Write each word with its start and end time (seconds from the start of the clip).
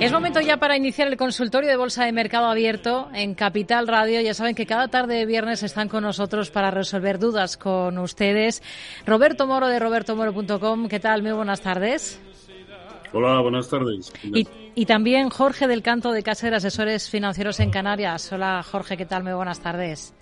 Es 0.00 0.12
momento 0.12 0.40
ya 0.40 0.56
para 0.56 0.76
iniciar 0.76 1.08
el 1.08 1.16
consultorio 1.16 1.68
de 1.68 1.76
Bolsa 1.76 2.04
de 2.04 2.12
Mercado 2.12 2.46
Abierto 2.46 3.10
en 3.12 3.34
Capital 3.34 3.86
Radio. 3.86 4.20
Ya 4.22 4.32
saben 4.32 4.54
que 4.54 4.64
cada 4.64 4.88
tarde 4.88 5.16
de 5.16 5.26
viernes 5.26 5.62
están 5.62 5.88
con 5.88 6.02
nosotros 6.02 6.50
para 6.50 6.70
resolver 6.70 7.18
dudas 7.18 7.58
con 7.58 7.98
ustedes. 7.98 8.62
Roberto 9.04 9.46
Moro 9.46 9.68
de 9.68 9.78
robertomoro.com. 9.78 10.88
¿Qué 10.88 11.00
tal? 11.00 11.22
Muy 11.22 11.32
buenas 11.32 11.60
tardes. 11.60 12.20
Hola, 13.12 13.40
buenas 13.40 13.68
tardes. 13.68 14.12
Y, 14.74 14.86
también 14.86 15.28
Jorge 15.28 15.66
del 15.66 15.82
Canto 15.82 16.12
de 16.12 16.22
Casa 16.22 16.48
de 16.48 16.56
Asesores 16.56 17.10
Financieros 17.10 17.60
en 17.60 17.70
Canarias. 17.70 18.32
Hola 18.32 18.62
Jorge, 18.62 18.96
¿qué 18.96 19.04
tal? 19.04 19.24
Muy 19.24 19.34
buenas 19.34 19.60
tardes. 19.60 20.14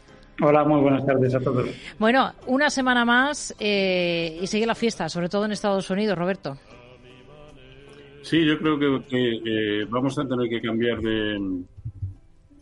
Hola, 0.42 0.64
muy 0.64 0.80
buenas 0.80 1.04
tardes 1.06 1.34
a 1.34 1.40
todos. 1.40 1.68
Bueno, 1.98 2.32
una 2.46 2.70
semana 2.70 3.04
más 3.04 3.54
eh, 3.60 4.38
y 4.40 4.46
sigue 4.46 4.66
la 4.66 4.74
fiesta, 4.74 5.08
sobre 5.08 5.28
todo 5.28 5.44
en 5.44 5.52
Estados 5.52 5.90
Unidos, 5.90 6.18
Roberto. 6.18 6.56
Sí, 8.22 8.44
yo 8.44 8.58
creo 8.58 8.78
que, 9.06 9.40
eh, 9.44 9.84
vamos 9.88 10.18
a 10.18 10.26
tener 10.26 10.48
que 10.48 10.60
cambiar 10.60 11.00
de, 11.00 11.64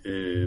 eh, 0.04 0.46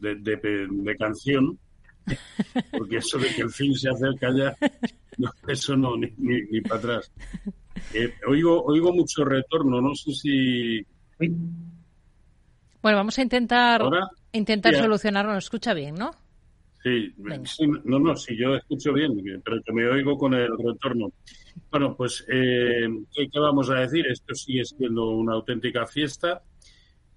de, 0.00 0.96
canción, 0.98 1.58
porque 2.72 2.96
eso 2.98 3.18
de 3.18 3.28
que 3.34 3.42
el 3.42 3.50
fin 3.50 3.74
se 3.74 3.90
acerca 3.90 4.28
ya, 4.34 4.56
eso 5.48 5.76
no, 5.76 5.96
ni, 5.96 6.08
ni, 6.18 6.60
para 6.62 6.76
atrás. 6.76 7.12
Eh, 7.94 8.12
oigo, 8.26 8.62
oigo 8.64 8.92
mucho 8.92 9.24
retorno, 9.24 9.80
no 9.80 9.94
sé 9.94 10.12
si... 10.12 10.86
Bueno, 12.82 12.96
vamos 12.96 13.18
a 13.18 13.22
intentar, 13.22 13.82
intentar 14.32 14.74
solucionarlo. 14.74 15.34
¿Nos 15.34 15.44
escucha 15.44 15.74
bien, 15.74 15.96
no? 15.96 16.12
Sí, 16.82 17.12
no, 17.84 17.98
no, 17.98 18.16
si 18.16 18.36
yo 18.36 18.54
escucho 18.54 18.92
bien, 18.94 19.12
pero 19.44 19.62
que 19.62 19.72
me 19.72 19.86
oigo 19.86 20.16
con 20.16 20.32
el 20.32 20.48
retorno. 20.56 21.12
Bueno, 21.70 21.96
pues, 21.96 22.24
eh, 22.28 22.88
¿qué, 23.14 23.38
vamos 23.38 23.70
a 23.70 23.74
decir? 23.74 24.06
Esto 24.06 24.34
sigue 24.34 24.64
siendo 24.64 25.10
una 25.10 25.34
auténtica 25.34 25.86
fiesta. 25.86 26.42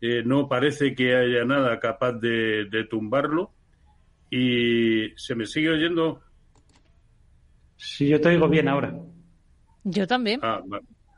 Eh, 0.02 0.24
no 0.26 0.48
parece 0.48 0.94
que 0.94 1.16
haya 1.16 1.46
nada 1.46 1.80
capaz 1.80 2.14
de, 2.14 2.88
tumbarlo. 2.90 3.52
¿Y 4.30 5.12
se 5.16 5.36
me 5.36 5.46
sigue 5.46 5.70
oyendo? 5.70 6.22
Sí, 7.78 8.08
yo 8.08 8.20
te 8.20 8.30
oigo 8.30 8.48
bien 8.48 8.68
ahora. 8.68 8.96
Yo 9.84 10.08
también. 10.08 10.40
Ah, 10.44 10.62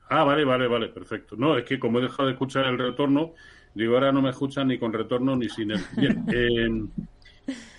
ah, 0.10 0.24
vale, 0.24 0.44
vale, 0.44 0.68
vale, 0.68 0.88
perfecto. 0.90 1.36
No, 1.36 1.58
es 1.58 1.66
que 1.66 1.80
como 1.80 2.00
he 2.00 2.04
dejado 2.04 2.28
de 2.28 2.34
escuchar 2.34 2.66
el 2.66 2.78
retorno, 2.78 3.34
digo, 3.74 3.96
ahora 3.96 4.12
no 4.12 4.22
me 4.22 4.32
escuchan 4.32 4.68
ni 4.68 4.78
con 4.78 4.92
retorno 4.92 5.36
ni 5.36 5.50
sin 5.50 5.72
él. 5.72 5.82
Bien, 5.96 6.92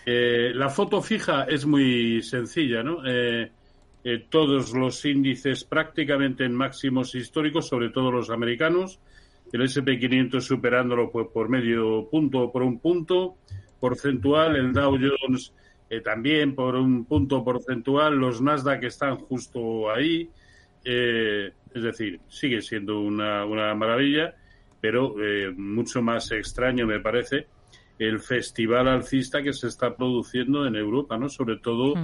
Eh, 0.09 0.53
la 0.55 0.71
foto 0.71 1.03
fija 1.03 1.45
es 1.45 1.67
muy 1.67 2.23
sencilla, 2.23 2.83
¿no? 2.85 3.05
Eh, 3.05 3.51
eh, 4.09 4.25
todos 4.31 4.73
los 4.73 5.05
índices 5.05 5.65
prácticamente 5.65 6.45
en 6.45 6.55
máximos 6.55 7.17
históricos, 7.17 7.67
sobre 7.67 7.91
todo 7.91 8.13
los 8.13 8.31
americanos, 8.31 9.01
el 9.53 9.63
SP500 9.63 10.41
superándolo 10.43 11.11
pues, 11.11 11.27
por 11.35 11.49
medio 11.49 12.09
punto, 12.09 12.53
por 12.53 12.63
un 12.63 12.79
punto 12.79 13.39
porcentual, 13.81 14.55
el 14.55 14.73
Dow 14.73 14.97
Jones 14.97 15.53
también 16.05 16.55
por 16.55 16.77
un 16.77 17.05
punto 17.05 17.43
porcentual, 17.43 18.15
los 18.15 18.41
Nasdaq 18.41 18.85
están 18.85 19.17
justo 19.17 19.91
ahí, 19.91 20.31
es 20.85 21.53
decir, 21.83 22.21
sigue 22.29 22.63
siendo 22.63 23.01
una, 23.01 23.45
una 23.45 23.75
maravilla, 23.75 24.37
pero 24.81 25.17
mucho 25.57 26.01
más 26.01 26.31
extraño 26.31 26.87
me 26.87 27.01
parece 27.01 27.49
el 27.99 28.21
festival 28.21 28.87
alcista 28.87 29.43
que 29.43 29.53
se 29.53 29.67
está 29.67 29.97
produciendo 29.97 30.65
en 30.65 30.77
Europa, 30.77 31.19
¿no? 31.19 31.29
Sobre 31.29 31.57
todo 31.57 31.95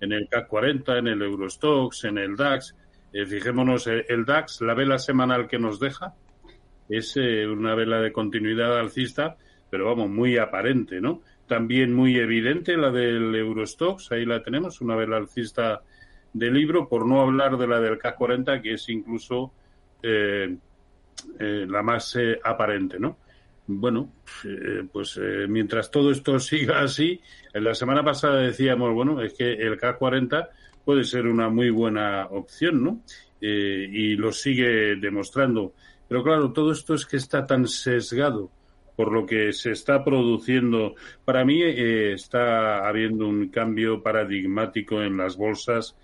en 0.00 0.12
el 0.12 0.28
CAC 0.28 0.48
40, 0.48 0.98
en 0.98 1.08
el 1.08 1.22
Eurostox, 1.22 2.04
en 2.04 2.18
el 2.18 2.36
DAX. 2.36 2.74
Eh, 3.12 3.26
fijémonos, 3.26 3.86
eh, 3.86 4.06
el 4.08 4.24
DAX, 4.24 4.60
la 4.62 4.74
vela 4.74 4.98
semanal 4.98 5.46
que 5.46 5.58
nos 5.58 5.78
deja, 5.78 6.14
es 6.88 7.16
eh, 7.16 7.46
una 7.46 7.74
vela 7.74 8.00
de 8.00 8.12
continuidad 8.12 8.78
alcista, 8.78 9.36
pero 9.68 9.86
vamos, 9.86 10.08
muy 10.08 10.38
aparente, 10.38 11.00
¿no? 11.00 11.22
También 11.46 11.94
muy 11.94 12.16
evidente 12.16 12.76
la 12.76 12.90
del 12.90 13.34
Eurostox, 13.34 14.12
ahí 14.12 14.24
la 14.24 14.42
tenemos, 14.42 14.80
una 14.80 14.96
vela 14.96 15.16
alcista 15.16 15.82
de 16.32 16.50
libro, 16.50 16.88
por 16.88 17.06
no 17.06 17.20
hablar 17.20 17.56
de 17.58 17.66
la 17.66 17.80
del 17.80 17.98
CAC 17.98 18.16
40, 18.16 18.62
que 18.62 18.74
es 18.74 18.88
incluso 18.88 19.52
la 20.02 21.82
más 21.82 22.16
aparente, 22.42 22.98
¿no? 22.98 23.18
Bueno, 23.78 24.12
eh, 24.44 24.84
pues 24.92 25.18
eh, 25.22 25.46
mientras 25.48 25.90
todo 25.90 26.10
esto 26.10 26.38
siga 26.40 26.80
así, 26.80 27.20
en 27.52 27.64
la 27.64 27.74
semana 27.74 28.02
pasada 28.02 28.40
decíamos, 28.40 28.92
bueno, 28.92 29.22
es 29.22 29.34
que 29.34 29.52
el 29.52 29.78
K40 29.78 30.48
puede 30.84 31.04
ser 31.04 31.26
una 31.26 31.48
muy 31.48 31.70
buena 31.70 32.26
opción, 32.26 32.82
¿no? 32.82 33.02
Eh, 33.40 33.88
y 33.90 34.16
lo 34.16 34.32
sigue 34.32 34.96
demostrando. 34.96 35.74
Pero 36.08 36.22
claro, 36.22 36.52
todo 36.52 36.72
esto 36.72 36.94
es 36.94 37.06
que 37.06 37.16
está 37.16 37.46
tan 37.46 37.66
sesgado 37.68 38.50
por 38.96 39.12
lo 39.12 39.24
que 39.24 39.52
se 39.52 39.70
está 39.70 40.04
produciendo. 40.04 40.94
Para 41.24 41.44
mí 41.44 41.62
está 41.62 42.86
habiendo 42.86 43.26
un 43.28 43.48
cambio 43.48 44.02
paradigmático 44.02 45.00
en 45.00 45.16
las 45.16 45.36
bolsas 45.36 45.96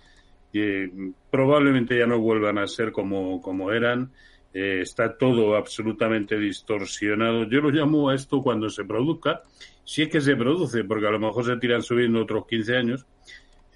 que 0.51 0.89
probablemente 1.29 1.99
ya 1.99 2.07
no 2.07 2.19
vuelvan 2.19 2.57
a 2.57 2.65
ser 2.65 2.91
como, 2.91 3.41
como 3.41 3.71
eran 3.71 4.11
eh, 4.53 4.79
está 4.81 5.17
todo 5.17 5.55
absolutamente 5.55 6.37
distorsionado. 6.37 7.43
Yo 7.43 7.61
lo 7.61 7.69
llamo 7.69 8.09
a 8.09 8.15
esto 8.15 8.41
cuando 8.41 8.69
se 8.69 8.85
produzca, 8.85 9.43
si 9.83 10.03
es 10.03 10.09
que 10.09 10.21
se 10.21 10.35
produce, 10.35 10.83
porque 10.83 11.07
a 11.07 11.11
lo 11.11 11.19
mejor 11.19 11.45
se 11.45 11.57
tiran 11.57 11.83
subiendo 11.83 12.21
otros 12.21 12.47
15 12.47 12.75
años, 12.75 13.05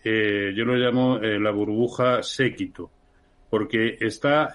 eh, 0.03 0.53
yo 0.55 0.65
lo 0.65 0.75
llamo 0.75 1.17
eh, 1.19 1.39
la 1.39 1.51
burbuja 1.51 2.23
séquito, 2.23 2.89
porque 3.49 3.97
está 3.99 4.51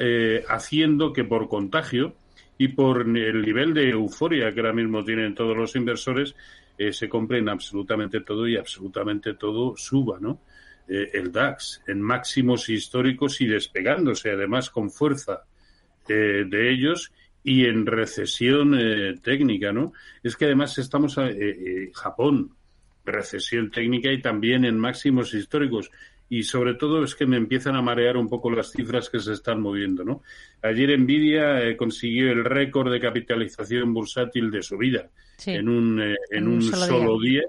haciendo 0.48 1.12
que 1.12 1.24
por 1.24 1.48
contagio 1.48 2.14
y 2.56 2.68
por 2.68 3.02
el 3.02 3.42
nivel 3.42 3.74
de 3.74 3.90
euforia 3.90 4.52
que 4.52 4.60
ahora 4.60 4.72
mismo 4.72 5.04
tienen 5.04 5.34
todos 5.34 5.54
los 5.54 5.76
inversores, 5.76 6.34
se 6.90 7.08
compren 7.08 7.48
absolutamente 7.48 8.22
todo 8.22 8.48
y 8.48 8.56
absolutamente 8.56 9.34
todo 9.34 9.76
suba, 9.76 10.18
¿no? 10.18 10.40
el 10.88 11.30
DAX 11.30 11.82
en 11.86 12.00
máximos 12.00 12.68
históricos 12.70 13.40
y 13.42 13.46
despegándose 13.46 14.30
además 14.30 14.70
con 14.70 14.90
fuerza 14.90 15.44
eh, 16.08 16.44
de 16.46 16.72
ellos 16.72 17.12
y 17.42 17.64
en 17.64 17.86
recesión 17.86 18.78
eh, 18.78 19.14
técnica, 19.22 19.72
¿no? 19.72 19.92
Es 20.22 20.36
que 20.36 20.46
además 20.46 20.76
estamos 20.78 21.16
en 21.18 21.28
eh, 21.28 21.90
Japón, 21.94 22.50
recesión 23.04 23.70
técnica 23.70 24.10
y 24.12 24.20
también 24.20 24.64
en 24.64 24.78
máximos 24.78 25.32
históricos. 25.34 25.90
Y 26.28 26.42
sobre 26.42 26.74
todo 26.74 27.04
es 27.04 27.14
que 27.14 27.24
me 27.24 27.36
empiezan 27.36 27.76
a 27.76 27.82
marear 27.82 28.16
un 28.16 28.28
poco 28.28 28.50
las 28.50 28.72
cifras 28.72 29.08
que 29.08 29.20
se 29.20 29.32
están 29.32 29.60
moviendo, 29.60 30.02
¿no? 30.02 30.22
Ayer 30.60 30.98
Nvidia 30.98 31.76
consiguió 31.76 32.32
el 32.32 32.44
récord 32.44 32.90
de 32.90 32.98
capitalización 32.98 33.94
bursátil 33.94 34.50
de 34.50 34.62
su 34.62 34.76
vida 34.76 35.08
en 35.46 35.68
un, 35.68 36.02
en, 36.30 36.48
un, 36.48 36.62
solo, 36.62 37.20
día. 37.20 37.42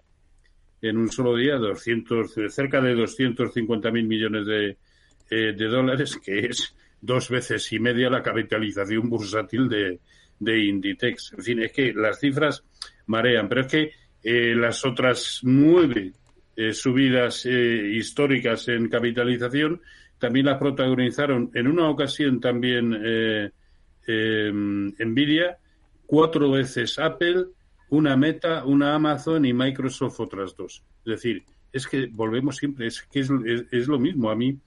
En 0.80 0.98
un 0.98 1.12
solo 1.12 1.36
día, 1.36 1.56
200, 1.56 2.36
cerca 2.50 2.80
de 2.80 2.94
250 2.94 3.90
mil 3.90 4.06
millones 4.06 4.46
de, 4.46 4.78
de 5.30 5.66
dólares, 5.68 6.20
que 6.24 6.46
es 6.46 6.76
dos 7.02 7.30
veces 7.30 7.72
y 7.74 7.80
media 7.80 8.10
la 8.10 8.24
capitalización 8.24 9.10
bursátil 9.10 9.70
de, 9.70 10.00
de 10.40 10.66
Inditex. 10.66 11.34
En 11.34 11.44
fin, 11.44 11.62
es 11.62 11.72
que 11.72 11.94
las 11.94 12.20
cifras 12.20 12.64
marean, 13.06 13.48
pero 13.50 13.62
es 13.62 13.68
que 13.68 13.92
eh, 14.24 14.56
las 14.56 14.84
otras 14.86 15.42
nueve 15.44 16.14
eh, 16.56 16.74
subidas 16.74 17.46
eh, 17.46 17.92
históricas 17.94 18.68
en 18.68 18.90
capitalización 18.90 19.82
también 20.18 20.48
las 20.48 20.58
protagonizaron 20.58 21.52
en 21.54 21.68
una 21.68 21.90
ocasión 21.90 22.40
también 22.40 22.92
em, 24.08 24.94
Nvidia, 24.98 25.60
cuatro 26.08 26.50
veces 26.50 26.98
Apple, 26.98 27.46
una 27.90 28.18
Meta, 28.18 28.66
una 28.66 28.96
Amazon 28.96 29.46
y 29.46 29.54
Microsoft 29.54 30.20
otras 30.20 30.56
dos. 30.56 30.84
Es 31.06 31.12
decir, 31.12 31.44
es 31.72 31.86
que 31.86 32.08
volvemos 32.08 32.58
siempre, 32.58 32.88
es 32.88 33.04
que 33.04 33.20
es, 33.20 33.30
es 33.72 33.88
lo 33.88 34.00
mismo. 34.00 34.32
A 34.32 34.36
mí, 34.36 34.58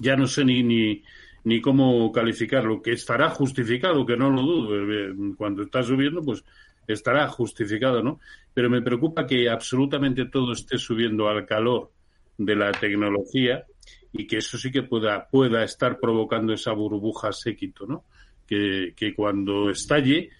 ya 0.00 0.16
no 0.16 0.26
sé 0.26 0.44
ni, 0.44 0.62
ni, 0.62 1.02
ni 1.44 1.60
cómo 1.60 2.10
calificarlo, 2.12 2.82
que 2.82 2.92
estará 2.92 3.30
justificado, 3.30 4.04
que 4.04 4.16
no 4.16 4.30
lo 4.30 4.42
dudo, 4.42 4.92
eh, 4.92 5.14
cuando 5.36 5.62
está 5.62 5.82
subiendo, 5.82 6.22
pues 6.22 6.44
estará 6.86 7.28
justificado, 7.28 8.02
¿no? 8.02 8.20
Pero 8.54 8.70
me 8.70 8.82
preocupa 8.82 9.26
que 9.26 9.48
absolutamente 9.48 10.26
todo 10.26 10.52
esté 10.52 10.78
subiendo 10.78 11.28
al 11.28 11.46
calor 11.46 11.92
de 12.38 12.56
la 12.56 12.72
tecnología 12.72 13.64
y 14.12 14.26
que 14.26 14.38
eso 14.38 14.58
sí 14.58 14.70
que 14.70 14.82
pueda, 14.82 15.28
pueda 15.28 15.62
estar 15.64 15.98
provocando 16.00 16.52
esa 16.52 16.72
burbuja 16.72 17.32
séquito, 17.32 17.86
¿no? 17.86 18.04
Que, 18.46 18.92
que 18.96 19.14
cuando 19.14 19.70
estalle, 19.70 20.30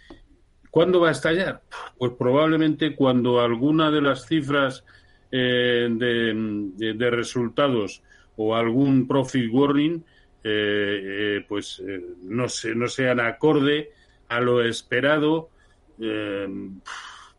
¿cuándo 0.70 1.00
va 1.00 1.08
a 1.08 1.12
estallar? 1.12 1.62
Pues 1.98 2.12
probablemente 2.18 2.94
cuando 2.94 3.40
alguna 3.40 3.90
de 3.90 4.00
las 4.00 4.26
cifras 4.26 4.84
eh, 5.30 5.88
de, 5.90 6.94
de 6.94 7.10
resultados 7.10 8.02
o 8.36 8.54
algún 8.54 9.06
profit 9.06 9.50
warning 9.52 10.04
eh, 10.44 11.02
eh, 11.04 11.44
pues 11.48 11.82
eh, 11.86 12.00
no, 12.22 12.48
se, 12.48 12.74
no 12.74 12.86
sean 12.88 13.20
acorde 13.20 13.90
a 14.28 14.40
lo 14.40 14.62
esperado 14.62 15.50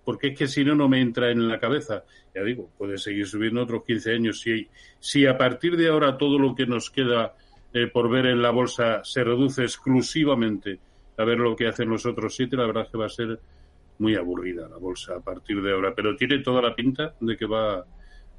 porque 0.04 0.30
es 0.30 0.38
que 0.38 0.48
si 0.48 0.66
no 0.66 0.74
no 0.74 0.90
me 0.90 1.00
entra 1.00 1.30
en 1.30 1.48
la 1.48 1.60
cabeza 1.60 2.04
ya 2.34 2.42
digo 2.42 2.72
puede 2.76 2.98
seguir 2.98 3.28
subiendo 3.28 3.62
otros 3.62 3.84
15 3.86 4.14
años 4.14 4.40
si 4.40 4.68
si 5.00 5.28
a 5.28 5.38
partir 5.38 5.78
de 5.78 5.90
ahora 5.90 6.18
todo 6.18 6.40
lo 6.40 6.56
que 6.56 6.66
nos 6.66 6.90
queda 6.90 7.36
eh, 7.74 7.88
por 7.88 8.10
ver 8.10 8.26
en 8.26 8.42
la 8.42 8.50
bolsa 8.50 9.04
se 9.04 9.24
reduce 9.24 9.62
exclusivamente 9.62 10.80
a 11.18 11.24
ver 11.24 11.38
lo 11.38 11.56
que 11.56 11.68
hacen 11.68 11.90
los 11.90 12.06
otros 12.06 12.36
siete, 12.36 12.56
la 12.56 12.66
verdad 12.66 12.84
es 12.86 12.92
que 12.92 12.98
va 12.98 13.06
a 13.08 13.10
ser 13.10 13.40
muy 14.00 14.16
aburrida 14.16 14.70
la 14.70 14.78
bolsa 14.78 15.16
a 15.16 15.20
partir 15.20 15.62
de 15.62 15.74
ahora. 15.74 15.94
Pero 15.96 16.16
tiene 16.16 16.40
toda 16.40 16.62
la 16.62 16.76
pinta 16.76 17.14
de 17.20 17.36
que 17.36 17.46
va, 17.46 17.86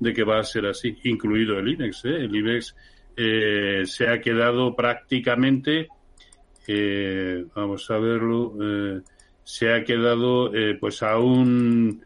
de 0.00 0.12
que 0.12 0.24
va 0.24 0.38
a 0.38 0.44
ser 0.44 0.66
así, 0.66 0.96
incluido 1.04 1.58
el 1.58 1.68
IBEX. 1.68 2.04
¿eh? 2.04 2.16
El 2.16 2.34
IBEX 2.34 2.76
eh, 3.16 3.82
se 3.84 4.08
ha 4.08 4.20
quedado 4.20 4.76
prácticamente, 4.76 5.88
eh, 6.66 7.44
vamos 7.54 7.90
a 7.90 7.98
verlo, 7.98 8.54
eh, 8.60 9.00
se 9.42 9.72
ha 9.72 9.82
quedado 9.82 10.52
pues 10.78 11.02
a 11.02 11.18
un 11.18 12.02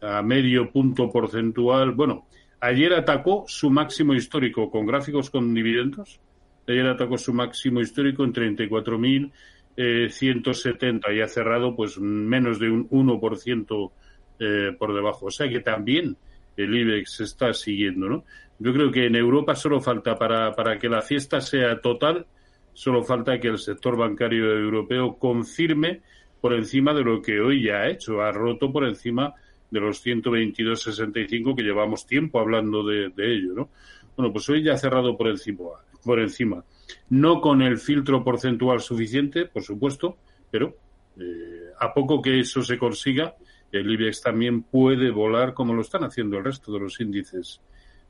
a 0.00 0.22
medio 0.22 0.70
punto 0.70 1.10
porcentual. 1.10 1.90
Bueno, 1.92 2.26
ayer 2.60 2.94
atacó 2.94 3.44
su 3.46 3.68
máximo 3.70 4.14
histórico 4.14 4.70
con 4.70 4.86
gráficos 4.86 5.28
con 5.30 5.52
dividendos. 5.54 6.20
Ayer 6.66 6.86
atacó 6.86 7.16
su 7.16 7.32
máximo 7.32 7.80
histórico 7.80 8.24
en 8.24 8.32
34.170 8.32 11.14
y 11.14 11.20
ha 11.20 11.28
cerrado 11.28 11.76
pues 11.76 11.96
menos 11.98 12.58
de 12.58 12.70
un 12.70 12.88
1% 12.88 13.92
eh, 14.38 14.76
por 14.78 14.94
debajo. 14.94 15.26
O 15.26 15.30
sea 15.30 15.48
que 15.48 15.60
también 15.60 16.16
el 16.56 16.74
IBEX 16.74 17.20
está 17.20 17.52
siguiendo, 17.52 18.08
¿no? 18.08 18.24
Yo 18.58 18.72
creo 18.72 18.90
que 18.90 19.06
en 19.06 19.16
Europa 19.16 19.54
solo 19.54 19.80
falta 19.80 20.16
para, 20.16 20.52
para 20.54 20.78
que 20.78 20.88
la 20.88 21.02
fiesta 21.02 21.40
sea 21.40 21.80
total, 21.80 22.26
solo 22.72 23.02
falta 23.02 23.38
que 23.38 23.48
el 23.48 23.58
sector 23.58 23.96
bancario 23.96 24.50
europeo 24.52 25.18
confirme 25.18 26.00
por 26.40 26.54
encima 26.54 26.94
de 26.94 27.02
lo 27.02 27.20
que 27.20 27.40
hoy 27.40 27.64
ya 27.64 27.78
ha 27.78 27.88
hecho, 27.88 28.22
ha 28.22 28.32
roto 28.32 28.72
por 28.72 28.84
encima 28.86 29.34
de 29.70 29.80
los 29.80 30.04
122.65 30.04 31.56
que 31.56 31.62
llevamos 31.62 32.06
tiempo 32.06 32.38
hablando 32.38 32.84
de, 32.84 33.10
ello, 33.18 33.52
¿no? 33.54 33.70
Bueno, 34.16 34.32
pues 34.32 34.48
hoy 34.48 34.62
ya 34.62 34.74
ha 34.74 34.78
cerrado 34.78 35.16
por 35.16 35.28
encima, 35.28 35.64
por 36.04 36.20
encima. 36.20 36.64
No 37.10 37.40
con 37.40 37.62
el 37.62 37.78
filtro 37.78 38.22
porcentual 38.22 38.80
suficiente, 38.80 39.46
por 39.46 39.62
supuesto, 39.62 40.16
pero 40.50 40.76
eh, 41.18 41.70
a 41.78 41.92
poco 41.92 42.22
que 42.22 42.40
eso 42.40 42.62
se 42.62 42.78
consiga, 42.78 43.34
el 43.80 43.90
IBEX 43.90 44.22
también 44.22 44.62
puede 44.62 45.10
volar 45.10 45.54
como 45.54 45.74
lo 45.74 45.82
están 45.82 46.04
haciendo 46.04 46.38
el 46.38 46.44
resto 46.44 46.72
de 46.72 46.80
los 46.80 47.00
índices 47.00 47.60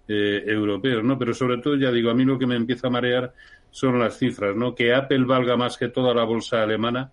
eh, 0.09 0.45
europeos, 0.47 1.03
¿no? 1.03 1.19
Pero 1.19 1.35
sobre 1.35 1.59
todo, 1.59 1.75
ya 1.75 1.91
digo, 1.91 2.11
a 2.11 2.15
mí 2.15 2.25
lo 2.25 2.39
que 2.39 2.47
me 2.47 2.55
empieza 2.55 2.87
a 2.87 2.91
marear 2.91 3.35
son 3.73 3.99
las 3.99 4.17
cifras, 4.17 4.55
¿no? 4.55 4.73
Que 4.73 4.95
Apple 4.95 5.25
valga 5.25 5.57
más 5.57 5.77
que 5.77 5.89
toda 5.89 6.15
la 6.15 6.23
bolsa 6.23 6.63
alemana, 6.63 7.11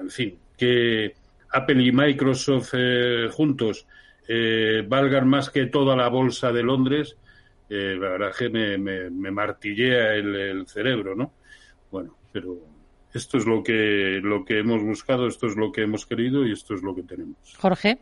en 0.00 0.10
fin, 0.10 0.38
que 0.56 1.14
Apple 1.50 1.82
y 1.82 1.92
Microsoft 1.92 2.70
eh, 2.72 3.28
juntos 3.30 3.86
eh, 4.26 4.82
valgan 4.88 5.28
más 5.28 5.50
que 5.50 5.66
toda 5.66 5.94
la 5.94 6.08
bolsa 6.08 6.52
de 6.52 6.62
Londres, 6.62 7.16
la 7.68 8.08
verdad 8.10 8.32
que 8.36 8.50
me, 8.50 9.30
martillea 9.30 10.14
el, 10.14 10.66
cerebro, 10.66 11.14
¿no? 11.14 11.32
Bueno, 11.90 12.18
pero 12.30 12.71
esto 13.12 13.38
es 13.38 13.46
lo 13.46 13.62
que, 13.62 14.20
lo 14.22 14.44
que 14.44 14.58
hemos 14.58 14.82
buscado, 14.82 15.26
esto 15.26 15.46
es 15.46 15.56
lo 15.56 15.70
que 15.70 15.82
hemos 15.82 16.06
querido 16.06 16.46
y 16.46 16.52
esto 16.52 16.74
es 16.74 16.82
lo 16.82 16.94
que 16.94 17.02
tenemos. 17.02 17.36
Jorge. 17.58 17.98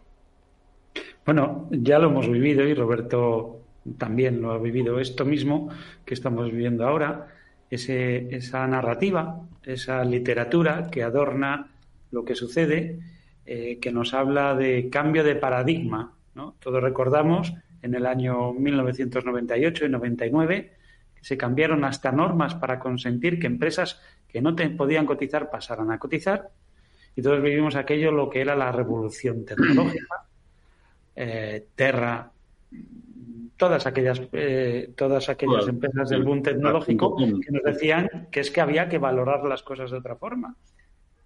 Bueno, 1.24 1.68
ya 1.70 1.98
lo 1.98 2.08
hemos 2.08 2.28
vivido 2.28 2.66
y 2.66 2.74
Roberto 2.74 3.60
también 3.98 4.40
lo 4.40 4.52
ha 4.52 4.58
vivido 4.58 5.00
esto 5.00 5.24
mismo 5.24 5.70
que 6.04 6.14
estamos 6.14 6.50
viviendo 6.50 6.86
ahora, 6.86 7.28
ese, 7.70 8.34
esa 8.34 8.66
narrativa, 8.66 9.40
esa 9.64 10.04
literatura 10.04 10.88
que 10.90 11.02
adorna 11.02 11.72
lo 12.10 12.24
que 12.24 12.34
sucede, 12.34 12.98
eh, 13.46 13.78
que 13.80 13.92
nos 13.92 14.14
habla 14.14 14.54
de 14.54 14.88
cambio 14.90 15.24
de 15.24 15.36
paradigma. 15.36 16.14
¿no? 16.34 16.56
Todos 16.60 16.82
recordamos 16.82 17.54
en 17.82 17.94
el 17.94 18.06
año 18.06 18.52
1998 18.52 19.86
y 19.86 19.88
99 19.88 20.54
que 20.62 20.79
se 21.20 21.36
cambiaron 21.36 21.84
hasta 21.84 22.12
normas 22.12 22.54
para 22.54 22.78
consentir 22.78 23.38
que 23.38 23.46
empresas 23.46 24.00
que 24.28 24.40
no 24.40 24.54
te 24.54 24.68
podían 24.70 25.06
cotizar 25.06 25.50
pasaran 25.50 25.90
a 25.90 25.98
cotizar 25.98 26.50
y 27.16 27.22
todos 27.22 27.42
vivimos 27.42 27.76
aquello 27.76 28.12
lo 28.12 28.30
que 28.30 28.40
era 28.40 28.54
la 28.54 28.72
revolución 28.72 29.44
tecnológica 29.46 30.26
eh, 31.22 31.66
Terra, 31.74 32.30
todas 33.56 33.86
aquellas, 33.86 34.22
eh, 34.32 34.92
todas 34.96 35.28
aquellas 35.28 35.68
empresas 35.68 36.08
del 36.08 36.22
boom 36.22 36.42
tecnológico 36.42 37.14
que 37.16 37.52
nos 37.52 37.62
decían 37.62 38.28
que 38.30 38.40
es 38.40 38.50
que 38.50 38.62
había 38.62 38.88
que 38.88 38.96
valorar 38.96 39.44
las 39.44 39.62
cosas 39.62 39.90
de 39.90 39.98
otra 39.98 40.16
forma. 40.16 40.56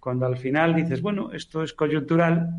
Cuando 0.01 0.25
al 0.25 0.37
final 0.37 0.75
dices, 0.75 1.01
bueno, 1.01 1.31
esto 1.31 1.63
es 1.63 1.73
coyuntural, 1.73 2.49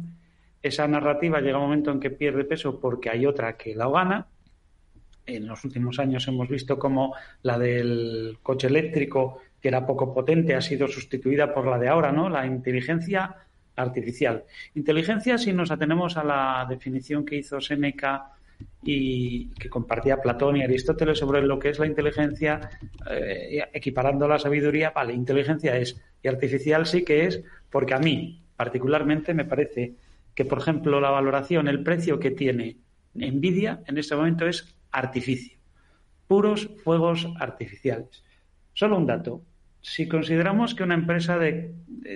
esa 0.62 0.89
narrativa 0.89 1.41
llega 1.41 1.59
un 1.59 1.65
momento 1.65 1.91
en 1.91 2.00
que 2.00 2.11
pierde 2.11 2.44
peso 2.44 2.81
porque 2.81 3.11
hay 3.11 3.27
otra 3.27 3.56
que 3.59 3.75
la 3.75 3.89
gana. 3.89 4.27
En 5.26 5.46
los 5.46 5.64
últimos 5.64 5.99
años 5.99 6.26
hemos 6.28 6.49
visto 6.49 6.78
como 6.78 7.14
la 7.43 7.58
del 7.58 8.38
coche 8.43 8.69
eléctrico, 8.69 9.40
que 9.61 9.69
era 9.69 9.84
poco 9.84 10.14
potente, 10.14 10.55
ha 10.55 10.61
sido 10.61 10.87
sustituida 10.87 11.52
por 11.52 11.67
la 11.67 11.78
de 11.78 11.88
ahora, 11.88 12.12
¿no? 12.12 12.28
La 12.28 12.46
inteligencia 12.46 13.34
artificial. 13.75 14.44
Inteligencia, 14.75 15.38
si 15.38 15.52
nos 15.52 15.70
atenemos 15.70 16.17
a 16.17 16.25
la 16.25 16.67
definición 16.69 17.25
que 17.25 17.37
hizo 17.37 17.61
Seneca 17.61 18.31
y 18.82 19.49
que 19.50 19.69
compartía 19.69 20.20
Platón 20.20 20.56
y 20.56 20.62
Aristóteles 20.62 21.19
sobre 21.19 21.43
lo 21.43 21.58
que 21.58 21.70
es 21.70 21.79
la 21.79 21.87
inteligencia, 21.87 22.70
eh, 23.11 23.64
equiparando 23.72 24.26
la 24.29 24.38
sabiduría, 24.38 24.90
vale, 24.90 25.12
inteligencia 25.12 25.76
es, 25.76 26.00
y 26.22 26.29
artificial 26.29 26.87
sí 26.87 27.05
que 27.05 27.26
es, 27.26 27.43
porque 27.69 27.94
a 27.94 27.99
mí, 27.99 28.43
particularmente, 28.56 29.34
me 29.34 29.44
parece 29.44 29.94
que, 30.34 30.44
por 30.44 30.58
ejemplo, 30.58 31.00
la 31.00 31.11
valoración, 31.11 31.69
el 31.69 31.82
precio 31.82 32.19
que 32.19 32.31
tiene 32.31 32.76
Nvidia 33.14 33.81
en 33.87 33.99
este 33.99 34.14
momento 34.14 34.46
es 34.46 34.75
artificio, 34.96 35.58
puros 36.26 36.70
fuegos 36.82 37.28
artificiales. 37.38 38.25
Solo 38.72 38.96
un 38.96 39.06
dato, 39.06 39.43
si 39.81 40.08
consideramos 40.08 40.75
que 40.75 40.82
una 40.82 40.94
empresa 40.94 41.38
de, 41.38 41.72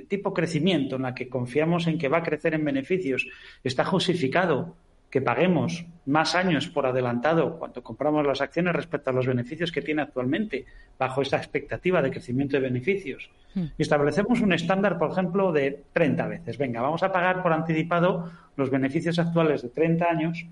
tipo 0.08 0.34
crecimiento, 0.34 0.96
en 0.96 1.02
la 1.02 1.14
que 1.14 1.28
confiamos 1.28 1.86
en 1.86 1.98
que 1.98 2.08
va 2.08 2.18
a 2.18 2.22
crecer 2.22 2.54
en 2.54 2.64
beneficios, 2.64 3.28
está 3.62 3.84
justificado 3.84 4.76
que 5.10 5.20
paguemos 5.20 5.86
más 6.06 6.34
años 6.34 6.68
por 6.68 6.86
adelantado 6.86 7.58
cuando 7.58 7.82
compramos 7.82 8.26
las 8.26 8.40
acciones 8.40 8.74
respecto 8.74 9.10
a 9.10 9.12
los 9.12 9.26
beneficios 9.26 9.72
que 9.72 9.82
tiene 9.82 10.02
actualmente, 10.02 10.66
bajo 10.98 11.22
esa 11.22 11.36
expectativa 11.36 12.00
de 12.00 12.10
crecimiento 12.10 12.56
de 12.56 12.62
beneficios. 12.62 13.30
Hmm. 13.54 13.66
Y 13.76 13.82
establecemos 13.82 14.40
un 14.40 14.52
estándar, 14.52 14.98
por 14.98 15.10
ejemplo, 15.10 15.52
de 15.52 15.84
30 15.92 16.26
veces. 16.28 16.58
Venga, 16.58 16.80
vamos 16.80 17.02
a 17.02 17.12
pagar 17.12 17.42
por 17.42 17.52
anticipado 17.52 18.30
los 18.56 18.70
beneficios 18.70 19.18
actuales 19.18 19.62
de 19.62 19.68
30 19.68 20.04
años. 20.06 20.46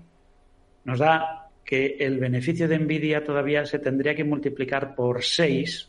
Nos 0.83 0.99
da 0.99 1.48
que 1.69 1.97
el 1.99 2.17
beneficio 2.17 2.67
de 2.67 2.79
Nvidia 2.79 3.23
todavía 3.23 3.63
se 3.63 3.77
tendría 3.77 4.15
que 4.15 4.23
multiplicar 4.23 4.95
por 4.95 5.23
6 5.23 5.87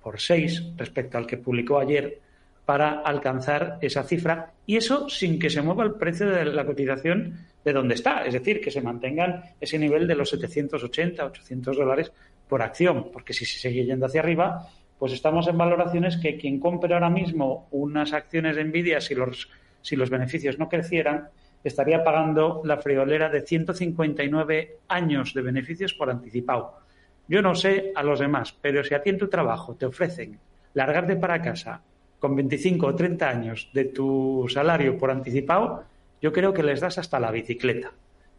por 0.00 0.20
seis 0.20 0.62
respecto 0.76 1.18
al 1.18 1.26
que 1.26 1.36
publicó 1.36 1.80
ayer 1.80 2.20
para 2.64 3.00
alcanzar 3.00 3.78
esa 3.80 4.04
cifra 4.04 4.52
y 4.66 4.76
eso 4.76 5.08
sin 5.08 5.40
que 5.40 5.50
se 5.50 5.62
mueva 5.62 5.82
el 5.82 5.94
precio 5.94 6.30
de 6.30 6.44
la 6.44 6.64
cotización 6.64 7.38
de 7.64 7.72
donde 7.72 7.96
está, 7.96 8.24
es 8.24 8.34
decir, 8.34 8.60
que 8.60 8.70
se 8.70 8.82
mantengan 8.82 9.42
ese 9.60 9.80
nivel 9.80 10.06
de 10.06 10.14
los 10.14 10.30
780, 10.30 11.26
800 11.26 11.76
dólares 11.76 12.12
por 12.48 12.62
acción, 12.62 13.10
porque 13.12 13.32
si 13.32 13.44
se 13.46 13.58
sigue 13.58 13.84
yendo 13.84 14.06
hacia 14.06 14.20
arriba, 14.20 14.68
pues 14.96 15.12
estamos 15.12 15.48
en 15.48 15.58
valoraciones 15.58 16.18
que 16.18 16.36
quien 16.36 16.60
compre 16.60 16.94
ahora 16.94 17.10
mismo 17.10 17.66
unas 17.72 18.12
acciones 18.12 18.54
de 18.54 18.64
Nvidia, 18.64 19.00
si 19.00 19.16
los, 19.16 19.50
si 19.82 19.96
los 19.96 20.08
beneficios 20.08 20.56
no 20.56 20.68
crecieran, 20.68 21.30
estaría 21.64 22.04
pagando 22.04 22.60
la 22.64 22.76
friolera 22.76 23.28
de 23.28 23.40
159 23.40 24.78
años 24.88 25.32
de 25.34 25.42
beneficios 25.42 25.94
por 25.94 26.10
anticipado. 26.10 26.78
Yo 27.26 27.40
no 27.40 27.54
sé 27.54 27.92
a 27.94 28.02
los 28.02 28.20
demás, 28.20 28.54
pero 28.60 28.84
si 28.84 28.94
a 28.94 29.02
ti 29.02 29.10
en 29.10 29.18
tu 29.18 29.28
trabajo 29.28 29.74
te 29.74 29.86
ofrecen 29.86 30.38
largarte 30.74 31.16
para 31.16 31.40
casa 31.40 31.80
con 32.18 32.36
25 32.36 32.86
o 32.86 32.94
30 32.94 33.28
años 33.28 33.70
de 33.72 33.86
tu 33.86 34.46
salario 34.48 34.98
por 34.98 35.10
anticipado, 35.10 35.84
yo 36.20 36.32
creo 36.32 36.52
que 36.52 36.62
les 36.62 36.80
das 36.80 36.98
hasta 36.98 37.18
la 37.18 37.30
bicicleta 37.30 37.92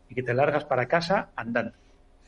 y 0.10 0.16
que 0.16 0.24
te 0.24 0.34
largas 0.34 0.66
para 0.66 0.88
casa 0.88 1.30
andando. 1.36 1.74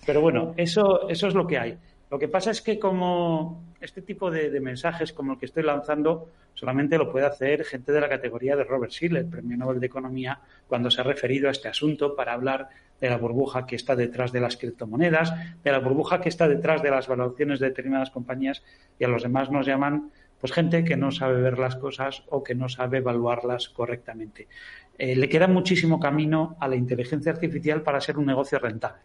Pero 0.06 0.22
bueno, 0.22 0.54
eso, 0.58 1.10
eso 1.10 1.28
es 1.28 1.34
lo 1.34 1.46
que 1.46 1.58
hay. 1.58 1.78
Lo 2.10 2.18
que 2.18 2.30
pasa 2.30 2.52
es 2.52 2.62
que 2.62 2.80
como 2.80 3.62
este 3.82 4.02
tipo 4.02 4.32
de, 4.32 4.60
mensajes 4.62 5.12
como 5.12 5.34
el 5.34 5.40
que 5.40 5.46
estoy 5.46 5.64
lanzando 5.64 6.30
solamente 6.54 6.98
lo 6.98 7.12
puede 7.12 7.26
hacer 7.26 7.66
gente 7.66 7.92
de 7.92 8.02
la 8.02 8.10
categoría 8.10 8.56
de 8.56 8.64
Robert 8.64 8.92
Schiller, 8.92 9.30
Premio 9.30 9.58
Nobel 9.58 9.80
de 9.80 9.88
Economía, 9.88 10.40
cuando 10.68 10.90
se 10.90 11.02
ha 11.02 11.04
referido 11.04 11.50
a 11.50 11.52
este 11.52 11.68
asunto 11.68 12.16
para 12.16 12.34
hablar 12.34 12.70
de 13.00 13.10
la 13.10 13.18
burbuja 13.18 13.68
que 13.68 13.76
está 13.76 13.96
detrás 13.96 14.32
de 14.32 14.40
las 14.40 14.58
criptomonedas, 14.58 15.34
de 15.64 15.72
la 15.72 15.80
burbuja 15.80 16.22
que 16.22 16.30
está 16.30 16.48
detrás 16.48 16.82
de 16.82 16.92
las 16.92 17.08
valoraciones 17.08 17.60
de 17.60 17.68
determinadas 17.68 18.10
compañías 18.10 18.64
y 18.98 19.04
a 19.04 19.08
los 19.08 19.24
demás 19.24 19.52
nos 19.52 19.68
llaman 19.68 20.12
pues 20.40 20.54
gente 20.54 20.84
que 20.84 20.98
no 20.98 21.12
sabe 21.12 21.42
ver 21.42 21.60
las 21.60 21.76
cosas 21.76 22.24
o 22.30 22.44
que 22.44 22.56
no 22.56 22.70
sabe 22.70 23.00
evaluarlas 23.00 23.70
correctamente. 23.70 24.48
Eh, 24.98 25.16
le 25.16 25.30
queda 25.30 25.48
muchísimo 25.48 26.00
camino 26.00 26.56
a 26.60 26.68
la 26.68 26.76
inteligencia 26.76 27.32
artificial 27.32 27.82
para 27.82 28.02
ser 28.02 28.18
un 28.18 28.26
negocio 28.26 28.60
rentable. 28.60 29.02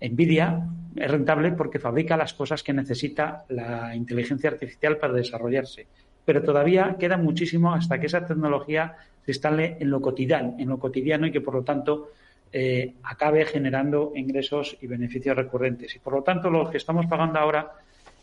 Nvidia 0.00 0.66
es 0.96 1.10
rentable 1.10 1.52
porque 1.52 1.78
fabrica 1.78 2.16
las 2.16 2.34
cosas 2.34 2.62
que 2.62 2.72
necesita 2.72 3.44
la 3.48 3.94
inteligencia 3.94 4.50
artificial 4.50 4.96
para 4.98 5.12
desarrollarse, 5.12 5.86
pero 6.24 6.42
todavía 6.42 6.96
queda 6.98 7.16
muchísimo 7.16 7.72
hasta 7.72 7.98
que 7.98 8.06
esa 8.06 8.26
tecnología 8.26 8.96
se 9.24 9.32
instale 9.32 9.76
en 9.80 9.90
lo 9.90 10.00
cotidiano, 10.00 10.56
en 10.58 10.68
lo 10.68 10.78
cotidiano 10.78 11.26
y 11.26 11.32
que 11.32 11.40
por 11.40 11.54
lo 11.54 11.62
tanto 11.62 12.10
eh, 12.50 12.94
acabe 13.02 13.44
generando 13.44 14.12
ingresos 14.14 14.76
y 14.80 14.86
beneficios 14.86 15.36
recurrentes. 15.36 15.94
Y 15.96 15.98
por 15.98 16.14
lo 16.14 16.22
tanto, 16.22 16.48
lo 16.48 16.70
que 16.70 16.78
estamos 16.78 17.06
pagando 17.06 17.38
ahora 17.38 17.72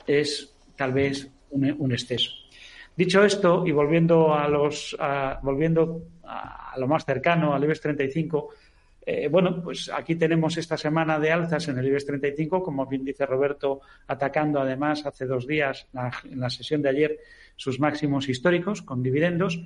es 0.07 0.55
tal 0.75 0.93
vez 0.93 1.29
un, 1.51 1.91
exceso. 1.91 2.31
Dicho 2.95 3.23
esto, 3.23 3.65
y 3.67 3.71
volviendo 3.71 4.33
a 4.33 4.47
los 4.47 4.97
volviendo 5.43 6.01
a 6.23 6.73
lo 6.77 6.87
más 6.87 7.05
cercano, 7.05 7.53
al 7.53 7.63
IBEX 7.63 7.81
35, 7.81 8.49
eh, 9.05 9.27
bueno, 9.29 9.61
pues 9.61 9.91
aquí 9.93 10.15
tenemos 10.15 10.57
esta 10.57 10.77
semana 10.77 11.19
de 11.19 11.31
alzas 11.31 11.67
en 11.67 11.77
el 11.77 11.87
IBEX 11.87 12.07
35, 12.07 12.63
como 12.63 12.87
bien 12.87 13.05
dice 13.05 13.25
Roberto, 13.25 13.81
atacando 14.07 14.59
además 14.59 15.05
hace 15.05 15.25
dos 15.25 15.45
días, 15.45 15.87
en 16.23 16.39
la 16.39 16.49
sesión 16.49 16.81
de 16.81 16.89
ayer, 16.89 17.19
sus 17.55 17.79
máximos 17.79 18.27
históricos 18.27 18.81
con 18.81 19.03
dividendos 19.03 19.61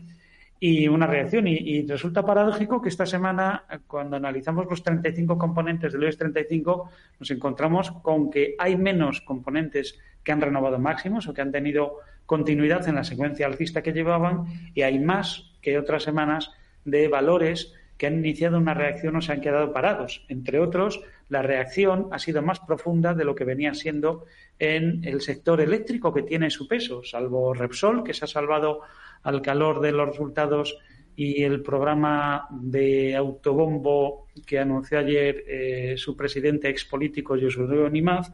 y 0.60 0.89
una 0.89 1.08
reacción. 1.08 1.48
Y, 1.48 1.86
resulta 1.88 2.25
paradójico 2.25 2.81
que 2.81 2.89
esta 2.89 3.05
semana, 3.05 3.63
cuando 3.88 4.17
analizamos 4.17 4.65
los 4.69 4.84
35 4.84 5.38
componentes 5.38 5.93
del 5.93 6.03
IBEX 6.03 6.17
35, 6.17 6.89
nos 7.19 7.31
encontramos 7.31 7.91
con 7.91 8.29
que 8.29 8.55
hay 8.60 8.75
menos 8.75 9.22
componentes 9.22 9.98
que 10.22 10.34
han 10.34 10.41
renovado 10.41 10.79
máximos 10.79 11.27
o 11.27 11.34
que 11.34 11.41
han 11.41 11.51
tenido 11.51 12.00
continuidad 12.25 12.88
en 12.89 12.96
la 12.96 13.05
secuencia 13.05 13.48
alcista 13.48 13.81
que 13.81 13.93
llevaban 13.93 14.46
y 14.74 14.81
hay 14.81 15.00
más 15.00 15.53
que 15.62 15.79
otras 15.79 16.03
semanas 16.03 16.51
de 16.84 17.08
valores 17.08 17.74
que 18.00 18.08
han 18.08 18.18
iniciado 18.18 18.58
una 18.58 18.74
reacción 18.74 19.18
o 19.18 19.22
se 19.22 19.34
han 19.34 19.41
quedado 19.41 19.74
parados. 19.74 20.25
Entre 20.29 20.58
otros, 20.58 21.01
la 21.27 21.41
reacción 21.41 22.08
ha 22.12 22.18
sido 22.18 22.41
más 22.41 22.62
profunda 22.62 23.13
de 23.13 23.25
lo 23.25 23.36
que 23.36 23.44
venía 23.44 23.74
siendo 23.74 24.25
en 24.58 25.03
el 25.03 25.20
sector 25.20 25.60
eléctrico, 25.60 26.13
que 26.13 26.24
tiene 26.24 26.50
su 26.50 26.65
peso, 26.65 27.03
salvo 27.03 27.53
Repsol, 27.53 28.06
que 28.06 28.13
se 28.13 28.24
ha 28.24 28.27
salvado 28.29 28.79
al 29.22 29.41
calor 29.41 29.82
de 29.82 29.91
los 29.91 30.08
resultados 30.08 30.77
y 31.18 31.44
el 31.44 31.62
programa 31.62 32.48
de 32.50 33.18
autobombo 33.18 34.27
que 34.46 34.60
anunció 34.60 35.00
ayer 35.00 35.44
eh, 35.46 35.96
su 35.98 36.15
presidente 36.15 36.70
expolítico 36.70 37.36
Josué 37.38 37.89
Nimaz, 37.91 38.32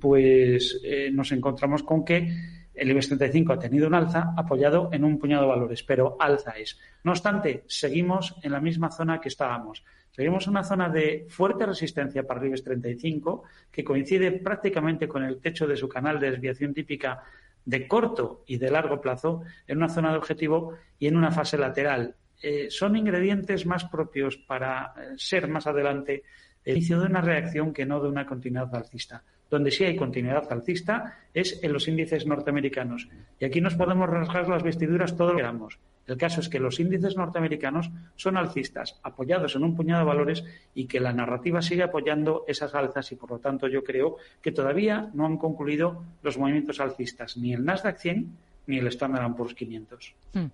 pues 0.00 0.80
eh, 0.82 1.10
nos 1.12 1.30
encontramos 1.32 1.82
con 1.82 2.02
que 2.02 2.61
el 2.74 2.90
IBEX 2.90 3.08
35 3.08 3.52
ha 3.52 3.58
tenido 3.58 3.86
un 3.86 3.94
alza 3.94 4.32
apoyado 4.36 4.88
en 4.92 5.04
un 5.04 5.18
puñado 5.18 5.42
de 5.42 5.48
valores, 5.48 5.82
pero 5.82 6.16
alza 6.18 6.52
es. 6.52 6.78
No 7.04 7.12
obstante, 7.12 7.64
seguimos 7.66 8.36
en 8.42 8.52
la 8.52 8.60
misma 8.60 8.90
zona 8.90 9.20
que 9.20 9.28
estábamos. 9.28 9.84
Seguimos 10.10 10.46
en 10.46 10.50
una 10.50 10.64
zona 10.64 10.88
de 10.88 11.26
fuerte 11.28 11.66
resistencia 11.66 12.26
para 12.26 12.40
el 12.40 12.46
IBEX 12.46 12.64
35 12.64 13.44
que 13.70 13.84
coincide 13.84 14.32
prácticamente 14.32 15.08
con 15.08 15.22
el 15.22 15.40
techo 15.40 15.66
de 15.66 15.76
su 15.76 15.88
canal 15.88 16.20
de 16.20 16.30
desviación 16.30 16.74
típica 16.74 17.22
de 17.64 17.86
corto 17.86 18.42
y 18.46 18.58
de 18.58 18.70
largo 18.70 19.00
plazo 19.00 19.42
en 19.66 19.78
una 19.78 19.88
zona 19.88 20.10
de 20.10 20.18
objetivo 20.18 20.74
y 20.98 21.06
en 21.06 21.16
una 21.16 21.30
fase 21.30 21.56
lateral. 21.56 22.16
Eh, 22.42 22.68
son 22.70 22.96
ingredientes 22.96 23.66
más 23.66 23.84
propios 23.84 24.36
para 24.36 24.94
eh, 24.96 25.14
ser 25.16 25.48
más 25.48 25.66
adelante 25.66 26.24
el 26.64 26.76
inicio 26.76 27.00
de 27.00 27.06
una 27.06 27.20
reacción 27.20 27.72
que 27.72 27.86
no 27.86 28.00
de 28.00 28.08
una 28.08 28.26
continuidad 28.26 28.74
alcista. 28.74 29.22
Donde 29.52 29.70
sí 29.70 29.84
hay 29.84 29.96
continuidad 29.96 30.50
alcista 30.50 31.18
es 31.34 31.62
en 31.62 31.74
los 31.74 31.86
índices 31.86 32.26
norteamericanos. 32.26 33.10
Y 33.38 33.44
aquí 33.44 33.60
nos 33.60 33.74
podemos 33.74 34.08
rasgar 34.08 34.48
las 34.48 34.62
vestiduras 34.62 35.14
todo 35.14 35.28
lo 35.28 35.32
que 35.34 35.42
queramos. 35.42 35.78
El 36.06 36.16
caso 36.16 36.40
es 36.40 36.48
que 36.48 36.58
los 36.58 36.80
índices 36.80 37.18
norteamericanos 37.18 37.90
son 38.16 38.38
alcistas, 38.38 38.98
apoyados 39.02 39.54
en 39.54 39.64
un 39.64 39.76
puñado 39.76 40.00
de 40.00 40.06
valores 40.06 40.44
y 40.74 40.86
que 40.86 41.00
la 41.00 41.12
narrativa 41.12 41.60
sigue 41.60 41.82
apoyando 41.82 42.46
esas 42.48 42.74
alzas 42.74 43.12
y 43.12 43.16
por 43.16 43.30
lo 43.30 43.40
tanto 43.40 43.68
yo 43.68 43.84
creo 43.84 44.16
que 44.40 44.52
todavía 44.52 45.10
no 45.12 45.26
han 45.26 45.36
concluido 45.36 46.02
los 46.22 46.38
movimientos 46.38 46.80
alcistas, 46.80 47.36
ni 47.36 47.52
el 47.52 47.62
Nasdaq 47.62 47.98
100 47.98 48.34
ni 48.66 48.78
el 48.78 48.86
Standard 48.88 49.34
Poor's 49.34 49.54
500. 49.54 50.14
Hmm. 50.34 50.46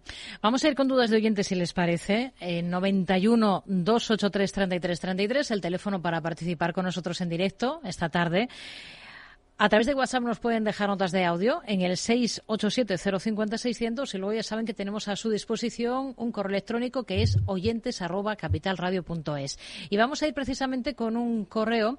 Vamos 0.43 0.65
a 0.65 0.69
ir 0.69 0.75
con 0.75 0.89
dudas 0.89 1.11
de 1.11 1.17
oyentes, 1.17 1.47
si 1.47 1.55
les 1.55 1.73
parece. 1.73 2.33
En 2.41 2.71
91 2.71 3.65
283 3.67 4.53
33 4.53 5.01
33, 5.01 5.51
el 5.51 5.61
teléfono 5.61 6.01
para 6.01 6.21
participar 6.21 6.73
con 6.73 6.85
nosotros 6.85 7.21
en 7.21 7.29
directo 7.29 7.81
esta 7.85 8.09
tarde. 8.09 8.49
A 9.61 9.69
través 9.69 9.89
de 9.89 9.95
WhatsApp 9.95 10.23
nos 10.23 10.39
pueden 10.39 10.63
dejar 10.63 10.89
notas 10.89 11.11
de 11.11 11.25
audio 11.25 11.63
en 11.67 11.81
el 11.81 11.97
687-050-600 11.97 14.15
y 14.15 14.19
luego 14.19 14.35
ya 14.35 14.45
saben 14.45 14.67
que 14.67 14.73
tenemos 14.73 15.09
a 15.09 15.17
su 15.17 15.31
disposición 15.31 16.15
un 16.17 16.31
correo 16.31 16.51
electrónico 16.51 17.03
que 17.03 17.23
es 17.23 17.39
oyentes@capitalradio.es. 17.47 19.59
Y 19.91 19.97
vamos 19.97 20.23
a 20.23 20.29
ir 20.29 20.35
precisamente 20.35 20.95
con 20.95 21.17
un 21.17 21.45
correo 21.45 21.99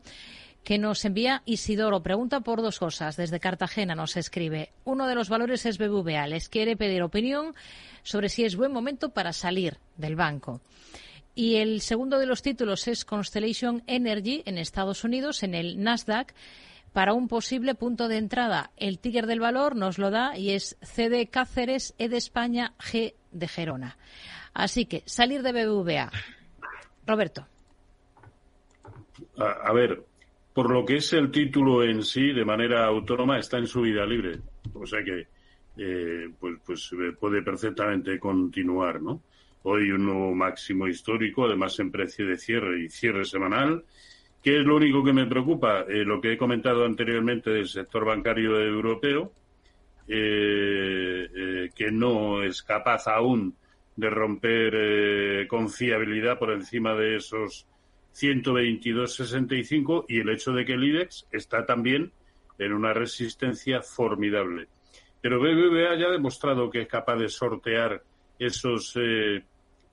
que 0.64 0.78
nos 0.78 1.04
envía 1.06 1.42
Isidoro. 1.46 2.04
Pregunta 2.04 2.42
por 2.42 2.62
dos 2.62 2.80
cosas. 2.80 3.18
Desde 3.18 3.40
Cartagena 3.40 3.96
nos 3.96 4.18
escribe. 4.18 4.72
Uno 4.86 5.08
de 5.08 5.16
los 5.16 5.30
valores 5.30 5.66
es 5.66 5.78
BBVA. 5.78 6.28
Les 6.28 6.50
quiere 6.50 6.78
pedir 6.78 7.02
opinión 7.02 7.56
sobre 8.04 8.30
si 8.30 8.46
es 8.46 8.56
buen 8.56 8.72
momento 8.72 9.10
para 9.10 9.34
salir 9.34 9.78
del 9.98 10.16
banco. 10.16 10.62
Y 11.36 11.56
el 11.56 11.82
segundo 11.82 12.20
de 12.20 12.26
los 12.26 12.42
títulos 12.42 12.88
es 12.88 13.06
Constellation 13.06 13.84
Energy 13.88 14.44
en 14.46 14.58
Estados 14.58 15.04
Unidos, 15.04 15.44
en 15.44 15.56
el 15.56 15.82
Nasdaq, 15.82 16.34
para 16.92 17.14
un 17.14 17.28
posible 17.28 17.76
punto 17.76 18.08
de 18.08 18.18
entrada. 18.18 18.72
El 18.76 19.00
Tiger 19.00 19.26
del 19.26 19.40
Valor 19.40 19.76
nos 19.76 19.98
lo 19.98 20.12
da 20.12 20.38
y 20.38 20.52
es 20.52 20.78
CD 20.82 21.28
Cáceres, 21.28 21.94
E 21.98 22.10
de 22.10 22.18
España, 22.18 22.74
G 22.80 23.14
de 23.32 23.48
Gerona. 23.48 23.98
Así 24.54 24.86
que 24.86 25.04
salir 25.06 25.44
de 25.44 25.54
BBVA. 25.54 26.12
Roberto. 27.06 27.48
a 29.38 29.72
ver, 29.72 30.04
por 30.60 30.72
lo 30.72 30.84
que 30.84 30.98
es 30.98 31.14
el 31.14 31.32
título 31.32 31.86
en 31.86 32.04
sí, 32.04 32.34
de 32.34 32.44
manera 32.44 32.86
autónoma, 32.86 33.40
está 33.40 33.58
en 33.58 33.66
su 33.66 33.80
vida 33.80 34.06
libre. 34.06 34.42
O 34.74 34.86
sea 34.86 35.02
que, 35.02 35.26
eh, 35.78 36.30
pues, 36.38 36.58
pues 36.66 36.92
eh, 36.92 37.14
puede 37.18 37.42
perfectamente 37.42 38.20
continuar, 38.20 39.02
¿no? 39.02 39.24
Hoy 39.64 39.90
un 39.90 40.06
nuevo 40.06 40.36
máximo 40.36 40.86
histórico, 40.86 41.46
además 41.46 41.80
en 41.80 41.90
precio 41.92 42.28
de 42.28 42.36
cierre 42.38 42.84
y 42.84 42.90
cierre 42.90 43.24
semanal. 43.24 43.86
¿Qué 44.44 44.60
es 44.60 44.66
lo 44.66 44.76
único 44.76 45.02
que 45.02 45.14
me 45.14 45.28
preocupa? 45.28 45.86
Eh, 45.88 46.04
lo 46.04 46.20
que 46.20 46.34
he 46.34 46.38
comentado 46.38 46.84
anteriormente 46.84 47.52
del 47.52 47.70
sector 47.70 48.04
bancario 48.04 48.60
europeo, 48.60 49.32
que 50.06 51.90
no 51.90 52.44
es 52.44 52.64
capaz 52.64 53.08
aún 53.08 53.56
de 53.96 54.10
romper 54.10 55.48
con 55.48 55.70
fiabilidad 55.70 56.38
por 56.38 56.52
encima 56.52 56.96
de 56.96 57.16
esos 57.16 57.66
122.65 58.16 60.06
y 60.08 60.20
el 60.20 60.30
hecho 60.30 60.52
de 60.52 60.66
que 60.66 60.74
el 60.74 60.84
IDEX 60.84 61.28
está 61.32 61.66
también 61.66 62.12
en 62.58 62.74
una 62.74 62.94
resistencia 62.94 63.82
formidable. 63.82 64.68
Pero 65.22 65.40
BBVA 65.40 65.98
ya 65.98 66.08
ha 66.08 66.12
demostrado 66.12 66.70
que 66.70 66.82
es 66.82 66.88
capaz 66.88 67.16
de 67.18 67.30
sortear 67.30 68.04
esos, 68.38 68.96
eh, 68.96 69.44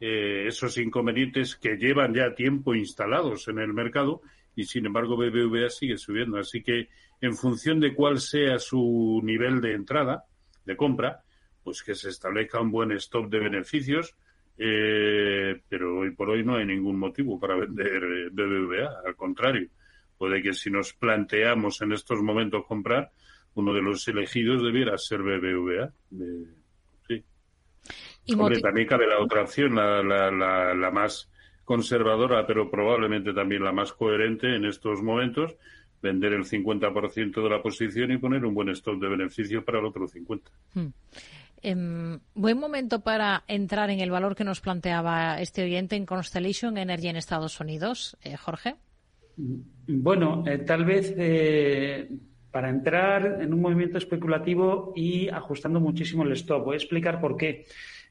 eh, 0.00 0.44
esos 0.46 0.78
inconvenientes 0.78 1.56
que 1.56 1.76
llevan 1.76 2.14
ya 2.14 2.34
tiempo 2.34 2.74
instalados 2.74 3.48
en 3.48 3.58
el 3.58 3.72
mercado 3.72 4.22
y 4.54 4.64
sin 4.64 4.86
embargo 4.86 5.16
BBVA 5.16 5.68
sigue 5.68 5.98
subiendo. 5.98 6.38
Así 6.38 6.62
que 6.62 6.88
en 7.20 7.34
función 7.34 7.80
de 7.80 7.94
cuál 7.94 8.20
sea 8.20 8.58
su 8.58 9.20
nivel 9.22 9.60
de 9.60 9.74
entrada, 9.74 10.24
de 10.64 10.76
compra, 10.76 11.22
pues 11.62 11.82
que 11.82 11.94
se 11.94 12.10
establezca 12.10 12.60
un 12.60 12.70
buen 12.70 12.92
stop 12.92 13.28
de 13.28 13.40
beneficios, 13.40 14.14
eh, 14.58 15.60
pero 15.68 15.98
hoy 15.98 16.12
por 16.12 16.30
hoy 16.30 16.44
no 16.44 16.56
hay 16.56 16.64
ningún 16.64 16.98
motivo 16.98 17.38
para 17.38 17.56
vender 17.56 18.02
eh, 18.04 18.28
BBVA. 18.30 19.02
Al 19.06 19.14
contrario, 19.14 19.68
puede 20.16 20.42
que 20.42 20.54
si 20.54 20.70
nos 20.70 20.92
planteamos 20.94 21.82
en 21.82 21.92
estos 21.92 22.22
momentos 22.22 22.64
comprar, 22.66 23.10
uno 23.54 23.72
de 23.72 23.82
los 23.82 24.06
elegidos 24.08 24.62
debiera 24.62 24.96
ser 24.98 25.22
BBVA. 25.22 25.92
Eh, 26.12 26.46
sí. 27.06 27.24
Y 28.26 28.60
también 28.60 28.86
cabe 28.86 29.06
la 29.06 29.20
otra 29.20 29.42
opción, 29.42 29.74
la, 29.74 30.02
la, 30.02 30.74
la, 30.74 30.90
más 30.90 31.30
conservadora, 31.64 32.46
pero 32.46 32.70
probablemente 32.70 33.32
también 33.32 33.64
la 33.64 33.72
más 33.72 33.92
coherente 33.92 34.54
en 34.54 34.64
estos 34.64 35.02
momentos, 35.02 35.56
vender 36.02 36.32
el 36.32 36.44
50% 36.44 37.42
de 37.42 37.50
la 37.50 37.62
posición 37.62 38.12
y 38.12 38.18
poner 38.18 38.44
un 38.44 38.54
buen 38.54 38.68
stock 38.70 39.00
de 39.00 39.08
beneficio 39.08 39.64
para 39.64 39.80
el 39.80 39.86
otro 39.86 40.06
50%. 40.06 40.92
Em, 41.62 42.20
buen 42.34 42.58
momento 42.58 43.00
para 43.00 43.44
entrar 43.48 43.90
en 43.90 44.00
el 44.00 44.10
valor 44.10 44.36
que 44.36 44.44
nos 44.44 44.60
planteaba 44.60 45.40
este 45.40 45.64
oyente 45.64 45.96
en 45.96 46.06
Constellation 46.06 46.78
Energy 46.78 47.08
en 47.08 47.16
Estados 47.16 47.58
Unidos, 47.60 48.16
eh, 48.22 48.36
Jorge. 48.36 48.76
Bueno, 49.36 50.44
eh, 50.46 50.58
tal 50.58 50.84
vez 50.84 51.14
eh, 51.16 52.08
para 52.50 52.70
entrar 52.70 53.42
en 53.42 53.52
un 53.52 53.60
movimiento 53.60 53.98
especulativo 53.98 54.92
y 54.96 55.28
ajustando 55.28 55.80
muchísimo 55.80 56.22
el 56.22 56.32
stop. 56.32 56.64
Voy 56.64 56.74
a 56.74 56.78
explicar 56.78 57.20
por 57.20 57.36
qué. 57.36 57.66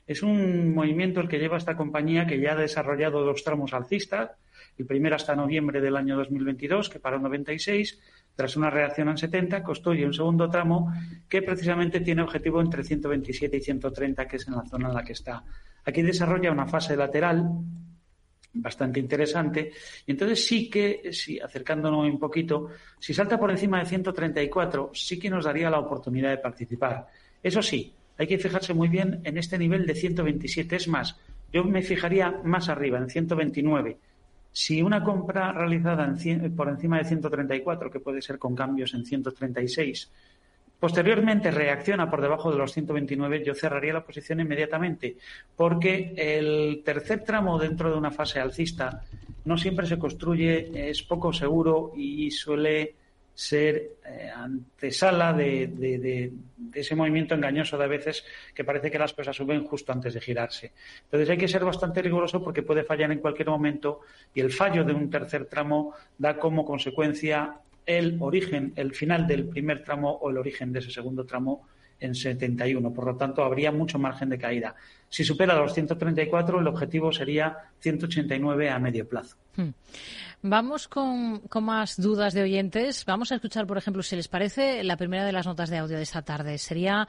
Es 0.06 0.22
un 0.22 0.74
movimiento 0.74 1.20
el 1.20 1.28
que 1.28 1.40
lleva 1.40 1.58
esta 1.58 1.76
compañía 1.76 2.28
que 2.28 2.40
ya 2.40 2.54
ha 2.54 2.56
desarrollado 2.56 3.26
dos 3.26 3.44
tramos 3.44 3.74
alcistas. 3.74 4.32
El 4.78 4.86
primero 4.86 5.16
hasta 5.16 5.36
noviembre 5.36 5.82
del 5.82 5.96
año 5.96 6.16
2022, 6.18 6.90
que 6.90 7.00
para 7.00 7.18
96, 7.18 8.00
tras 8.36 8.58
una 8.58 8.70
reacción 8.70 9.10
en 9.10 9.18
70, 9.18 9.64
construye 9.64 10.06
un 10.06 10.14
segundo 10.14 10.50
tramo 10.50 10.94
que 11.30 11.42
precisamente 11.42 12.02
tiene 12.02 12.22
objetivo 12.22 12.62
entre 12.62 12.84
127 12.84 13.58
y 13.58 13.62
130, 13.62 14.28
que 14.28 14.36
es 14.36 14.48
en 14.48 14.56
la 14.56 14.66
zona 14.66 14.90
en 14.90 14.96
la 14.96 15.04
que 15.04 15.14
está. 15.14 15.44
Aquí 15.86 16.02
desarrolla 16.02 16.52
una 16.52 16.68
fase 16.68 16.96
lateral 16.98 17.50
bastante 18.56 19.00
interesante. 19.00 19.72
Y 20.06 20.12
entonces 20.12 20.46
sí 20.46 20.70
que, 20.70 21.10
si 21.12 21.40
acercándonos 21.40 22.06
un 22.06 22.20
poquito, 22.20 22.70
si 23.00 23.14
salta 23.14 23.40
por 23.40 23.52
encima 23.52 23.80
de 23.80 23.86
134, 23.86 24.92
sí 24.94 25.20
que 25.20 25.30
nos 25.30 25.46
daría 25.46 25.70
la 25.70 25.80
oportunidad 25.80 26.30
de 26.30 26.38
participar. 26.38 27.08
Eso 27.42 27.62
sí, 27.62 27.94
hay 28.18 28.28
que 28.28 28.38
fijarse 28.38 28.74
muy 28.74 28.88
bien 28.88 29.22
en 29.24 29.38
este 29.38 29.58
nivel 29.58 29.86
de 29.86 29.96
127. 29.96 30.76
Es 30.76 30.88
más, 30.88 31.20
yo 31.52 31.64
me 31.64 31.82
fijaría 31.82 32.42
más 32.44 32.70
arriba, 32.70 32.98
en 32.98 33.10
129 33.10 33.98
Si 34.58 34.82
una 34.82 35.04
compra 35.04 35.52
realizada 35.52 36.10
por 36.56 36.70
encima 36.70 36.98
de 36.98 37.04
134, 37.04 37.92
que 37.92 38.00
puede 38.00 38.22
ser 38.22 38.40
con 38.40 38.56
cambios 38.56 38.94
en 38.94 39.06
136, 39.06 40.10
posteriormente 40.80 41.52
reacciona 41.52 42.10
por 42.10 42.22
debajo 42.22 42.54
de 42.54 42.58
los 42.60 42.72
129, 42.72 43.44
yo 43.44 43.54
cerraría 43.54 43.92
la 43.92 44.06
posición 44.06 44.40
inmediatamente, 44.40 45.18
porque 45.58 46.14
el 46.16 46.84
tercer 46.86 47.26
tramo 47.26 47.60
dentro 47.60 47.92
de 47.92 47.98
una 47.98 48.12
fase 48.12 48.40
alcista 48.40 49.04
no 49.44 49.58
siempre 49.58 49.88
se 49.88 50.00
construye, 50.00 50.90
es 50.90 51.04
poco 51.04 51.34
seguro 51.34 51.92
y 51.94 52.32
suele 52.32 52.96
ser 53.36 53.98
eh, 54.06 54.32
antesala 54.34 55.34
de, 55.34 56.32
ese 56.74 56.96
movimiento 56.96 57.36
engañoso 57.36 57.78
de 57.78 57.84
a 57.84 57.88
veces 57.88 58.24
que 58.54 58.64
parece 58.64 58.90
que 58.90 58.98
las 58.98 59.14
cosas 59.14 59.36
suben 59.36 59.66
justo 59.66 59.92
antes 59.92 60.14
de 60.14 60.22
girarse. 60.22 60.72
Entonces 61.04 61.30
hay 61.30 61.38
que 61.38 61.50
ser 61.50 61.66
bastante 61.66 62.02
riguroso 62.02 62.42
porque 62.42 62.64
puede 62.64 62.86
fallar 62.86 63.12
en 63.12 63.20
cualquier 63.20 63.50
momento 63.50 64.02
y 64.34 64.40
el 64.40 64.52
fallo 64.52 64.86
de 64.86 64.94
un 64.94 65.10
tercer 65.10 65.46
tramo 65.46 65.94
da 66.18 66.38
como 66.38 66.64
consecuencia 66.64 67.60
el 67.86 68.18
origen, 68.22 68.72
el 68.78 68.96
final 68.96 69.28
del 69.28 69.48
primer 69.50 69.84
tramo 69.84 70.12
o 70.12 70.30
el 70.30 70.38
origen 70.38 70.72
de 70.72 70.80
ese 70.80 70.92
segundo 70.92 71.26
tramo 71.26 71.68
en 72.00 72.16
71. 72.16 72.94
Por 72.94 73.06
lo 73.06 73.16
tanto, 73.16 73.44
habría 73.44 73.72
mucho 73.72 74.00
margen 74.00 74.30
de 74.30 74.38
caída. 74.38 74.76
Si 75.10 75.24
supera 75.24 75.56
los 75.56 75.74
134, 75.74 76.60
el 76.60 76.68
objetivo 76.68 77.12
sería 77.12 77.58
189 77.80 78.70
a 78.70 78.80
medio 78.80 79.08
plazo. 79.08 79.38
Hmm. 79.56 79.70
Vamos 80.42 80.88
con, 80.88 81.42
más 81.62 82.00
dudas 82.00 82.34
de 82.34 82.44
oyentes. 82.44 83.06
Vamos 83.06 83.32
a 83.32 83.36
escuchar, 83.36 83.66
por 83.66 83.78
ejemplo, 83.78 84.04
si 84.04 84.16
les 84.16 84.28
parece, 84.28 84.84
la 84.84 84.98
primera 84.98 85.26
de 85.26 85.32
las 85.32 85.46
notas 85.46 85.70
de 85.70 85.78
audio 85.78 85.98
de 85.98 86.04
esta 86.04 86.22
tarde. 86.22 86.58
Sería 86.58 87.08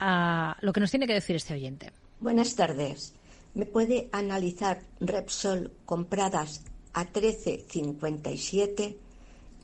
ah, 0.00 0.56
lo 0.60 0.72
que 0.72 0.80
nos 0.80 0.90
tiene 0.90 1.06
que 1.06 1.14
decir 1.14 1.36
este 1.36 1.54
oyente. 1.54 1.92
Buenas 2.18 2.56
tardes. 2.56 3.14
¿Me 3.54 3.66
puede 3.66 4.08
analizar 4.12 4.80
Repsol 5.00 5.72
compradas 5.84 6.64
a 6.92 7.06
13.57 7.06 8.96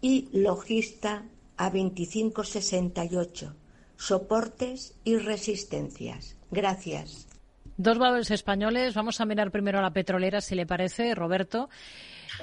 y 0.00 0.28
Logista 0.32 1.24
a 1.56 1.72
25.68? 1.72 3.61
Soportes 4.02 4.94
y 5.04 5.16
resistencias. 5.16 6.36
Gracias. 6.50 7.28
Dos 7.76 7.98
valores 7.98 8.32
españoles. 8.32 8.94
Vamos 8.94 9.20
a 9.20 9.26
mirar 9.26 9.52
primero 9.52 9.78
a 9.78 9.82
la 9.82 9.92
petrolera, 9.92 10.40
si 10.40 10.56
le 10.56 10.66
parece, 10.66 11.14
Roberto, 11.14 11.70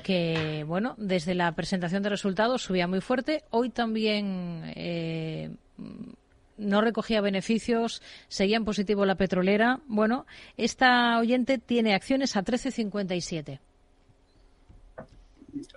que, 0.01 0.63
bueno, 0.65 0.95
desde 0.97 1.35
la 1.35 1.51
presentación 1.51 2.01
de 2.01 2.09
resultados 2.09 2.61
subía 2.61 2.87
muy 2.87 3.01
fuerte. 3.01 3.43
Hoy 3.49 3.71
también 3.71 4.71
eh, 4.75 5.51
no 6.57 6.79
recogía 6.79 7.19
beneficios, 7.19 8.01
seguía 8.29 8.55
en 8.55 8.63
positivo 8.63 9.05
la 9.05 9.15
petrolera. 9.15 9.81
Bueno, 9.85 10.25
esta 10.55 11.19
oyente 11.19 11.57
tiene 11.57 11.93
acciones 11.93 12.37
a 12.37 12.43
13.57. 12.43 13.59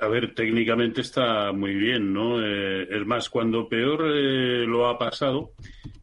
A 0.00 0.08
ver, 0.08 0.34
técnicamente 0.34 1.00
está 1.00 1.52
muy 1.52 1.74
bien, 1.74 2.12
¿no? 2.12 2.44
Eh, 2.44 2.88
es 2.90 3.06
más, 3.06 3.28
cuando 3.28 3.68
peor 3.68 4.04
eh, 4.06 4.66
lo 4.66 4.88
ha 4.88 4.98
pasado, 4.98 5.52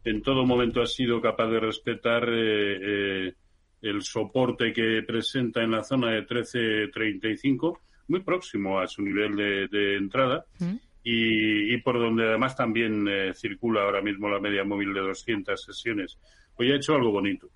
en 0.04 0.22
todo 0.22 0.44
momento 0.46 0.82
ha 0.82 0.86
sido 0.86 1.20
capaz 1.20 1.48
de 1.48 1.60
respetar 1.60 2.28
eh, 2.30 3.34
el 3.82 4.02
soporte 4.02 4.72
que 4.72 5.02
presenta 5.06 5.62
en 5.62 5.72
la 5.72 5.84
zona 5.84 6.10
de 6.12 6.26
13.35, 6.26 7.78
muy 8.08 8.20
próximo 8.20 8.80
a 8.80 8.86
su 8.86 9.02
nivel 9.02 9.36
de, 9.36 9.96
entrada, 9.96 10.44
mm. 10.58 10.76
y, 11.04 11.76
por 11.78 11.98
donde 11.98 12.26
además 12.26 12.56
también 12.56 13.06
circula 13.34 13.82
ahora 13.82 14.02
mismo 14.02 14.28
la 14.28 14.40
media 14.40 14.64
móvil 14.64 14.92
de 14.92 15.00
200 15.00 15.62
sesiones. 15.62 16.18
Hoy 16.56 16.72
ha 16.72 16.76
hecho 16.76 16.94
algo 16.94 17.12
bonito. 17.12 17.48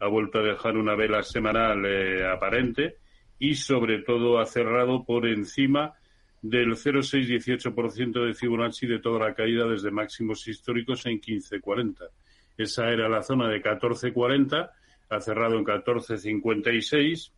Ha 0.00 0.06
vuelto 0.06 0.38
a 0.38 0.42
dejar 0.42 0.76
una 0.76 0.94
vela 0.94 1.22
semanal 1.22 1.84
aparente 2.32 2.96
y 3.38 3.54
sobre 3.54 4.00
todo 4.00 4.38
ha 4.38 4.46
cerrado 4.46 5.04
por 5.04 5.26
encima 5.26 5.94
del 6.42 6.76
0,618% 6.76 8.26
de 8.26 8.34
Fibonacci 8.34 8.86
de 8.86 9.00
toda 9.00 9.26
la 9.28 9.34
caída 9.34 9.66
desde 9.66 9.90
máximos 9.90 10.46
históricos 10.46 11.06
en 11.06 11.20
15,40. 11.20 12.08
Esa 12.56 12.90
era 12.90 13.08
la 13.08 13.22
zona 13.22 13.48
de 13.48 13.62
14,40, 13.62 14.70
ha 15.10 15.20
cerrado 15.20 15.58
en 15.58 15.64
14,56. 15.64 17.32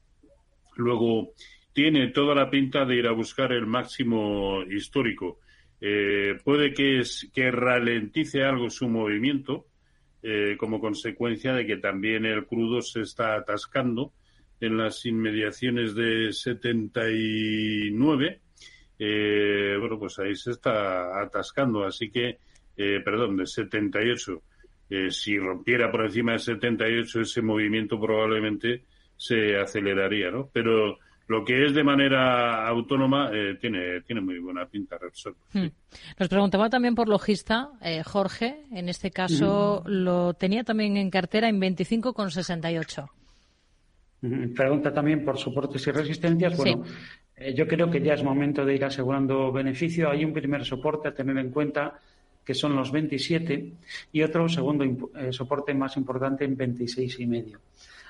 Luego 0.76 1.32
tiene 1.72 2.08
toda 2.08 2.34
la 2.34 2.50
pinta 2.50 2.84
de 2.84 2.96
ir 2.96 3.06
a 3.06 3.12
buscar 3.12 3.52
el 3.52 3.66
máximo 3.66 4.62
histórico. 4.64 5.40
Eh, 5.80 6.38
puede 6.44 6.74
que, 6.74 7.02
que 7.32 7.50
ralentice 7.50 8.44
algo 8.44 8.68
su 8.68 8.88
movimiento 8.88 9.66
eh, 10.22 10.56
como 10.58 10.80
consecuencia 10.80 11.54
de 11.54 11.66
que 11.66 11.78
también 11.78 12.26
el 12.26 12.46
crudo 12.46 12.82
se 12.82 13.00
está 13.00 13.36
atascando 13.36 14.12
en 14.60 14.76
las 14.76 15.06
inmediaciones 15.06 15.94
de 15.94 16.32
79, 16.32 18.40
eh, 18.98 19.76
bueno, 19.80 19.98
pues 19.98 20.18
ahí 20.18 20.36
se 20.36 20.50
está 20.50 21.22
atascando, 21.22 21.84
así 21.84 22.10
que, 22.10 22.36
eh, 22.76 23.00
perdón, 23.02 23.38
de 23.38 23.46
78. 23.46 24.42
Eh, 24.90 25.10
si 25.10 25.38
rompiera 25.38 25.90
por 25.90 26.04
encima 26.04 26.32
de 26.32 26.40
78 26.40 27.22
ese 27.22 27.40
movimiento 27.42 27.98
probablemente 27.98 28.84
se 29.16 29.56
aceleraría, 29.56 30.30
¿no? 30.30 30.50
Pero 30.52 30.98
lo 31.28 31.42
que 31.44 31.64
es 31.64 31.72
de 31.72 31.84
manera 31.84 32.66
autónoma 32.66 33.30
eh, 33.32 33.56
tiene, 33.60 34.00
tiene 34.02 34.20
muy 34.20 34.40
buena 34.40 34.66
pinta 34.66 34.98
Repsol. 34.98 35.36
Hmm. 35.52 35.68
Nos 36.18 36.28
preguntaba 36.28 36.68
también 36.68 36.96
por 36.96 37.08
logista, 37.08 37.70
Jorge, 38.04 38.64
en 38.72 38.88
este 38.88 39.12
caso 39.12 39.84
lo 39.86 40.34
tenía 40.34 40.64
también 40.64 40.96
en 40.96 41.08
cartera 41.08 41.48
en 41.48 41.60
25,68. 41.60 43.08
Pregunta 44.54 44.92
también 44.92 45.24
por 45.24 45.38
soportes 45.38 45.86
y 45.86 45.90
resistencias. 45.90 46.56
Bueno, 46.56 46.84
eh, 47.36 47.54
yo 47.54 47.66
creo 47.66 47.90
que 47.90 48.02
ya 48.02 48.14
es 48.14 48.22
momento 48.22 48.64
de 48.64 48.74
ir 48.74 48.84
asegurando 48.84 49.50
beneficio. 49.50 50.10
Hay 50.10 50.24
un 50.24 50.32
primer 50.32 50.64
soporte 50.64 51.08
a 51.08 51.14
tener 51.14 51.38
en 51.38 51.50
cuenta 51.50 51.98
que 52.44 52.54
son 52.54 52.76
los 52.76 52.92
27 52.92 53.72
y 54.12 54.22
otro 54.22 54.48
segundo 54.48 54.84
eh, 54.84 55.32
soporte 55.32 55.72
más 55.72 55.96
importante 55.96 56.44
en 56.44 56.56
26 56.56 57.20
y 57.20 57.26
medio. 57.26 57.60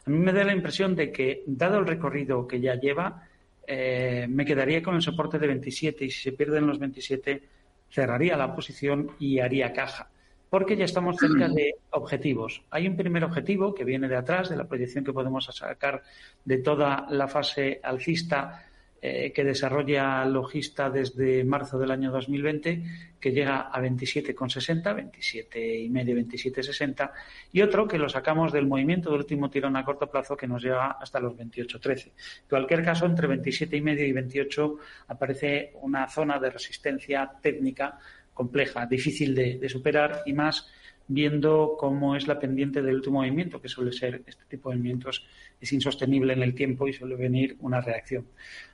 A 0.04 0.10
mí 0.10 0.18
me 0.18 0.32
da 0.32 0.42
la 0.44 0.52
impresión 0.52 0.96
de 0.96 1.12
que, 1.12 1.44
dado 1.46 1.78
el 1.78 1.86
recorrido 1.86 2.46
que 2.46 2.60
ya 2.60 2.74
lleva, 2.74 3.22
eh, 3.66 4.26
me 4.28 4.44
quedaría 4.44 4.82
con 4.82 4.96
el 4.96 5.02
soporte 5.02 5.38
de 5.38 5.46
27 5.46 6.06
y 6.06 6.10
si 6.10 6.22
se 6.22 6.32
pierden 6.32 6.66
los 6.66 6.78
27 6.78 7.42
cerraría 7.88 8.36
la 8.36 8.54
posición 8.54 9.12
y 9.20 9.38
haría 9.38 9.72
caja 9.72 10.09
porque 10.50 10.76
ya 10.76 10.84
estamos 10.84 11.16
cerca 11.16 11.48
de 11.48 11.76
objetivos. 11.90 12.62
Hay 12.70 12.88
un 12.88 12.96
primer 12.96 13.24
objetivo 13.24 13.72
que 13.72 13.84
viene 13.84 14.08
de 14.08 14.16
atrás, 14.16 14.50
de 14.50 14.56
la 14.56 14.66
proyección 14.66 15.04
que 15.04 15.12
podemos 15.12 15.44
sacar 15.46 16.02
de 16.44 16.58
toda 16.58 17.06
la 17.08 17.28
fase 17.28 17.80
alcista 17.82 18.66
eh, 19.02 19.32
que 19.32 19.44
desarrolla 19.44 20.26
Logista 20.26 20.90
desde 20.90 21.42
marzo 21.42 21.78
del 21.78 21.90
año 21.90 22.10
2020, 22.10 22.82
que 23.18 23.32
llega 23.32 23.60
a 23.60 23.80
27,60, 23.80 24.94
27 24.94 25.78
y 25.78 25.88
medio, 25.88 26.14
27,60, 26.16 27.10
y 27.50 27.62
otro 27.62 27.88
que 27.88 27.96
lo 27.96 28.10
sacamos 28.10 28.52
del 28.52 28.66
movimiento 28.66 29.10
del 29.10 29.20
último 29.20 29.48
tirón 29.48 29.76
a 29.76 29.86
corto 29.86 30.10
plazo 30.10 30.36
que 30.36 30.46
nos 30.46 30.62
llega 30.62 30.90
hasta 30.90 31.18
los 31.18 31.32
28,13. 31.34 32.06
En 32.08 32.12
cualquier 32.50 32.84
caso, 32.84 33.06
entre 33.06 33.26
27 33.26 33.74
y 33.74 33.80
medio 33.80 34.04
y 34.06 34.12
28 34.12 34.76
aparece 35.08 35.72
una 35.80 36.06
zona 36.06 36.38
de 36.38 36.50
resistencia 36.50 37.30
técnica 37.40 37.98
compleja, 38.34 38.86
difícil 38.86 39.34
de, 39.34 39.68
superar 39.68 40.22
y 40.26 40.32
más 40.32 40.68
viendo 41.06 41.76
cómo 41.78 42.14
es 42.14 42.28
la 42.28 42.38
pendiente 42.38 42.82
del 42.82 42.96
último 42.96 43.18
movimiento, 43.18 43.60
que 43.60 43.68
suele 43.68 43.92
ser 43.92 44.22
este 44.26 44.44
tipo 44.48 44.70
de 44.70 44.76
movimientos, 44.76 45.26
es 45.60 45.72
insostenible 45.72 46.32
en 46.32 46.42
el 46.42 46.54
tiempo 46.54 46.86
y 46.86 46.92
suele 46.92 47.16
venir 47.16 47.56
una 47.60 47.80
reacción. 47.80 48.26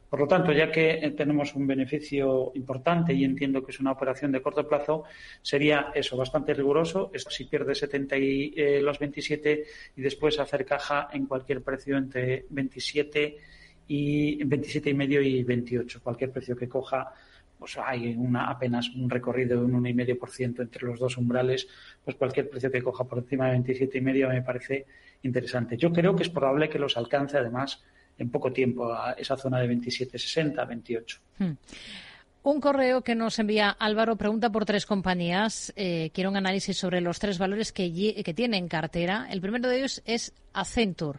Por 0.09 0.21
lo 0.21 0.29
tanto, 0.29 0.53
ya 0.53 0.71
que 0.71 0.91
eh, 0.91 1.11
tenemos 1.11 1.55
un 1.55 1.67
beneficio 1.67 2.53
importante 2.55 3.13
y 3.13 3.25
entiendo 3.25 3.65
que 3.65 3.73
es 3.73 3.81
una 3.81 3.93
operación 3.93 4.31
de 4.31 4.41
corto 4.41 4.67
plazo, 4.69 5.05
sería 5.43 5.91
eso, 5.95 6.17
bastante 6.17 6.55
riguroso. 6.55 7.11
Si 7.15 7.45
pierde 7.45 7.75
70 7.75 8.17
y 8.19 8.55
eh, 8.57 8.81
los 8.81 8.99
27 8.99 9.65
y 9.97 10.01
después 10.01 10.39
hacer 10.39 10.65
caja 10.65 11.09
en 11.13 11.27
cualquier 11.27 11.63
precio 11.63 11.97
entre 11.97 12.47
27 12.51 13.37
y 13.89 14.45
27 14.45 14.91
y 14.91 14.95
medio 14.95 15.21
y 15.21 15.43
28. 15.43 16.01
Cualquier 16.03 16.31
precio 16.31 16.57
que 16.57 16.69
coja 16.69 17.13
pues 17.59 17.79
hay 17.79 18.15
una, 18.17 18.51
apenas 18.51 18.91
un 18.91 19.09
recorrido 19.09 19.59
de 19.59 19.65
un 19.65 19.83
1,5% 19.83 20.61
entre 20.61 20.87
los 20.87 20.99
dos 20.99 21.17
umbrales, 21.17 21.67
pues 22.05 22.17
cualquier 22.17 22.49
precio 22.51 22.71
que 22.71 22.83
coja 22.83 23.05
por 23.05 23.19
encima 23.19 23.51
de 23.51 23.59
27,5 23.59 24.29
me 24.29 24.43
parece 24.43 24.87
interesante. 25.23 25.77
Yo 25.77 25.93
creo 25.93 26.15
que 26.15 26.23
es 26.23 26.29
probable 26.29 26.69
que 26.69 26.79
los 26.79 26.97
alcance 26.97 27.39
además 27.39 27.83
en 28.19 28.31
poco 28.31 28.53
tiempo 28.53 28.93
a 28.93 29.13
esa 29.13 29.37
zona 29.37 29.61
de 29.61 29.69
27,60, 29.69 30.67
28. 30.67 31.19
Hmm. 31.39 31.53
Un 32.43 32.61
correo 32.61 33.03
que 33.03 33.17
nos 33.17 33.39
envía 33.41 33.71
Álvaro 33.71 34.15
pregunta 34.15 34.51
por 34.51 34.65
tres 34.65 34.87
compañías. 34.87 35.73
Eh, 35.75 36.11
quiero 36.15 36.31
un 36.31 36.37
análisis 36.37 36.79
sobre 36.79 37.01
los 37.01 37.19
tres 37.19 37.39
valores 37.39 37.73
que, 37.73 38.23
que 38.25 38.35
tiene 38.35 38.57
en 38.57 38.69
cartera. 38.69 39.27
El 39.31 39.41
primero 39.41 39.69
de 39.69 39.79
ellos 39.79 40.01
es 40.07 40.33
Accenture. 40.53 41.19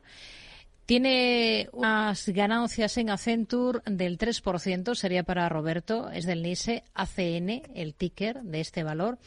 Tiene 0.87 1.67
unas 1.73 2.29
ganancias 2.29 2.97
en 2.97 3.09
Accenture 3.09 3.81
del 3.85 4.17
3%, 4.17 4.95
sería 4.95 5.23
para 5.23 5.49
Roberto, 5.49 6.09
es 6.09 6.25
del 6.25 6.41
NISE 6.41 6.85
ACN, 6.93 7.61
el 7.75 7.93
ticker 7.93 8.41
de 8.41 8.61
este 8.61 8.85
valor. 8.85 9.17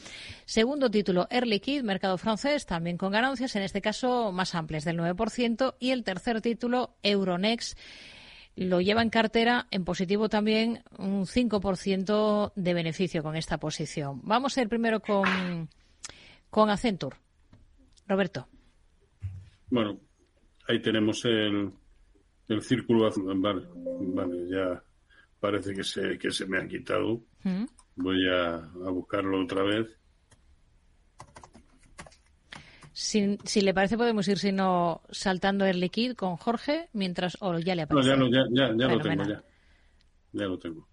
Segundo 0.47 0.91
título, 0.91 1.29
Air 1.29 1.47
Liquide, 1.47 1.83
mercado 1.83 2.17
francés, 2.17 2.65
también 2.65 2.97
con 2.97 3.13
ganancias, 3.13 3.57
en 3.57 3.63
este 3.63 3.83
caso 3.83 4.33
más 4.33 4.55
amplias, 4.55 4.87
del 4.87 4.99
9%. 4.99 5.75
Y 5.79 5.91
el 5.91 6.03
tercer 6.03 6.41
título, 6.41 6.95
Euronext 7.03 7.79
lo 8.57 8.81
lleva 8.81 9.03
en 9.03 9.11
cartera 9.11 9.67
en 9.71 9.85
positivo 9.85 10.31
también 10.31 10.83
un 10.97 11.27
5% 11.27 12.53
de 12.57 12.75
beneficio 12.75 13.23
con 13.23 13.37
esta 13.37 13.59
posición. 13.59 14.23
Vamos 14.25 14.57
a 14.57 14.63
ir 14.63 14.71
primero 14.71 15.01
con, 15.01 15.69
con 16.49 16.71
Accenture. 16.71 17.19
Roberto. 18.09 18.49
Bueno, 19.69 20.01
ahí 20.71 20.81
tenemos 20.81 21.25
el, 21.25 21.71
el 22.49 22.63
círculo 22.63 23.07
azul. 23.07 23.33
Vale, 23.41 23.67
vale, 23.75 24.49
ya 24.49 24.83
parece 25.39 25.75
que 25.75 25.85
se, 25.85 26.19
que 26.19 26.31
se 26.31 26.47
me 26.47 26.59
ha 26.59 26.67
quitado. 26.67 27.23
Mm. 27.43 27.65
Voy 27.97 28.29
a, 28.29 28.55
a 28.55 28.91
buscarlo 28.91 29.43
otra 29.43 29.63
vez. 29.63 29.87
Si, 32.93 33.39
si, 33.45 33.61
le 33.63 33.73
parece, 33.73 33.97
podemos 33.97 34.29
ir 34.29 34.39
sino 34.39 35.03
saltando 35.11 35.65
el 35.65 35.81
liquid 35.81 36.15
con 36.15 36.37
Jorge 36.37 36.89
mientras. 36.93 37.37
O 37.41 37.59
ya 37.59 37.75
le 37.75 37.83
aparece. 37.83 38.17
No, 38.17 38.29
ya, 38.29 38.45
ya, 38.51 38.75
ya, 38.77 38.87
lo 38.87 39.01
tengo, 39.01 39.25
ya. 39.25 39.43
Ya 40.33 40.45
lo 40.45 40.59
tengo. 40.59 40.89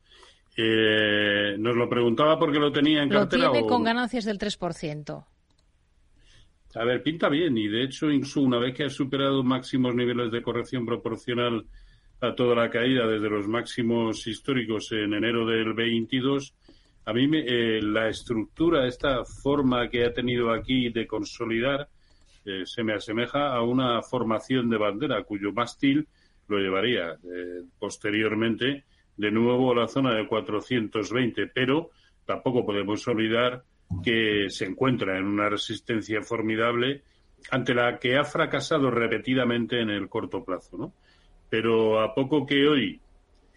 Eh, 0.55 1.55
nos 1.59 1.75
lo 1.75 1.87
preguntaba 1.87 2.39
porque 2.39 2.57
lo 2.57 2.71
tenía 2.71 3.03
en 3.03 3.09
cartera. 3.09 3.45
Lo 3.45 3.51
tiene 3.51 3.67
con 3.67 3.83
ganancias 3.83 4.25
del 4.25 4.39
3%. 4.39 5.25
A 6.79 6.83
ver, 6.83 7.01
pinta 7.01 7.27
bien 7.27 7.57
y 7.57 7.67
de 7.67 7.83
hecho, 7.83 8.11
incluso 8.11 8.41
una 8.41 8.59
vez 8.59 8.75
que 8.75 8.83
ha 8.83 8.89
superado 8.89 9.43
máximos 9.43 9.95
niveles 9.95 10.31
de 10.31 10.43
corrección 10.43 10.85
proporcional 10.85 11.65
a 12.21 12.35
toda 12.35 12.55
la 12.55 12.69
caída 12.69 13.07
desde 13.07 13.29
los 13.29 13.47
máximos 13.47 14.27
históricos 14.27 14.91
en 14.91 15.13
enero 15.13 15.45
del 15.47 15.73
22, 15.73 16.53
a 17.05 17.13
mí 17.13 17.27
me, 17.27 17.39
eh, 17.39 17.81
la 17.81 18.09
estructura, 18.09 18.85
esta 18.85 19.23
forma 19.25 19.89
que 19.89 20.05
ha 20.05 20.13
tenido 20.13 20.51
aquí 20.51 20.89
de 20.89 21.07
consolidar, 21.07 21.89
eh, 22.45 22.63
se 22.65 22.83
me 22.83 22.93
asemeja 22.93 23.53
a 23.55 23.61
una 23.63 24.03
formación 24.03 24.69
de 24.69 24.77
bandera 24.77 25.23
cuyo 25.23 25.53
mástil 25.53 26.07
lo 26.47 26.59
llevaría 26.59 27.13
eh, 27.13 27.63
posteriormente 27.79 28.83
de 29.15 29.31
nuevo 29.31 29.71
a 29.71 29.75
la 29.75 29.87
zona 29.87 30.13
de 30.13 30.27
420, 30.27 31.47
pero 31.47 31.89
tampoco 32.25 32.65
podemos 32.65 33.07
olvidar 33.07 33.63
que 34.03 34.47
se 34.49 34.65
encuentra 34.65 35.17
en 35.17 35.25
una 35.25 35.49
resistencia 35.49 36.21
formidable 36.21 37.03
ante 37.51 37.73
la 37.73 37.99
que 37.99 38.17
ha 38.17 38.23
fracasado 38.23 38.91
repetidamente 38.91 39.79
en 39.79 39.89
el 39.89 40.09
corto 40.09 40.43
plazo, 40.43 40.77
¿no? 40.77 40.93
Pero 41.49 42.01
a 42.01 42.13
poco 42.13 42.45
que 42.45 42.67
hoy 42.67 42.99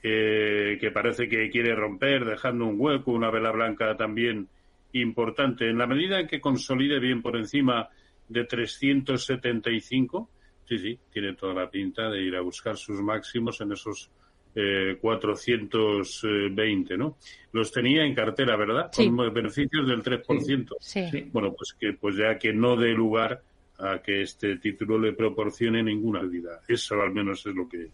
eh, 0.02 0.78
que 0.80 0.90
parece 0.90 1.28
que 1.28 1.50
quiere 1.50 1.74
romper, 1.74 2.24
dejando 2.24 2.64
un 2.64 2.76
hueco, 2.78 3.12
una 3.12 3.30
vela 3.30 3.50
blanca 3.50 3.96
también 3.96 4.48
importante. 4.92 5.68
En 5.68 5.76
la 5.76 5.86
medida 5.86 6.20
en 6.20 6.26
que 6.26 6.40
consolide 6.40 6.98
bien 6.98 7.20
por 7.20 7.36
encima 7.36 7.88
de 8.26 8.44
375, 8.44 10.30
sí, 10.66 10.78
sí, 10.78 10.98
tiene 11.12 11.34
toda 11.34 11.52
la 11.52 11.70
pinta 11.70 12.08
de 12.08 12.22
ir 12.22 12.34
a 12.34 12.40
buscar 12.40 12.78
sus 12.78 13.00
máximos 13.02 13.60
en 13.60 13.72
esos 13.72 14.10
eh, 14.54 14.98
420, 15.00 16.96
¿no? 16.96 17.16
Los 17.52 17.72
tenía 17.72 18.04
en 18.04 18.14
cartera, 18.14 18.56
¿verdad? 18.56 18.90
Con 18.94 19.16
beneficios 19.32 19.86
del 19.86 20.02
3%. 20.02 20.76
Sí. 20.80 21.28
Bueno, 21.32 21.52
pues 21.52 21.74
que 21.78 21.92
pues 21.92 22.16
ya 22.16 22.38
que 22.38 22.52
no 22.52 22.76
dé 22.76 22.90
lugar 22.90 23.42
a 23.78 24.00
que 24.02 24.22
este 24.22 24.56
título 24.56 24.98
le 24.98 25.12
proporcione 25.12 25.82
ninguna 25.82 26.22
vida. 26.22 26.60
Eso 26.68 27.00
al 27.00 27.12
menos 27.12 27.44
es 27.46 27.54
lo 27.54 27.68
que 27.68 27.88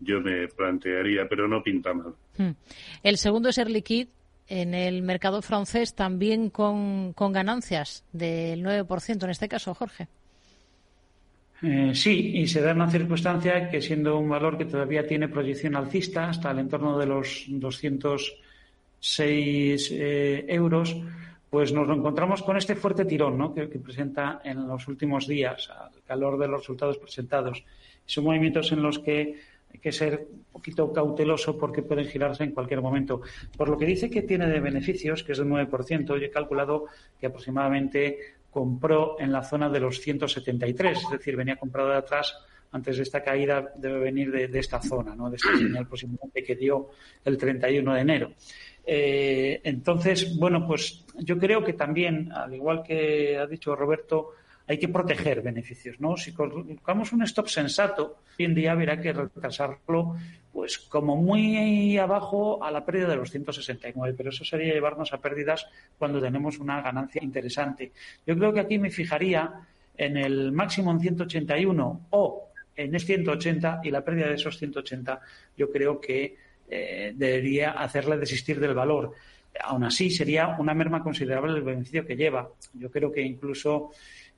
yo 0.00 0.20
me 0.20 0.48
plantearía, 0.48 1.28
pero 1.28 1.48
no 1.48 1.62
pinta 1.62 1.92
mal. 1.92 2.14
Hmm. 2.36 2.50
El 3.02 3.18
segundo 3.18 3.48
es 3.48 3.58
Air 3.58 3.70
Liquide 3.70 4.08
en 4.48 4.74
el 4.74 5.02
mercado 5.02 5.42
francés 5.42 5.94
también 5.94 6.50
con, 6.50 7.12
con 7.12 7.32
ganancias 7.32 8.04
del 8.12 8.62
9% 8.64 9.24
en 9.24 9.30
este 9.30 9.48
caso, 9.48 9.74
Jorge. 9.74 10.08
Eh, 11.68 11.96
sí, 11.96 12.30
y 12.36 12.46
se 12.46 12.60
da 12.60 12.72
una 12.72 12.88
circunstancia 12.88 13.68
que 13.68 13.82
siendo 13.82 14.18
un 14.18 14.28
valor 14.28 14.56
que 14.56 14.66
todavía 14.66 15.04
tiene 15.04 15.28
proyección 15.28 15.74
alcista 15.74 16.28
hasta 16.28 16.52
el 16.52 16.60
entorno 16.60 16.96
de 16.96 17.06
los 17.06 17.46
206 17.48 19.90
eh, 19.90 20.44
euros, 20.46 20.96
pues 21.50 21.72
nos 21.72 21.88
encontramos 21.88 22.44
con 22.44 22.56
este 22.56 22.76
fuerte 22.76 23.04
tirón 23.04 23.36
¿no? 23.36 23.52
que, 23.52 23.68
que, 23.68 23.80
presenta 23.80 24.40
en 24.44 24.68
los 24.68 24.86
últimos 24.86 25.26
días 25.26 25.68
al 25.70 25.90
calor 26.06 26.38
de 26.38 26.46
los 26.46 26.60
resultados 26.60 26.98
presentados. 26.98 27.64
Son 28.04 28.22
movimientos 28.22 28.70
en 28.70 28.82
los 28.82 29.00
que 29.00 29.40
hay 29.72 29.80
que 29.80 29.90
ser 29.90 30.28
un 30.30 30.44
poquito 30.52 30.92
cauteloso 30.92 31.58
porque 31.58 31.82
pueden 31.82 32.06
girarse 32.06 32.44
en 32.44 32.52
cualquier 32.52 32.80
momento. 32.80 33.22
Por 33.56 33.68
lo 33.68 33.76
que 33.76 33.86
dice 33.86 34.08
que 34.08 34.22
tiene 34.22 34.46
de 34.46 34.60
beneficios, 34.60 35.24
que 35.24 35.32
es 35.32 35.38
del 35.38 35.48
9%, 35.48 36.06
yo 36.06 36.14
he 36.14 36.30
calculado 36.30 36.84
que 37.18 37.26
aproximadamente 37.26 38.36
compró 38.56 39.20
en 39.20 39.30
la 39.32 39.42
zona 39.42 39.68
de 39.68 39.80
los 39.80 40.00
173, 40.00 40.96
es 40.96 41.10
decir, 41.10 41.36
venía 41.36 41.56
comprado 41.56 41.90
de 41.90 41.96
atrás 41.96 42.34
antes 42.72 42.96
de 42.96 43.02
esta 43.02 43.22
caída 43.22 43.70
debe 43.76 43.98
venir 43.98 44.30
de, 44.30 44.58
esta 44.58 44.80
zona, 44.80 45.14
¿no? 45.14 45.28
de 45.28 45.36
esta 45.36 45.54
señal 45.58 45.86
posiblemente 45.86 46.42
que 46.42 46.56
dio 46.56 46.88
el 47.22 47.36
31 47.36 47.92
de 47.92 48.00
enero. 48.00 48.32
Eh, 48.86 49.60
entonces, 49.62 50.34
bueno, 50.38 50.66
pues 50.66 51.04
yo 51.18 51.36
creo 51.36 51.62
que 51.62 51.74
también, 51.74 52.32
al 52.32 52.54
igual 52.54 52.82
que 52.82 53.36
ha 53.36 53.46
dicho 53.46 53.76
Roberto, 53.76 54.30
hay 54.66 54.78
que 54.78 54.88
proteger 54.88 55.42
beneficios, 55.42 56.00
¿no? 56.00 56.16
Si 56.16 56.32
colocamos 56.32 57.12
un 57.12 57.24
stop 57.24 57.48
sensato, 57.48 58.20
hoy 58.38 58.46
en 58.46 58.54
día 58.54 58.72
habrá 58.72 58.98
que 58.98 59.12
retrasarlo, 59.12 60.16
pues 60.56 60.78
como 60.78 61.16
muy 61.16 61.98
abajo 61.98 62.64
a 62.64 62.70
la 62.70 62.82
pérdida 62.82 63.08
de 63.08 63.16
los 63.16 63.30
169, 63.30 64.14
pero 64.16 64.30
eso 64.30 64.42
sería 64.42 64.72
llevarnos 64.72 65.12
a 65.12 65.20
pérdidas 65.20 65.66
cuando 65.98 66.18
tenemos 66.18 66.58
una 66.58 66.80
ganancia 66.80 67.22
interesante. 67.22 67.92
Yo 68.26 68.34
creo 68.38 68.54
que 68.54 68.60
aquí 68.60 68.78
me 68.78 68.88
fijaría 68.88 69.52
en 69.98 70.16
el 70.16 70.52
máximo 70.52 70.92
en 70.92 71.00
181 71.00 72.06
o 72.08 72.48
en 72.74 72.94
el 72.94 73.00
180 73.02 73.82
y 73.84 73.90
la 73.90 74.02
pérdida 74.02 74.28
de 74.28 74.36
esos 74.36 74.56
180 74.56 75.20
yo 75.58 75.70
creo 75.70 76.00
que 76.00 76.38
eh, 76.70 77.12
debería 77.14 77.72
hacerle 77.72 78.16
desistir 78.16 78.58
del 78.58 78.72
valor. 78.72 79.12
Aún 79.62 79.84
así, 79.84 80.08
sería 80.08 80.56
una 80.58 80.72
merma 80.72 81.02
considerable 81.02 81.52
el 81.52 81.64
beneficio 81.64 82.06
que 82.06 82.16
lleva. 82.16 82.48
Yo 82.72 82.90
creo 82.90 83.12
que 83.12 83.20
incluso 83.20 83.90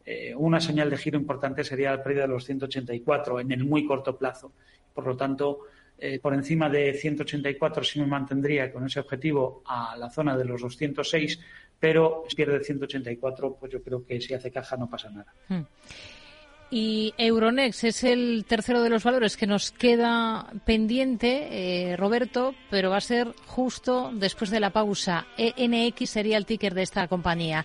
eh, 0.04 0.34
una 0.34 0.60
señal 0.60 0.90
de 0.90 0.96
giro 0.96 1.16
importante 1.16 1.62
sería 1.62 1.92
la 1.92 2.02
pérdida 2.02 2.22
de 2.22 2.28
los 2.30 2.44
184 2.44 3.38
en 3.38 3.52
el 3.52 3.64
muy 3.64 3.86
corto 3.86 4.18
plazo. 4.18 4.50
Por 4.92 5.06
lo 5.06 5.16
tanto, 5.16 5.60
eh, 5.98 6.18
por 6.20 6.32
encima 6.34 6.68
de 6.68 6.94
184 6.94 7.82
sí 7.82 8.00
me 8.00 8.06
mantendría 8.06 8.72
con 8.72 8.86
ese 8.86 9.00
objetivo 9.00 9.62
a 9.66 9.96
la 9.96 10.08
zona 10.08 10.36
de 10.36 10.44
los 10.44 10.62
206, 10.62 11.40
pero 11.78 12.24
si 12.28 12.36
pierde 12.36 12.62
184, 12.62 13.56
pues 13.58 13.72
yo 13.72 13.82
creo 13.82 14.04
que 14.04 14.20
si 14.20 14.34
hace 14.34 14.50
caja 14.50 14.76
no 14.76 14.88
pasa 14.88 15.10
nada. 15.10 15.32
Hmm. 15.48 15.62
Y 16.70 17.14
Euronext 17.16 17.84
es 17.84 18.04
el 18.04 18.44
tercero 18.46 18.82
de 18.82 18.90
los 18.90 19.02
valores 19.02 19.38
que 19.38 19.46
nos 19.46 19.70
queda 19.70 20.52
pendiente, 20.66 21.48
eh, 21.92 21.96
Roberto, 21.96 22.54
pero 22.68 22.90
va 22.90 22.98
a 22.98 23.00
ser 23.00 23.32
justo 23.46 24.10
después 24.12 24.50
de 24.50 24.60
la 24.60 24.68
pausa. 24.68 25.26
ENX 25.38 26.10
sería 26.10 26.36
el 26.36 26.44
ticker 26.44 26.74
de 26.74 26.82
esta 26.82 27.08
compañía. 27.08 27.64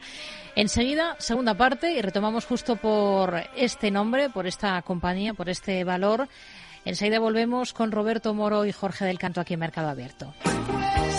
Enseguida, 0.56 1.18
segunda 1.20 1.54
parte, 1.54 1.92
y 1.92 2.02
retomamos 2.02 2.46
justo 2.46 2.78
por 2.78 3.36
este 3.58 3.92
nombre, 3.92 4.30
por 4.30 4.48
esta 4.48 4.82
compañía, 4.84 5.34
por 5.34 5.50
este 5.50 5.84
valor. 5.84 6.30
Enseguida 6.86 7.20
volvemos 7.20 7.74
con 7.74 7.92
Roberto 7.92 8.34
Moro 8.34 8.66
y 8.66 8.72
Jorge 8.72 9.06
del 9.06 9.20
Canto 9.20 9.42
aquí 9.42 9.54
en 9.54 9.62
Mercado 9.62 9.90
Abierto. 9.90 10.34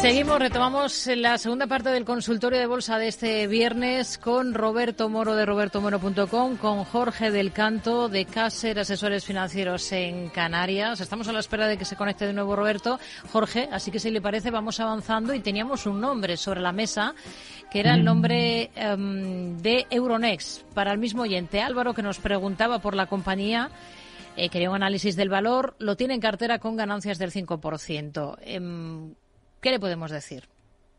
Seguimos, 0.00 0.38
retomamos 0.38 1.07
la 1.16 1.38
segunda 1.38 1.66
parte 1.66 1.88
del 1.88 2.05
consultorio 2.05 2.59
de 2.59 2.66
bolsa 2.66 2.98
de 2.98 3.09
este 3.09 3.46
viernes 3.46 4.18
con 4.18 4.53
Roberto 4.53 5.09
Moro 5.09 5.35
de 5.35 5.46
robertomoro.com, 5.46 6.59
con 6.59 6.85
Jorge 6.85 7.31
del 7.31 7.53
Canto 7.53 8.11
de 8.11 8.27
Caser 8.27 8.79
Asesores 8.81 9.24
Financieros 9.24 9.90
en 9.92 10.29
Canarias. 10.29 11.00
Estamos 11.00 11.29
a 11.29 11.33
la 11.33 11.40
espera 11.40 11.66
de 11.66 11.79
que 11.79 11.87
se 11.87 11.96
conecte 11.96 12.27
de 12.27 12.35
nuevo 12.35 12.55
Roberto. 12.55 13.00
Jorge, 13.33 13.68
así 13.72 13.90
que 13.90 13.98
si 13.98 14.11
le 14.11 14.20
parece 14.20 14.50
vamos 14.50 14.79
avanzando 14.81 15.33
y 15.33 15.40
teníamos 15.40 15.87
un 15.87 16.00
nombre 16.00 16.37
sobre 16.37 16.61
la 16.61 16.72
mesa 16.72 17.14
que 17.70 17.81
era 17.81 17.94
el 17.94 18.05
nombre 18.05 18.70
um, 18.77 19.57
de 19.57 19.87
Euronext 19.90 20.62
para 20.74 20.92
el 20.92 20.98
mismo 20.98 21.22
oyente 21.22 21.62
Álvaro 21.62 21.94
que 21.94 22.03
nos 22.03 22.18
preguntaba 22.18 22.79
por 22.79 22.94
la 22.94 23.07
compañía. 23.07 23.70
Eh, 24.36 24.48
quería 24.48 24.70
un 24.70 24.76
análisis 24.76 25.14
del 25.16 25.28
valor, 25.28 25.76
lo 25.78 25.96
tiene 25.96 26.14
en 26.14 26.20
cartera 26.20 26.58
con 26.58 26.76
ganancias 26.76 27.18
del 27.18 27.30
5%. 27.30 28.38
Eh, 28.42 29.14
¿Qué 29.60 29.70
le 29.70 29.80
podemos 29.80 30.10
decir? 30.10 30.44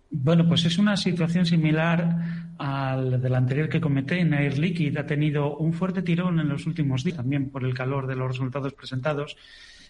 Bueno, 0.09 0.47
pues 0.47 0.65
es 0.65 0.77
una 0.77 0.95
situación 0.95 1.45
similar 1.45 2.53
al 2.57 3.21
del 3.21 3.35
anterior 3.35 3.67
que 3.67 3.81
comenté 3.81 4.19
en 4.19 4.33
Air 4.33 4.57
Liquid. 4.57 4.97
Ha 4.97 5.05
tenido 5.05 5.57
un 5.57 5.73
fuerte 5.73 6.01
tirón 6.01 6.39
en 6.39 6.47
los 6.47 6.65
últimos 6.65 7.03
días, 7.03 7.17
también 7.17 7.49
por 7.49 7.65
el 7.65 7.73
calor 7.73 8.07
de 8.07 8.15
los 8.15 8.29
resultados 8.29 8.73
presentados, 8.73 9.35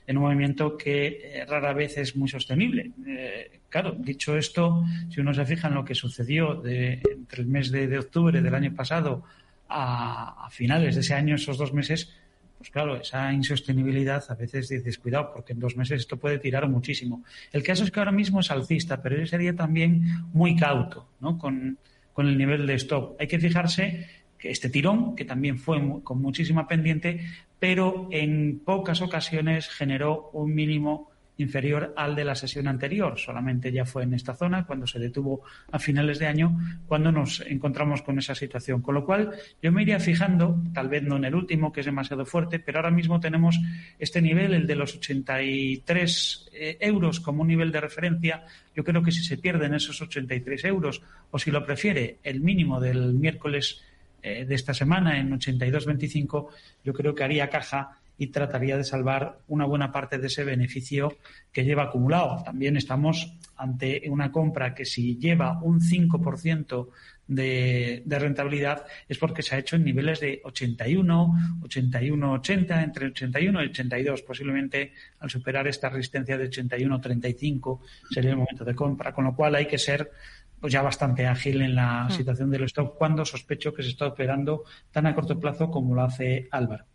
en 0.07 0.17
un 0.17 0.23
movimiento 0.23 0.77
que 0.77 1.21
eh, 1.23 1.45
rara 1.45 1.73
vez 1.73 1.97
es 1.97 2.15
muy 2.15 2.27
sostenible. 2.27 2.91
Eh, 3.05 3.59
claro, 3.69 3.95
dicho 3.97 4.35
esto, 4.35 4.83
si 5.09 5.21
uno 5.21 5.33
se 5.33 5.45
fija 5.45 5.67
en 5.67 5.75
lo 5.75 5.85
que 5.85 5.93
sucedió 5.93 6.55
de, 6.55 7.01
entre 7.11 7.43
el 7.43 7.47
mes 7.47 7.71
de, 7.71 7.97
octubre 7.97 8.41
del 8.41 8.55
año 8.55 8.73
pasado 8.73 9.23
a 9.67 10.47
finales 10.51 10.95
de 10.95 11.01
ese 11.01 11.13
año, 11.13 11.35
esos 11.35 11.57
dos 11.57 11.73
meses, 11.73 12.11
pues 12.57 12.69
claro, 12.69 12.95
esa 12.95 13.31
insostenibilidad 13.33 14.23
a 14.29 14.35
veces 14.35 14.69
dices, 14.69 14.97
cuidado, 14.97 15.31
porque 15.33 15.53
en 15.53 15.59
dos 15.59 15.75
meses 15.75 16.01
esto 16.01 16.17
puede 16.17 16.39
tirar 16.39 16.67
muchísimo. 16.69 17.23
El 17.51 17.63
caso 17.63 17.83
es 17.83 17.91
que 17.91 17.99
ahora 17.99 18.11
mismo 18.11 18.39
es 18.39 18.51
alcista, 18.51 19.01
pero 19.01 19.17
yo 19.17 19.25
sería 19.25 19.55
también 19.55 20.03
muy 20.33 20.55
cauto 20.55 21.07
¿no? 21.19 21.37
con, 21.37 21.77
el 22.17 22.37
nivel 22.37 22.65
de 22.65 22.75
stop. 22.75 23.17
Hay 23.19 23.27
que 23.27 23.39
fijarse 23.39 24.07
que 24.37 24.49
este 24.49 24.69
tirón, 24.69 25.15
que 25.15 25.25
también 25.25 25.57
fue 25.57 25.81
con 26.03 26.21
muchísima 26.21 26.67
pendiente, 26.67 27.25
pero 27.59 28.07
en 28.11 28.59
pocas 28.59 29.01
ocasiones 29.01 29.67
generó 29.67 30.29
un 30.33 30.55
mínimo 30.55 31.11
inferior 31.37 31.93
al 31.95 32.15
de 32.15 32.23
la 32.23 32.35
sesión 32.35 32.67
anterior. 32.67 33.19
Solamente 33.19 33.71
ya 33.71 33.85
fue 33.85 34.03
en 34.03 34.13
esta 34.13 34.33
zona, 34.33 34.65
cuando 34.65 34.87
se 34.87 34.99
detuvo 34.99 35.43
a 35.71 35.79
finales 35.79 36.19
de 36.19 36.27
año, 36.27 36.57
cuando 36.87 37.11
nos 37.11 37.41
encontramos 37.41 38.01
con 38.01 38.17
esa 38.19 38.35
situación. 38.35 38.81
Con 38.81 38.95
lo 38.95 39.05
cual, 39.05 39.31
yo 39.61 39.71
me 39.71 39.81
iría 39.81 39.99
fijando, 39.99 40.61
tal 40.73 40.89
vez 40.89 41.03
no 41.03 41.17
en 41.17 41.25
el 41.25 41.35
último, 41.35 41.71
que 41.71 41.81
es 41.81 41.85
demasiado 41.85 42.25
fuerte, 42.25 42.59
pero 42.59 42.79
ahora 42.79 42.91
mismo 42.91 43.19
tenemos 43.19 43.59
este 43.99 44.21
nivel, 44.21 44.53
el 44.53 44.67
de 44.67 44.75
los 44.75 44.95
83 44.95 46.49
eh, 46.53 46.77
euros 46.79 47.19
como 47.19 47.41
un 47.41 47.47
nivel 47.47 47.71
de 47.71 47.81
referencia. 47.81 48.43
Yo 48.75 48.83
creo 48.83 49.03
que 49.03 49.11
si 49.11 49.23
se 49.23 49.37
pierden 49.37 49.73
esos 49.73 50.01
83 50.01 50.65
euros, 50.65 51.01
o 51.31 51.39
si 51.39 51.51
lo 51.51 51.65
prefiere, 51.65 52.17
el 52.23 52.41
mínimo 52.41 52.79
del 52.79 53.13
miércoles 53.13 53.81
eh, 54.21 54.45
de 54.45 54.55
esta 54.55 54.73
semana 54.73 55.19
en 55.19 55.31
82.25, 55.31 56.47
yo 56.83 56.93
creo 56.93 57.13
que 57.13 57.23
haría 57.23 57.49
caja 57.49 57.99
y 58.17 58.27
trataría 58.27 58.77
de 58.77 58.83
salvar 58.83 59.39
una 59.47 59.65
buena 59.65 59.91
parte 59.91 60.17
de 60.17 60.27
ese 60.27 60.43
beneficio 60.43 61.17
que 61.51 61.63
lleva 61.63 61.83
acumulado. 61.83 62.43
También 62.43 62.77
estamos 62.77 63.33
ante 63.57 64.03
una 64.09 64.31
compra 64.31 64.73
que 64.73 64.85
si 64.85 65.17
lleva 65.17 65.61
un 65.61 65.79
5% 65.79 66.87
de, 67.27 68.03
de, 68.05 68.19
rentabilidad 68.19 68.85
es 69.09 69.17
porque 69.17 69.41
se 69.41 69.55
ha 69.55 69.57
hecho 69.57 69.75
en 69.75 69.83
niveles 69.83 70.19
de 70.19 70.41
81, 70.43 71.59
81, 71.63 72.33
80, 72.33 72.83
entre 72.83 73.07
81 73.07 73.63
y 73.63 73.65
82. 73.67 74.21
Posiblemente 74.21 74.93
al 75.19 75.29
superar 75.29 75.67
esta 75.67 75.89
resistencia 75.89 76.37
de 76.37 76.45
81, 76.45 77.01
35 77.01 77.81
sería 78.11 78.31
el 78.31 78.37
momento 78.37 78.63
de 78.63 78.75
compra, 78.75 79.13
con 79.13 79.25
lo 79.25 79.35
cual 79.35 79.55
hay 79.55 79.65
que 79.65 79.77
ser 79.77 80.11
pues 80.59 80.73
ya 80.73 80.81
bastante 80.81 81.27
ágil 81.27 81.61
en 81.61 81.75
la 81.75 82.05
hmm. 82.05 82.11
situación 82.11 82.49
del 82.49 82.63
stock 82.63 82.97
cuando 82.97 83.25
sospecho 83.25 83.73
que 83.73 83.83
se 83.83 83.89
está 83.89 84.07
operando 84.07 84.63
tan 84.91 85.05
a 85.05 85.15
corto 85.15 85.39
plazo 85.39 85.69
como 85.69 85.95
lo 85.95 86.03
hace 86.03 86.47
Álvaro. 86.51 86.85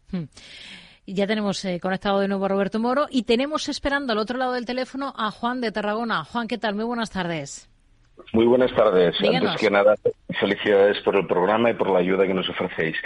Ya 1.13 1.27
tenemos 1.27 1.65
eh, 1.65 1.81
conectado 1.81 2.21
de 2.21 2.29
nuevo 2.29 2.45
a 2.45 2.49
Roberto 2.49 2.79
Moro 2.79 3.07
y 3.11 3.25
tenemos 3.25 3.69
esperando 3.69 4.13
al 4.13 4.19
otro 4.19 4.39
lado 4.39 4.53
del 4.53 4.65
teléfono 4.65 5.13
a 5.17 5.33
Juan 5.33 5.61
de 5.61 5.73
Tarragona. 5.73 6.25
Juan, 6.25 6.47
¿qué 6.47 6.57
tal? 6.57 6.77
Muy 6.77 6.85
buenas 6.85 7.11
tardes. 7.11 7.69
Muy 8.33 8.47
buenas 8.47 8.73
tardes. 8.75 9.17
Antes 9.21 9.57
que 9.61 9.71
nada, 9.71 9.97
felicidades 10.39 11.01
por 11.01 11.17
el 11.17 11.27
programa 11.27 11.71
y 11.71 11.75
por 11.75 11.91
la 11.91 11.99
ayuda 11.99 12.29
que 12.29 12.35
nos 12.35 12.49
ofrecéis. 12.49 12.97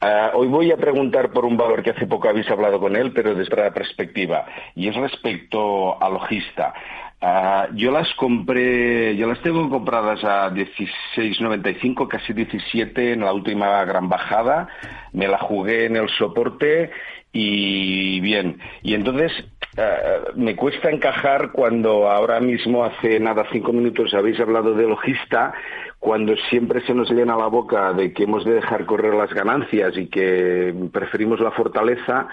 Ah, 0.00 0.30
hoy 0.34 0.46
voy 0.46 0.72
a 0.72 0.78
preguntar 0.78 1.32
por 1.32 1.44
un 1.44 1.58
valor 1.58 1.82
que 1.82 1.90
hace 1.90 2.06
poco 2.06 2.30
habéis 2.30 2.48
hablado 2.48 2.80
con 2.80 2.96
él, 2.96 3.12
pero 3.12 3.34
desde 3.34 3.52
otra 3.52 3.74
perspectiva, 3.74 4.46
y 4.74 4.88
es 4.88 4.96
respecto 4.96 6.02
a 6.02 6.08
Logista. 6.08 6.72
Ah, 7.20 7.68
yo 7.74 7.90
las 7.90 8.08
compré, 8.14 9.14
yo 9.16 9.26
las 9.26 9.42
tengo 9.42 9.68
compradas 9.68 10.24
a 10.24 10.50
16.95, 10.50 12.08
casi 12.08 12.32
17 12.32 13.12
en 13.12 13.20
la 13.20 13.34
última 13.34 13.84
gran 13.84 14.08
bajada. 14.08 14.68
Me 15.12 15.28
la 15.28 15.36
jugué 15.36 15.84
en 15.84 15.96
el 15.96 16.08
soporte 16.08 16.90
y 17.32 18.20
bien, 18.20 18.58
y 18.82 18.94
entonces 18.94 19.32
eh, 19.76 20.20
me 20.34 20.56
cuesta 20.56 20.90
encajar 20.90 21.52
cuando 21.52 22.10
ahora 22.10 22.40
mismo, 22.40 22.84
hace 22.84 23.20
nada, 23.20 23.46
cinco 23.52 23.72
minutos, 23.72 24.12
habéis 24.14 24.40
hablado 24.40 24.74
de 24.74 24.86
logista, 24.86 25.52
cuando 26.00 26.34
siempre 26.48 26.80
se 26.80 26.94
nos 26.94 27.10
llena 27.10 27.36
la 27.36 27.46
boca 27.46 27.92
de 27.92 28.12
que 28.12 28.24
hemos 28.24 28.44
de 28.44 28.54
dejar 28.54 28.84
correr 28.84 29.14
las 29.14 29.32
ganancias 29.32 29.96
y 29.96 30.08
que 30.08 30.74
preferimos 30.92 31.40
la 31.40 31.52
fortaleza. 31.52 32.26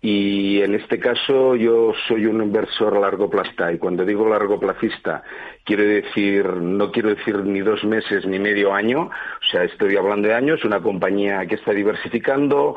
Y 0.00 0.60
en 0.60 0.74
este 0.74 1.00
caso 1.00 1.56
yo 1.56 1.92
soy 2.06 2.26
un 2.26 2.42
inversor 2.42 3.00
largo 3.00 3.30
plazo 3.30 3.70
y 3.72 3.78
cuando 3.78 4.04
digo 4.04 4.28
largo 4.28 4.60
placista 4.60 5.22
quiero 5.64 5.82
decir, 5.82 6.46
no 6.46 6.92
quiero 6.92 7.08
decir 7.08 7.38
ni 7.38 7.60
dos 7.60 7.82
meses 7.82 8.26
ni 8.26 8.38
medio 8.38 8.74
año, 8.74 9.10
o 9.10 9.44
sea, 9.50 9.64
estoy 9.64 9.96
hablando 9.96 10.28
de 10.28 10.34
años, 10.34 10.64
una 10.64 10.80
compañía 10.80 11.44
que 11.46 11.56
está 11.56 11.72
diversificando, 11.72 12.76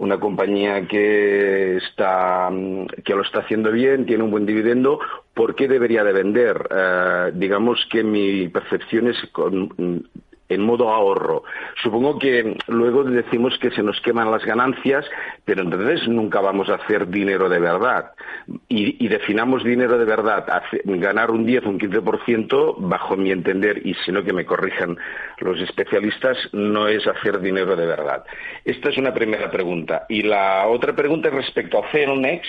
una 0.00 0.18
compañía 0.18 0.88
que 0.88 1.76
está 1.76 2.50
que 3.04 3.14
lo 3.14 3.22
está 3.22 3.40
haciendo 3.40 3.70
bien, 3.70 4.06
tiene 4.06 4.24
un 4.24 4.30
buen 4.30 4.46
dividendo, 4.46 4.98
¿por 5.34 5.54
qué 5.54 5.68
debería 5.68 6.02
de 6.04 6.12
vender? 6.12 6.68
Eh, 6.70 7.32
digamos 7.34 7.86
que 7.90 8.02
mi 8.02 8.48
percepción 8.48 9.08
es 9.08 9.18
con, 9.30 10.08
en 10.50 10.62
modo 10.62 10.90
ahorro. 10.90 11.44
Supongo 11.82 12.18
que 12.18 12.56
luego 12.66 13.04
decimos 13.04 13.56
que 13.58 13.70
se 13.70 13.82
nos 13.82 14.00
queman 14.00 14.30
las 14.30 14.44
ganancias, 14.44 15.06
pero 15.44 15.62
entonces 15.62 16.06
nunca 16.08 16.40
vamos 16.40 16.68
a 16.68 16.74
hacer 16.74 17.08
dinero 17.08 17.48
de 17.48 17.60
verdad. 17.60 18.12
Y, 18.68 19.08
definamos 19.08 19.64
dinero 19.64 19.98
de 19.98 20.04
verdad, 20.04 20.44
ganar 20.84 21.30
un 21.30 21.46
10 21.46 21.66
o 21.66 21.70
un 21.70 21.78
15%, 21.78 22.76
bajo 22.78 23.16
mi 23.16 23.30
entender, 23.30 23.80
y 23.84 23.94
si 23.94 24.12
no 24.12 24.22
que 24.22 24.32
me 24.32 24.44
corrijan 24.44 24.98
los 25.38 25.60
especialistas, 25.60 26.36
no 26.52 26.88
es 26.88 27.06
hacer 27.06 27.40
dinero 27.40 27.76
de 27.76 27.86
verdad. 27.86 28.24
Esta 28.64 28.90
es 28.90 28.98
una 28.98 29.14
primera 29.14 29.50
pregunta. 29.50 30.06
Y 30.08 30.22
la 30.22 30.66
otra 30.66 30.94
pregunta 30.94 31.28
es 31.28 31.34
respecto 31.34 31.78
a 31.78 31.90
Celnex 31.90 32.46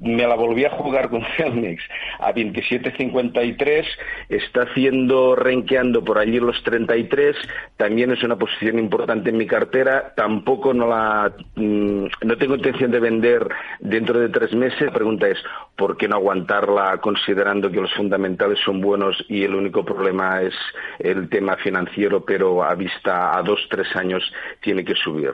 me 0.00 0.26
la 0.26 0.34
volví 0.34 0.64
a 0.64 0.70
jugar 0.70 1.10
con 1.10 1.22
Celnex 1.36 1.82
a 2.18 2.32
27.53, 2.32 3.84
está 4.28 4.62
haciendo, 4.62 5.36
renqueando 5.36 6.02
por 6.02 6.18
allí 6.18 6.40
los 6.40 6.62
33, 6.62 7.36
también 7.76 8.10
es 8.10 8.22
una 8.22 8.36
posición 8.36 8.78
importante 8.78 9.30
en 9.30 9.36
mi 9.36 9.46
cartera, 9.46 10.12
tampoco 10.16 10.72
no 10.74 10.88
la, 10.88 11.32
mm, 11.54 12.04
no 12.22 12.36
tengo 12.38 12.56
intención 12.56 12.90
de 12.90 13.00
vender 13.00 13.48
dentro 13.80 14.18
de 14.18 14.28
tres 14.28 14.52
meses. 14.52 14.80
La 14.80 14.92
pregunta 14.92 15.28
es, 15.28 15.38
¿por 15.76 15.96
qué 15.96 16.08
no 16.08 16.16
aguantarla 16.16 16.98
considerando 16.98 17.70
que 17.70 17.80
los 17.80 17.92
fundamentales 17.94 18.58
son 18.64 18.80
buenos 18.80 19.24
y 19.28 19.44
el 19.44 19.54
único 19.54 19.84
problema 19.84 20.42
es 20.42 20.54
el 20.98 21.28
tema 21.28 21.56
financiero, 21.56 22.24
pero 22.24 22.62
a 22.62 22.74
vista 22.74 23.36
a 23.36 23.42
dos, 23.42 23.60
tres 23.70 23.94
años 23.96 24.22
tiene 24.60 24.84
que 24.84 24.94
subir? 24.94 25.32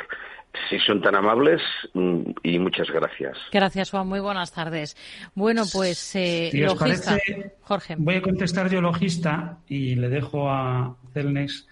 Si 0.68 0.78
son 0.80 1.00
tan 1.00 1.14
amables 1.14 1.62
mm, 1.94 2.22
y 2.42 2.58
muchas 2.58 2.88
gracias. 2.90 3.36
Gracias, 3.52 3.90
Juan. 3.90 4.08
Muy 4.08 4.20
buenas 4.20 4.52
tardes. 4.52 4.96
Bueno, 5.34 5.64
pues 5.72 6.14
eh, 6.16 6.50
logista. 6.54 7.18
Jorge. 7.62 7.96
Voy 7.98 8.16
a 8.16 8.22
contestar 8.22 8.70
yo 8.70 8.80
logista 8.80 9.58
y 9.68 9.94
le 9.94 10.08
dejo 10.08 10.50
a 10.50 10.96
Celnex 11.12 11.66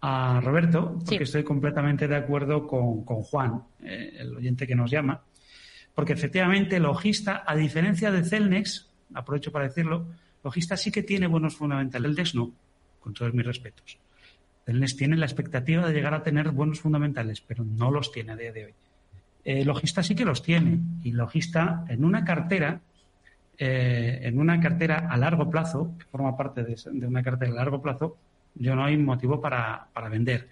a 0.00 0.40
Roberto, 0.40 0.98
porque 1.04 1.24
estoy 1.24 1.42
completamente 1.42 2.06
de 2.06 2.16
acuerdo 2.16 2.66
con, 2.66 3.02
Juan, 3.04 3.62
eh, 3.82 4.16
el 4.18 4.36
oyente 4.36 4.66
que 4.66 4.74
nos 4.74 4.90
llama. 4.90 5.22
Porque 5.94 6.12
efectivamente, 6.12 6.78
logista, 6.78 7.42
a 7.46 7.56
diferencia 7.56 8.10
de 8.10 8.22
Celnex, 8.22 8.90
aprovecho 9.14 9.50
para 9.50 9.66
decirlo, 9.66 10.06
logista 10.44 10.76
sí 10.76 10.92
que 10.92 11.02
tiene 11.02 11.26
buenos 11.26 11.56
fundamentales. 11.56 12.10
El 12.10 12.14
DES 12.14 12.34
no, 12.34 12.52
con 13.00 13.14
todos 13.14 13.32
mis 13.32 13.46
respetos. 13.46 13.98
Celnes 14.66 14.96
tiene 14.96 15.16
la 15.16 15.26
expectativa 15.26 15.86
de 15.86 15.94
llegar 15.94 16.12
a 16.12 16.24
tener 16.24 16.50
buenos 16.50 16.80
fundamentales, 16.80 17.40
pero 17.40 17.64
no 17.64 17.92
los 17.92 18.10
tiene 18.10 18.32
a 18.32 18.36
día 18.36 18.52
de 18.52 18.64
hoy. 18.66 18.74
Eh, 19.44 19.64
logista 19.64 20.02
sí 20.02 20.16
que 20.16 20.24
los 20.24 20.42
tiene 20.42 20.80
y 21.04 21.12
logista 21.12 21.84
en 21.88 22.04
una 22.04 22.24
cartera, 22.24 22.80
eh, 23.56 24.18
en 24.22 24.40
una 24.40 24.58
cartera 24.58 25.06
a 25.08 25.16
largo 25.16 25.48
plazo, 25.48 25.94
que 25.96 26.06
forma 26.06 26.36
parte 26.36 26.64
de, 26.64 27.06
una 27.06 27.22
cartera 27.22 27.52
a 27.52 27.54
largo 27.54 27.80
plazo, 27.80 28.16
yo 28.56 28.74
no 28.74 28.84
hay 28.84 28.96
motivo 28.96 29.40
para, 29.40 29.88
vender. 30.10 30.48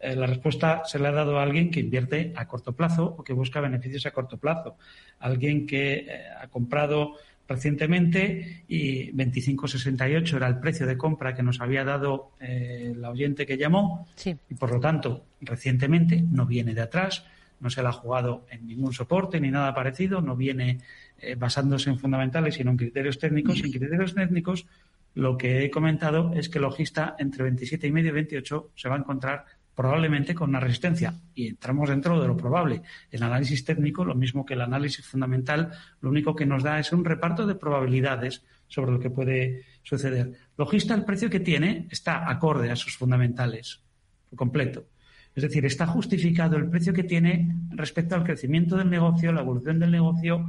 Eh, 0.00 0.16
la 0.16 0.26
respuesta 0.26 0.82
se 0.86 0.98
le 0.98 1.08
ha 1.08 1.12
dado 1.12 1.38
a 1.38 1.42
alguien 1.42 1.70
que 1.70 1.80
invierte 1.80 2.32
a 2.36 2.48
corto 2.48 2.72
plazo 2.72 3.16
o 3.18 3.22
que 3.22 3.34
busca 3.34 3.60
beneficios 3.60 4.06
a 4.06 4.12
corto 4.12 4.38
plazo. 4.38 4.78
Alguien 5.18 5.66
que 5.66 6.06
ha 6.40 6.48
comprado 6.48 7.16
recientemente 7.48 8.64
y 8.68 9.10
25,68 9.12 10.36
era 10.36 10.46
el 10.46 10.58
precio 10.58 10.86
de 10.86 10.98
compra 10.98 11.34
que 11.34 11.42
nos 11.42 11.60
había 11.60 11.82
dado 11.82 12.32
eh, 12.40 12.92
la 12.94 13.10
oyente 13.10 13.46
que 13.46 13.56
llamó. 13.56 14.06
Y 14.24 14.54
por 14.54 14.70
lo 14.70 14.78
tanto 14.78 15.24
recientemente 15.40 16.22
no 16.30 16.46
viene 16.46 16.74
de 16.74 16.82
atrás, 16.82 17.24
no 17.60 17.70
se 17.70 17.82
le 17.82 17.88
ha 17.88 17.92
jugado 17.92 18.46
en 18.50 18.66
ningún 18.66 18.92
soporte 18.92 19.40
ni 19.40 19.50
nada 19.50 19.74
parecido, 19.74 20.20
no 20.20 20.36
viene 20.36 20.78
eh, 21.18 21.34
basándose 21.34 21.90
en 21.90 21.98
fundamentales 21.98 22.54
sino 22.54 22.70
en 22.70 22.76
criterios 22.76 23.18
técnicos. 23.18 23.64
En 23.64 23.72
criterios 23.72 24.14
técnicos 24.14 24.66
lo 25.14 25.38
que 25.38 25.64
he 25.64 25.70
comentado 25.70 26.32
es 26.34 26.48
que 26.48 26.58
el 26.58 26.62
logista 26.62 27.16
entre 27.18 27.44
27 27.44 27.86
y 27.86 27.92
medio 27.92 28.10
y 28.10 28.14
28 28.14 28.70
se 28.76 28.88
va 28.88 28.96
a 28.96 28.98
encontrar 28.98 29.46
probablemente 29.78 30.34
con 30.34 30.50
una 30.50 30.58
resistencia. 30.58 31.14
Y 31.36 31.46
entramos 31.46 31.88
dentro 31.88 32.20
de 32.20 32.26
lo 32.26 32.36
probable. 32.36 32.82
El 33.12 33.22
análisis 33.22 33.64
técnico, 33.64 34.04
lo 34.04 34.16
mismo 34.16 34.44
que 34.44 34.54
el 34.54 34.60
análisis 34.60 35.06
fundamental, 35.06 35.70
lo 36.00 36.10
único 36.10 36.34
que 36.34 36.44
nos 36.44 36.64
da 36.64 36.80
es 36.80 36.92
un 36.92 37.04
reparto 37.04 37.46
de 37.46 37.54
probabilidades 37.54 38.42
sobre 38.66 38.90
lo 38.90 38.98
que 38.98 39.10
puede 39.10 39.66
suceder. 39.84 40.32
Logista, 40.56 40.94
el 40.94 41.04
precio 41.04 41.30
que 41.30 41.38
tiene 41.38 41.86
está 41.92 42.28
acorde 42.28 42.72
a 42.72 42.74
sus 42.74 42.96
fundamentales, 42.96 43.80
por 44.28 44.36
completo. 44.36 44.88
Es 45.32 45.44
decir, 45.44 45.64
está 45.64 45.86
justificado 45.86 46.56
el 46.56 46.68
precio 46.68 46.92
que 46.92 47.04
tiene 47.04 47.54
respecto 47.70 48.16
al 48.16 48.24
crecimiento 48.24 48.78
del 48.78 48.90
negocio, 48.90 49.30
la 49.30 49.42
evolución 49.42 49.78
del 49.78 49.92
negocio, 49.92 50.44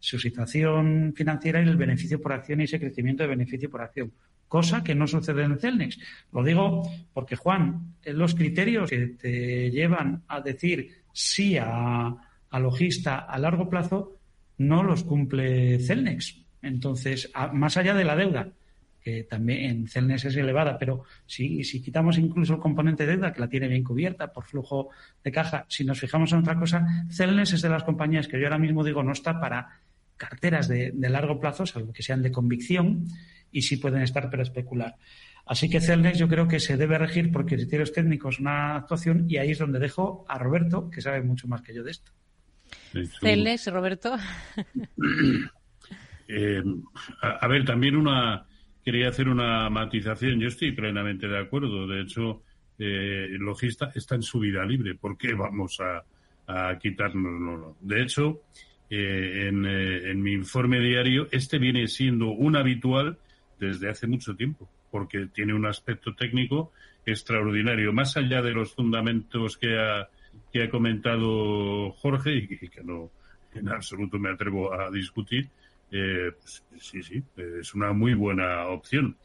su 0.00 0.18
situación 0.18 1.14
financiera 1.14 1.62
y 1.62 1.68
el 1.68 1.76
beneficio 1.76 2.20
por 2.20 2.32
acción 2.32 2.60
y 2.60 2.64
ese 2.64 2.80
crecimiento 2.80 3.22
de 3.22 3.28
beneficio 3.28 3.70
por 3.70 3.82
acción 3.82 4.12
cosa 4.52 4.84
que 4.84 4.94
no 4.94 5.06
sucede 5.06 5.44
en 5.44 5.58
Celnex. 5.58 5.98
Lo 6.30 6.44
digo 6.44 6.82
porque, 7.14 7.36
Juan, 7.36 7.94
los 8.04 8.34
criterios 8.34 8.90
que 8.90 9.06
te 9.06 9.70
llevan 9.70 10.24
a 10.28 10.42
decir 10.42 11.04
sí 11.10 11.56
a, 11.56 12.14
logista 12.60 13.20
a 13.20 13.38
largo 13.38 13.70
plazo 13.70 14.18
no 14.58 14.82
los 14.82 15.04
cumple 15.04 15.78
Celnex. 15.78 16.44
Entonces, 16.60 17.32
más 17.54 17.78
allá 17.78 17.94
de 17.94 18.04
la 18.04 18.14
deuda, 18.14 18.50
que 19.00 19.24
también 19.24 19.70
en 19.70 19.88
Celnex 19.88 20.26
es 20.26 20.36
elevada, 20.36 20.76
pero 20.78 21.04
si, 21.24 21.64
si 21.64 21.80
quitamos 21.80 22.18
incluso 22.18 22.52
el 22.52 22.60
componente 22.60 23.06
de 23.06 23.12
deuda, 23.12 23.32
que 23.32 23.40
la 23.40 23.48
tiene 23.48 23.68
bien 23.68 23.82
cubierta 23.82 24.34
por 24.34 24.44
flujo 24.44 24.90
de 25.24 25.32
caja, 25.32 25.64
si 25.66 25.82
nos 25.82 25.98
fijamos 25.98 26.30
en 26.32 26.40
otra 26.40 26.58
cosa, 26.58 27.06
Celnex 27.10 27.54
es 27.54 27.62
de 27.62 27.70
las 27.70 27.84
compañías 27.84 28.28
que 28.28 28.38
yo 28.38 28.44
ahora 28.44 28.58
mismo 28.58 28.84
digo 28.84 29.02
no 29.02 29.12
está 29.12 29.40
para 29.40 29.80
carteras 30.22 30.68
de, 30.68 30.92
largo 30.94 31.40
plazo, 31.40 31.66
salvo 31.66 31.92
que 31.92 32.02
sean 32.02 32.22
de 32.22 32.30
convicción, 32.30 33.08
y 33.52 33.62
sí 33.62 33.76
pueden 33.76 34.02
estar 34.02 34.30
para 34.30 34.42
especular. 34.42 34.96
Así 35.44 35.68
que 35.68 35.80
Celnex 35.80 36.18
yo 36.18 36.28
creo 36.28 36.46
que 36.46 36.60
se 36.60 36.76
debe 36.76 36.98
regir 36.98 37.32
por 37.32 37.46
criterios 37.46 37.92
técnicos 37.92 38.38
una 38.38 38.76
actuación 38.76 39.26
y 39.28 39.36
ahí 39.36 39.50
es 39.50 39.58
donde 39.58 39.78
dejo 39.78 40.24
a 40.28 40.38
Roberto, 40.38 40.88
que 40.90 41.00
sabe 41.00 41.22
mucho 41.22 41.48
más 41.48 41.62
que 41.62 41.74
yo 41.74 41.82
de 41.82 41.90
esto. 41.90 42.12
Celnex, 43.20 43.70
Roberto. 43.72 44.16
Eh, 46.34 46.62
a, 47.20 47.46
ver, 47.46 47.62
también 47.66 47.94
una 47.94 48.46
quería 48.82 49.08
hacer 49.10 49.28
una 49.28 49.68
matización. 49.68 50.40
Yo 50.40 50.48
estoy 50.48 50.72
plenamente 50.72 51.28
de 51.28 51.38
acuerdo. 51.38 51.86
De 51.86 52.00
hecho, 52.00 52.44
eh, 52.78 53.26
el 53.28 53.38
logista 53.38 53.92
está 53.94 54.14
en 54.14 54.22
su 54.22 54.38
vida 54.38 54.64
libre. 54.64 54.94
¿Por 54.94 55.18
qué 55.18 55.34
vamos 55.34 55.78
a, 55.80 56.04
a 56.46 56.78
quitarnos? 56.78 57.76
De 57.82 58.00
hecho, 58.00 58.44
eh, 58.88 59.48
en, 59.48 59.66
en, 59.66 60.22
mi 60.22 60.32
informe 60.32 60.80
diario, 60.80 61.28
este 61.32 61.58
viene 61.58 61.86
siendo 61.86 62.30
un 62.30 62.56
habitual 62.56 63.18
desde 63.66 63.88
hace 63.88 64.06
mucho 64.06 64.34
tiempo, 64.34 64.68
porque 64.90 65.26
tiene 65.26 65.54
un 65.54 65.66
aspecto 65.66 66.14
técnico 66.14 66.72
extraordinario, 67.06 67.92
más 67.92 68.16
allá 68.16 68.42
de 68.42 68.52
los 68.52 68.74
fundamentos 68.74 69.56
que 69.56 69.78
ha, 69.78 70.08
que 70.52 70.64
ha 70.64 70.70
comentado 70.70 71.92
Jorge 71.92 72.48
y 72.50 72.68
que 72.68 72.82
no 72.82 73.10
en 73.54 73.68
absoluto 73.68 74.18
me 74.18 74.30
atrevo 74.30 74.72
a 74.72 74.90
discutir, 74.90 75.48
eh, 75.90 76.32
pues, 76.38 76.64
sí, 76.78 77.02
sí, 77.02 77.22
es 77.36 77.74
una 77.74 77.92
muy 77.92 78.14
buena 78.14 78.66
opción. 78.66 79.16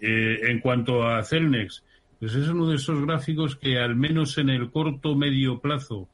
Eh, 0.00 0.40
en 0.42 0.60
cuanto 0.60 1.06
a 1.06 1.22
Celnex, 1.22 1.82
pues 2.18 2.34
es 2.34 2.48
uno 2.48 2.68
de 2.68 2.76
esos 2.76 3.04
gráficos 3.04 3.56
que 3.56 3.78
al 3.78 3.96
menos 3.96 4.36
en 4.38 4.50
el 4.50 4.70
corto 4.70 5.16
medio 5.16 5.60
plazo, 5.60 6.08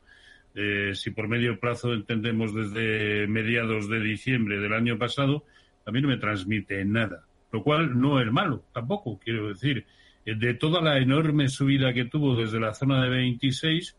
eh, 0.54 0.92
si 0.94 1.10
por 1.10 1.28
medio 1.28 1.58
plazo 1.58 1.92
entendemos 1.92 2.54
desde 2.54 3.26
mediados 3.26 3.88
de 3.88 4.00
diciembre 4.00 4.60
del 4.60 4.72
año 4.72 4.96
pasado, 4.96 5.44
a 5.84 5.90
mí 5.90 6.00
no 6.00 6.08
me 6.08 6.16
transmite 6.16 6.84
nada, 6.84 7.25
lo 7.52 7.62
cual 7.62 7.98
no 8.00 8.20
es 8.20 8.30
malo, 8.30 8.64
tampoco, 8.72 9.18
quiero 9.18 9.48
decir, 9.48 9.86
de 10.24 10.54
toda 10.54 10.80
la 10.80 10.98
enorme 10.98 11.48
subida 11.48 11.92
que 11.92 12.04
tuvo 12.04 12.34
desde 12.34 12.58
la 12.58 12.74
zona 12.74 13.02
de 13.02 13.10
26, 13.10 13.96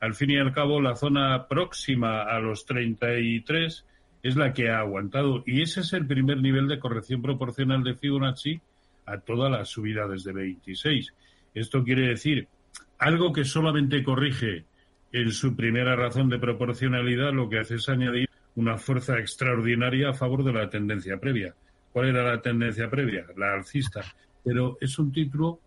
al 0.00 0.14
fin 0.14 0.30
y 0.30 0.38
al 0.38 0.52
cabo 0.52 0.80
la 0.80 0.96
zona 0.96 1.46
próxima 1.48 2.22
a 2.22 2.38
los 2.38 2.64
33 2.64 3.84
es 4.22 4.36
la 4.36 4.52
que 4.52 4.70
ha 4.70 4.80
aguantado 4.80 5.42
y 5.46 5.62
ese 5.62 5.80
es 5.80 5.92
el 5.92 6.06
primer 6.06 6.40
nivel 6.40 6.68
de 6.68 6.78
corrección 6.78 7.22
proporcional 7.22 7.82
de 7.82 7.94
Fibonacci 7.94 8.60
a 9.06 9.18
toda 9.18 9.48
la 9.48 9.64
subida 9.64 10.06
desde 10.06 10.32
26. 10.32 11.12
Esto 11.54 11.84
quiere 11.84 12.08
decir 12.08 12.48
algo 12.98 13.32
que 13.32 13.44
solamente 13.44 14.02
corrige 14.02 14.64
en 15.12 15.32
su 15.32 15.56
primera 15.56 15.96
razón 15.96 16.28
de 16.28 16.38
proporcionalidad, 16.38 17.32
lo 17.32 17.48
que 17.48 17.60
hace 17.60 17.76
es 17.76 17.88
añadir 17.88 18.28
una 18.56 18.76
fuerza 18.76 19.18
extraordinaria 19.18 20.10
a 20.10 20.14
favor 20.14 20.44
de 20.44 20.52
la 20.52 20.68
tendencia 20.68 21.18
previa. 21.18 21.54
¿Cuál 21.98 22.10
era 22.10 22.22
la 22.22 22.40
tendencia 22.40 22.88
previa? 22.88 23.26
La 23.36 23.54
alcista. 23.54 24.04
Pero 24.44 24.78
es 24.80 25.00
un 25.00 25.10
título 25.10 25.58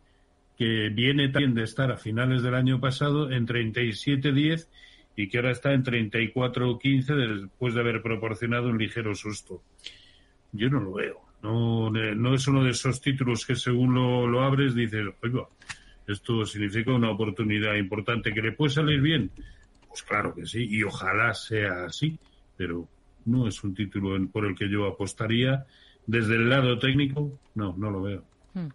que 0.58 0.88
viene 0.88 1.28
también 1.28 1.54
de 1.54 1.64
estar 1.64 1.92
a 1.92 1.98
finales 1.98 2.42
del 2.42 2.56
año 2.56 2.80
pasado 2.80 3.30
en 3.30 3.46
37.10 3.46 4.70
y 5.18 5.28
que 5.28 5.38
ahora 5.40 5.52
está 5.52 5.74
en 5.74 5.84
34.15 5.84 7.42
después 7.42 7.74
de 7.74 7.82
haber 7.82 8.02
proporcionado 8.02 8.70
un 8.70 8.78
ligero 8.78 9.14
susto. 9.14 9.62
Yo 10.54 10.70
no 10.70 10.80
lo 10.80 10.94
veo. 10.94 11.20
No, 11.44 11.90
no 11.90 12.34
es 12.34 12.48
uno 12.48 12.64
de 12.64 12.70
esos 12.72 13.02
títulos 13.02 13.46
que 13.46 13.58
según 13.58 13.94
lo, 13.94 14.26
lo 14.26 14.42
abres 14.42 14.74
dices, 14.74 15.08
oiga, 15.22 15.50
esto 16.08 16.46
significa 16.46 16.94
una 16.94 17.12
oportunidad 17.12 17.76
importante 17.76 18.34
que 18.34 18.42
le 18.42 18.54
puede 18.54 18.72
salir 18.72 19.02
bien. 19.02 19.32
Pues 19.86 20.02
claro 20.04 20.34
que 20.34 20.46
sí, 20.46 20.66
y 20.66 20.82
ojalá 20.84 21.34
sea 21.34 21.88
así, 21.88 22.18
pero 22.56 22.88
no 23.26 23.50
es 23.50 23.62
un 23.66 23.76
título 23.76 24.18
por 24.30 24.46
el 24.46 24.56
que 24.56 24.70
yo 24.70 24.88
apostaría. 24.88 25.66
Desde 26.12 26.36
el 26.36 26.50
lado 26.50 26.78
técnico, 26.78 27.32
no, 27.56 27.74
no 27.78 27.90
lo 27.90 28.02
veo. 28.02 28.24
Hmm. 28.54 28.68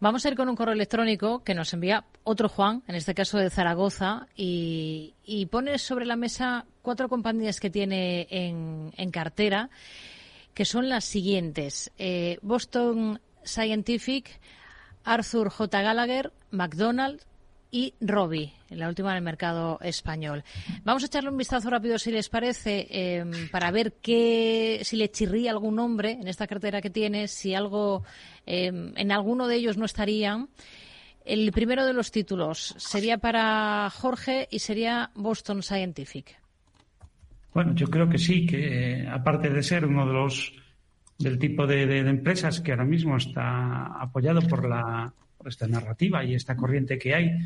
Vamos 0.00 0.26
a 0.26 0.28
ir 0.28 0.34
con 0.34 0.48
un 0.48 0.56
correo 0.56 0.74
electrónico 0.74 1.44
que 1.44 1.54
nos 1.54 1.72
envía 1.72 2.04
otro 2.24 2.48
Juan, 2.48 2.82
en 2.88 2.96
este 2.96 3.14
caso 3.14 3.38
de 3.38 3.48
Zaragoza, 3.48 4.26
y, 4.34 5.14
pone 5.52 5.78
sobre 5.78 6.04
la 6.04 6.16
mesa 6.16 6.66
cuatro 6.82 7.08
compañías 7.08 7.60
que 7.60 7.70
tiene 7.70 8.26
en, 8.28 9.10
cartera, 9.12 9.70
que 10.52 10.64
son 10.64 10.88
las 10.88 11.04
siguientes. 11.04 11.92
Eh, 11.96 12.40
Boston 12.42 13.20
Scientific, 13.44 14.40
Arthur 15.04 15.50
J. 15.50 15.80
Gallagher, 15.80 16.32
McDonald's, 16.50 17.24
y 17.70 17.94
Robi, 18.00 18.50
la 18.70 18.88
última 18.88 19.10
en 19.10 19.18
el 19.18 19.22
mercado 19.22 19.78
español. 19.82 20.42
Vamos 20.84 21.02
a 21.02 21.06
echarle 21.06 21.30
un 21.30 21.36
vistazo 21.36 21.68
rápido, 21.68 21.98
si 21.98 22.10
les 22.10 22.28
parece, 22.28 22.86
em, 22.90 23.48
para 23.50 23.70
ver 23.70 23.94
qué, 24.00 24.80
si 24.82 24.96
le 24.96 25.10
chirría 25.10 25.50
algún 25.50 25.76
nombre 25.76 26.12
en 26.12 26.28
esta 26.28 26.46
cartera 26.46 26.80
que 26.80 26.90
tiene, 26.90 27.28
si 27.28 27.54
algo 27.54 28.04
em, 28.46 28.92
en 28.96 29.12
alguno 29.12 29.46
de 29.46 29.56
ellos 29.56 29.76
no 29.76 29.84
estarían. 29.84 30.48
El 31.24 31.52
primero 31.52 31.84
de 31.84 31.92
los 31.92 32.10
títulos 32.10 32.74
sería 32.78 33.18
para 33.18 33.90
Jorge 33.90 34.48
y 34.50 34.60
sería 34.60 35.10
Boston 35.14 35.62
Scientific. 35.62 36.40
Bueno, 37.52 37.74
yo 37.74 37.88
creo 37.88 38.08
que 38.08 38.18
sí, 38.18 38.46
que 38.46 39.06
aparte 39.10 39.50
de 39.50 39.62
ser 39.62 39.84
uno 39.84 40.06
de 40.06 40.12
los 40.12 40.52
del 41.18 41.38
tipo 41.38 41.66
de 41.66 41.98
empresas 41.98 42.60
que 42.60 42.70
ahora 42.70 42.84
mismo 42.84 43.16
está 43.16 43.86
apoyado 44.00 44.40
por 44.42 44.68
la 44.68 45.12
esta 45.48 45.66
narrativa 45.66 46.24
y 46.24 46.34
esta 46.34 46.56
corriente 46.56 46.98
que 46.98 47.14
hay 47.14 47.38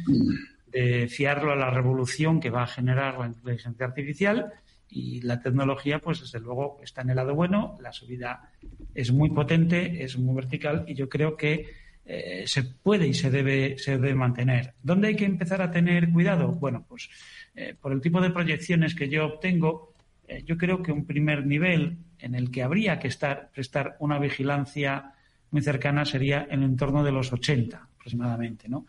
de 0.73 1.07
fiarlo 1.09 1.53
a 1.53 1.57
la 1.57 1.71
revolución 1.71 2.41
que 2.41 2.51
va 2.51 2.63
a 2.63 2.67
generar 2.67 3.19
la 3.19 3.27
inteligencia 3.27 3.87
artificial 3.87 4.53
y 4.89 5.21
la 5.23 5.41
tecnología, 5.41 5.99
pues 5.99 6.21
desde 6.21 6.41
luego 6.41 6.81
está 6.83 7.03
en 7.03 7.11
el 7.11 7.17
lado 7.17 7.35
bueno, 7.35 7.79
la 7.81 7.93
subida 7.93 8.51
es 8.95 9.13
muy 9.13 9.31
potente, 9.31 10.03
es 10.05 10.19
muy 10.19 10.35
vertical 10.35 10.85
y 10.87 10.95
yo 10.95 11.09
creo 11.09 11.37
que 11.37 11.67
eh, 12.05 12.45
se 12.47 12.65
puede 12.65 13.07
y 13.07 13.15
se 13.15 13.31
debe, 13.31 13.79
se 13.79 13.93
debe 13.93 14.15
mantener. 14.15 14.75
¿Dónde 14.83 15.09
hay 15.09 15.17
que 15.17 15.25
empezar 15.25 15.63
a 15.63 15.71
tener 15.71 16.11
cuidado? 16.11 16.49
Bueno, 16.49 16.85
pues 16.87 17.09
eh, 17.55 17.75
por 17.81 17.93
el 17.93 18.01
tipo 18.01 18.21
de 18.21 18.31
proyecciones 18.31 18.95
que 18.95 19.09
yo 19.09 19.27
obtengo, 19.27 19.95
eh, 20.27 20.43
yo 20.45 20.59
creo 20.59 20.83
que 20.83 20.93
un 20.93 21.07
primer 21.07 21.47
nivel 21.47 21.99
en 22.19 22.35
el 22.35 22.51
que 22.51 22.63
habría 22.63 22.99
que 22.99 23.09
estar, 23.09 23.51
prestar 23.53 23.97
una 23.99 24.19
vigilancia 24.19 25.15
muy 25.51 25.63
cercana 25.63 26.05
sería 26.05 26.47
en 26.51 26.63
el 26.63 26.71
entorno 26.71 27.05
de 27.05 27.13
los 27.13 27.33
80 27.33 27.89
aproximadamente, 28.03 28.69
¿no? 28.69 28.87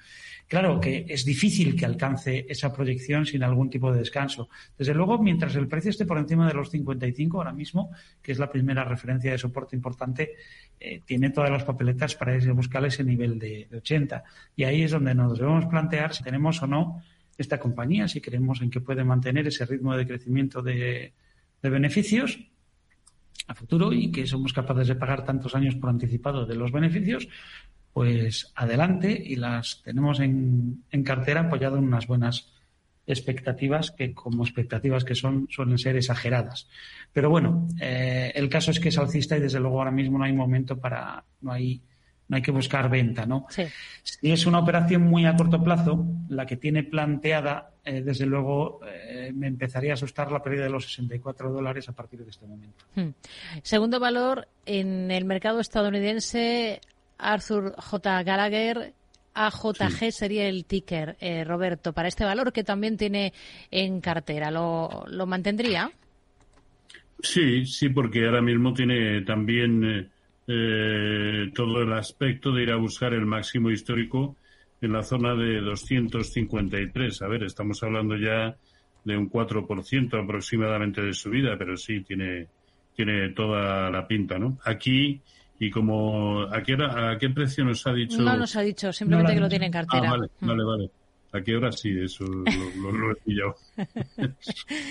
Claro 0.48 0.80
que 0.80 1.06
es 1.08 1.24
difícil 1.24 1.76
que 1.76 1.86
alcance 1.86 2.46
esa 2.50 2.74
proyección 2.74 3.26
sin 3.26 3.44
algún 3.44 3.70
tipo 3.70 3.92
de 3.92 4.00
descanso. 4.00 4.50
Desde 4.78 4.94
luego, 4.94 5.20
mientras 5.20 5.56
el 5.56 5.68
precio 5.68 5.92
esté 5.92 6.06
por 6.06 6.18
encima 6.18 6.48
de 6.48 6.54
los 6.56 6.72
55 6.72 7.38
ahora 7.38 7.54
mismo, 7.54 7.92
que 8.22 8.32
es 8.32 8.40
la 8.40 8.50
primera 8.50 8.84
referencia 8.84 9.32
de 9.32 9.38
soporte 9.38 9.76
importante, 9.76 10.32
eh, 10.80 11.02
tiene 11.06 11.30
todas 11.30 11.52
las 11.52 11.64
papeletas 11.64 12.16
para 12.16 12.38
buscar 12.54 12.84
ese 12.86 13.04
nivel 13.04 13.38
de, 13.38 13.68
80. 13.72 14.24
Y 14.56 14.64
ahí 14.64 14.82
es 14.82 14.92
donde 14.92 15.14
nos 15.14 15.38
debemos 15.38 15.66
plantear 15.68 16.14
si 16.14 16.24
tenemos 16.24 16.62
o 16.64 16.68
no 16.68 17.04
esta 17.38 17.60
compañía, 17.60 18.08
si 18.08 18.20
creemos 18.20 18.62
en 18.62 18.70
que 18.70 18.82
puede 18.82 19.04
mantener 19.04 19.48
ese 19.48 19.66
ritmo 19.66 19.96
de 19.96 20.08
crecimiento 20.08 20.62
de 20.62 21.14
beneficios 21.62 22.40
a 23.48 23.56
futuro 23.56 23.92
y 23.92 24.12
que 24.12 24.26
somos 24.26 24.54
capaces 24.54 24.88
de 24.88 24.96
pagar 24.96 25.26
tantos 25.26 25.56
años 25.56 25.76
por 25.76 25.90
anticipado 25.90 26.46
de 26.46 26.56
los 26.56 26.72
beneficios, 26.72 27.28
pues 27.94 28.52
adelante 28.56 29.22
y 29.24 29.36
las 29.36 29.82
tenemos 29.84 30.20
en, 30.20 30.84
en 30.92 31.04
cartera 31.04 31.42
apoyado 31.42 31.78
en 31.78 31.86
unas 31.86 32.08
buenas 32.08 32.54
expectativas 33.06 33.92
que 33.92 34.14
como 34.14 34.44
expectativas 34.44 35.04
que 35.04 35.16
son 35.16 35.48
suelen 35.50 35.78
ser 35.78 35.96
exageradas. 35.96 36.68
Pero 37.12 37.30
bueno, 37.30 37.68
eh, 37.80 38.32
el 38.36 38.50
caso 38.50 38.72
es 38.72 38.80
que 38.80 38.90
es 38.90 38.98
alcista 38.98 39.38
y 39.38 39.42
desde 39.42 39.60
luego 39.60 39.80
ahora 39.80 39.92
mismo 39.92 40.18
no 40.18 40.24
hay 40.24 40.34
momento 40.34 40.80
para, 40.80 41.24
no 41.42 41.52
hay, 41.52 41.82
no 42.30 42.38
hay 42.38 42.42
que 42.42 42.52
buscar 42.52 42.90
venta, 42.90 43.26
¿no? 43.26 43.46
Sí. 43.50 43.64
Si 44.04 44.32
es 44.32 44.46
una 44.46 44.60
operación 44.60 45.04
muy 45.04 45.26
a 45.26 45.36
corto 45.36 45.62
plazo, 45.62 46.06
la 46.30 46.46
que 46.46 46.56
tiene 46.56 46.84
planteada, 46.84 47.72
eh, 47.84 48.02
desde 48.02 48.26
luego 48.26 48.80
eh, 48.88 49.32
me 49.36 49.48
empezaría 49.48 49.92
a 49.92 49.94
asustar 49.96 50.32
la 50.32 50.42
pérdida 50.42 50.64
de 50.64 50.70
los 50.70 50.86
64 50.86 51.52
dólares 51.52 51.90
a 51.90 51.92
partir 51.92 52.24
de 52.24 52.30
este 52.30 52.48
momento. 52.48 52.86
Hmm. 52.96 53.10
Segundo 53.62 54.00
valor, 54.00 54.48
en 54.66 55.12
el 55.12 55.26
mercado 55.26 55.60
estadounidense 55.60 56.80
Arthur 57.18 57.76
J. 57.78 58.24
Gallagher. 58.24 58.94
AJG 59.36 60.12
sería 60.12 60.48
el 60.48 60.66
ticker, 60.66 61.18
eh, 61.20 61.44
Roberto, 61.44 61.92
para 61.92 62.08
este 62.08 62.24
valor 62.24 62.54
que 62.54 62.64
también 62.64 62.98
tiene 62.98 63.34
en 63.72 64.00
cartera. 64.00 64.52
¿Lo, 64.52 65.06
lo 65.08 65.26
mantendría? 65.26 65.92
Sí, 67.20 67.66
sí, 67.66 67.90
porque 67.90 68.26
ahora 68.26 68.42
mismo 68.42 68.74
tiene 68.74 69.22
también 69.22 69.84
eh, 69.84 70.10
eh, 70.48 71.52
todo 71.56 71.82
el 71.82 71.94
aspecto 71.94 72.52
de 72.52 72.64
ir 72.64 72.72
a 72.72 72.76
buscar 72.76 73.14
el 73.14 73.26
máximo 73.26 73.72
histórico 73.72 74.36
en 74.82 74.92
la 74.92 75.04
zona 75.04 75.34
de 75.34 75.62
253. 75.62 77.22
A 77.22 77.28
ver, 77.28 77.44
estamos 77.44 77.82
hablando 77.82 78.18
ya 78.18 78.56
de 79.06 79.18
un 79.18 79.30
4% 79.30 80.22
aproximadamente 80.22 81.02
de 81.02 81.14
subida, 81.14 81.58
pero 81.58 81.78
sí 81.78 82.02
tiene, 82.02 82.48
tiene 82.94 83.30
toda 83.30 83.90
la 83.90 84.06
pinta, 84.06 84.38
¿no? 84.38 84.58
Aquí 84.66 85.22
y 85.66 85.72
como, 85.72 86.42
¿a 86.42 86.62
qué, 86.62 86.74
hora, 86.74 87.12
¿a 87.12 87.18
qué 87.18 87.30
precio 87.30 87.64
nos 87.64 87.88
ha 87.88 87.94
dicho? 87.94 88.22
No 88.22 88.36
nos 88.36 88.56
ha 88.56 88.62
dicho, 88.62 88.92
simplemente 88.92 89.34
que 89.34 89.40
lo 89.40 89.48
tiene 89.48 89.68
en 89.68 89.72
cartera. 89.72 90.10
Ah, 90.10 90.12
vale, 90.12 90.28
mm. 90.40 90.48
vale, 90.48 90.64
vale. 90.64 90.92
¿A 91.32 91.42
qué 91.42 91.56
hora 91.56 91.72
sí? 91.72 91.90
Eso 92.00 92.26
lo, 92.26 93.12
he 93.12 93.16
pillado. 93.16 93.56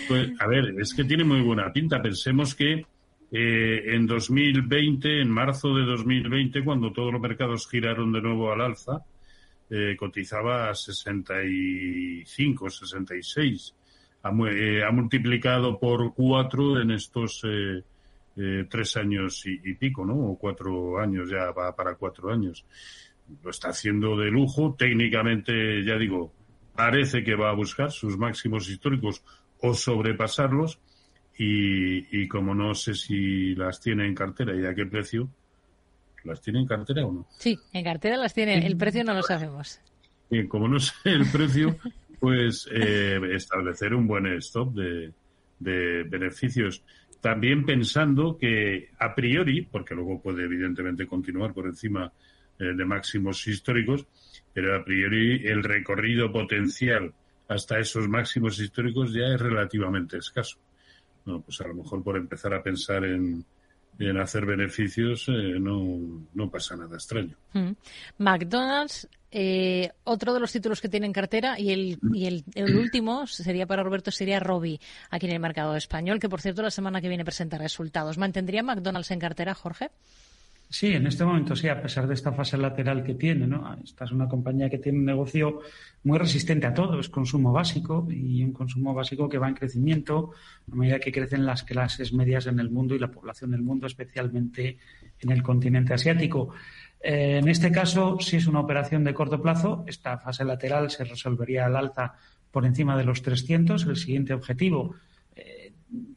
pues, 0.09 0.31
a 0.41 0.47
ver, 0.49 0.75
es 0.81 0.95
que 0.95 1.05
tiene 1.05 1.25
muy 1.25 1.43
buena 1.43 1.73
pinta. 1.73 2.01
Pensemos 2.03 2.55
que 2.55 2.87
eh, 3.31 3.83
en 3.95 4.07
2020, 4.07 5.21
en 5.21 5.31
marzo 5.31 5.75
de 5.75 5.85
2020, 5.85 6.65
cuando 6.65 6.91
todos 6.91 7.13
los 7.13 7.21
mercados 7.21 7.69
giraron 7.69 8.13
de 8.13 8.23
nuevo 8.23 8.51
al 8.51 8.63
alza, 8.63 9.05
eh, 9.71 9.95
cotizaba 9.97 10.71
a 10.71 10.75
65, 10.75 12.71
66. 12.71 13.75
Ha, 14.25 14.31
eh, 14.51 14.83
ha 14.83 14.91
multiplicado 14.91 15.79
por 15.79 16.13
cuatro 16.15 16.81
en 16.81 16.91
estos 16.93 17.45
eh, 18.37 18.67
tres 18.69 18.97
años 18.97 19.45
y, 19.47 19.61
y, 19.63 19.75
pico, 19.75 20.05
¿no? 20.05 20.15
O 20.15 20.39
cuatro 20.39 20.99
años, 20.99 21.31
ya 21.31 21.51
va 21.51 21.75
para 21.75 21.95
cuatro 21.97 22.33
años. 22.33 22.65
Lo 23.43 23.51
está 23.51 23.69
haciendo 23.69 24.17
de 24.17 24.31
lujo. 24.31 24.75
Técnicamente, 24.79 25.85
ya 25.85 25.97
digo, 25.97 26.33
parece 26.75 27.23
que 27.23 27.35
va 27.35 27.51
a 27.51 27.55
buscar 27.55 27.91
sus 27.91 28.17
máximos 28.17 28.69
históricos 28.69 29.23
o 29.61 29.75
sobrepasarlos. 29.75 30.79
Y, 31.39 32.23
y 32.23 32.29
como 32.29 32.55
no 32.55 32.75
sé 32.75 32.95
si 32.95 33.55
las 33.55 33.81
tiene 33.81 34.07
en 34.07 34.15
cartera 34.15 34.55
y 34.55 34.67
a 34.67 34.75
qué 34.75 34.85
precio, 34.87 35.29
¿las 36.25 36.41
tiene 36.41 36.61
en 36.61 36.67
cartera 36.67 37.07
o 37.07 37.13
no? 37.13 37.27
Sí, 37.39 37.59
en 37.73 37.85
cartera 37.85 38.17
las 38.17 38.35
tiene. 38.35 38.67
El 38.67 38.77
precio 38.77 39.03
no 39.03 39.15
lo 39.15 39.23
sabemos. 39.23 39.81
Y 40.31 40.47
como 40.47 40.69
no 40.69 40.79
sé 40.79 40.95
el 41.05 41.27
precio, 41.31 41.77
pues 42.21 42.69
eh, 42.73 43.19
establecer 43.33 43.95
un 43.95 44.07
buen 44.07 44.27
stop 44.39 44.75
de, 44.75 45.13
de 45.59 46.03
beneficios. 46.05 46.83
También 47.23 47.65
pensando 47.65 48.37
que 48.37 48.91
a 48.99 49.15
priori, 49.15 49.63
porque 49.63 49.95
luego 49.95 50.21
puede 50.21 50.43
evidentemente 50.43 51.07
continuar 51.07 51.55
por 51.55 51.67
encima 51.67 52.13
eh, 52.59 52.75
de 52.75 52.85
máximos 52.85 53.47
históricos, 53.47 54.09
pero 54.53 54.75
a 54.75 54.85
priori 54.85 55.47
el 55.47 55.63
recorrido 55.63 56.33
potencial 56.33 57.15
hasta 57.47 57.79
esos 57.79 58.09
máximos 58.09 58.59
históricos 58.59 59.13
ya 59.13 59.27
es 59.27 59.41
relativamente 59.41 60.19
escaso. 60.19 60.59
Bueno, 61.25 61.43
pues 61.43 61.61
a 61.61 61.69
lo 61.69 61.75
mejor 61.75 62.03
por 62.03 62.17
empezar 62.17 62.55
a 62.55 62.63
pensar 62.63 63.05
en, 63.05 63.45
en 63.99 64.19
hacer 64.19 64.47
beneficios 64.47 65.29
eh, 65.29 65.59
no, 65.61 66.27
no 66.35 66.51
pasa 66.51 66.77
nada 66.77 66.97
extraño. 66.97 67.37
Mm. 67.53 67.73
McDonald's, 68.19 69.09
eh, 69.31 69.91
otro 70.05 70.35
de 70.35 70.41
los 70.41 70.53
títulos 70.53 70.81
que 70.81 70.89
tiene 70.89 71.07
en 71.07 71.13
cartera 71.13 71.59
y, 71.59 71.71
el, 71.71 71.99
y 72.13 72.27
el, 72.27 72.45
el, 72.55 72.77
último 72.79 73.27
sería 73.27 73.67
para 73.67 73.83
Roberto, 73.83 74.11
sería 74.11 74.41
Robi, 74.41 74.81
aquí 75.11 75.27
en 75.27 75.33
el 75.33 75.41
mercado 75.41 75.77
español, 75.77 76.19
que 76.21 76.29
por 76.29 76.41
cierto 76.41 76.63
la 76.63 76.71
semana 76.71 77.01
que 77.01 77.09
viene 77.09 77.25
presenta 77.25 77.59
resultados. 77.59 78.19
¿Mantendría 78.19 78.63
McDonald's 78.63 79.11
en 79.11 79.21
cartera, 79.21 79.55
Jorge? 79.55 79.91
Sí, 80.73 80.95
en 80.95 81.07
este 81.07 81.23
momento 81.23 81.55
sí, 81.55 81.69
a 81.69 81.83
pesar 81.83 82.07
de 82.07 82.15
esta 82.15 82.33
fase 82.33 82.57
lateral 82.57 83.05
que 83.05 83.13
tiene, 83.13 83.47
¿no? 83.47 83.77
Esta 83.85 84.07
es 84.07 84.11
una 84.11 84.27
compañía 84.27 84.71
que 84.71 84.79
tiene 84.79 85.01
un 85.01 85.05
negocio 85.05 85.61
muy 86.03 86.19
resistente 86.19 86.67
a 86.67 86.73
todo, 86.73 86.99
es 86.99 87.11
consumo 87.11 87.53
básico 87.53 88.09
y 88.11 88.43
un 88.43 88.55
consumo 88.55 88.95
básico 88.95 89.29
que 89.29 89.37
va 89.37 89.49
en 89.49 89.55
crecimiento 89.55 90.31
a 90.73 90.75
medida 90.75 90.99
que 90.99 91.13
crecen 91.13 91.45
las 91.45 91.63
clases 91.63 92.15
medias 92.15 92.47
en 92.47 92.59
el 92.59 92.71
mundo 92.71 92.95
y 92.95 92.99
la 92.99 93.11
población 93.11 93.51
del 93.51 93.61
mundo, 93.61 93.87
especialmente 93.87 94.79
en 95.21 95.31
el 95.31 95.43
continente 95.43 95.93
asiático. 95.93 96.55
Eh, 97.03 97.37
en 97.43 97.49
este 97.49 97.71
caso, 97.71 98.17
si 98.19 98.37
es 98.37 98.47
una 98.47 98.61
operación 98.61 99.05
de 99.05 99.13
corto 99.13 99.43
plazo, 99.43 99.85
esta 99.87 100.17
fase 100.17 100.43
lateral 100.43 100.91
se 100.91 101.05
resolvería 101.05 101.67
al 101.67 101.77
alza 101.77 102.15
por 102.51 102.65
encima 102.65 102.97
de 102.97 103.05
los 103.05 103.21
300. 103.21 103.85
El 103.85 103.97
siguiente 103.97 104.33
objetivo 104.33 104.95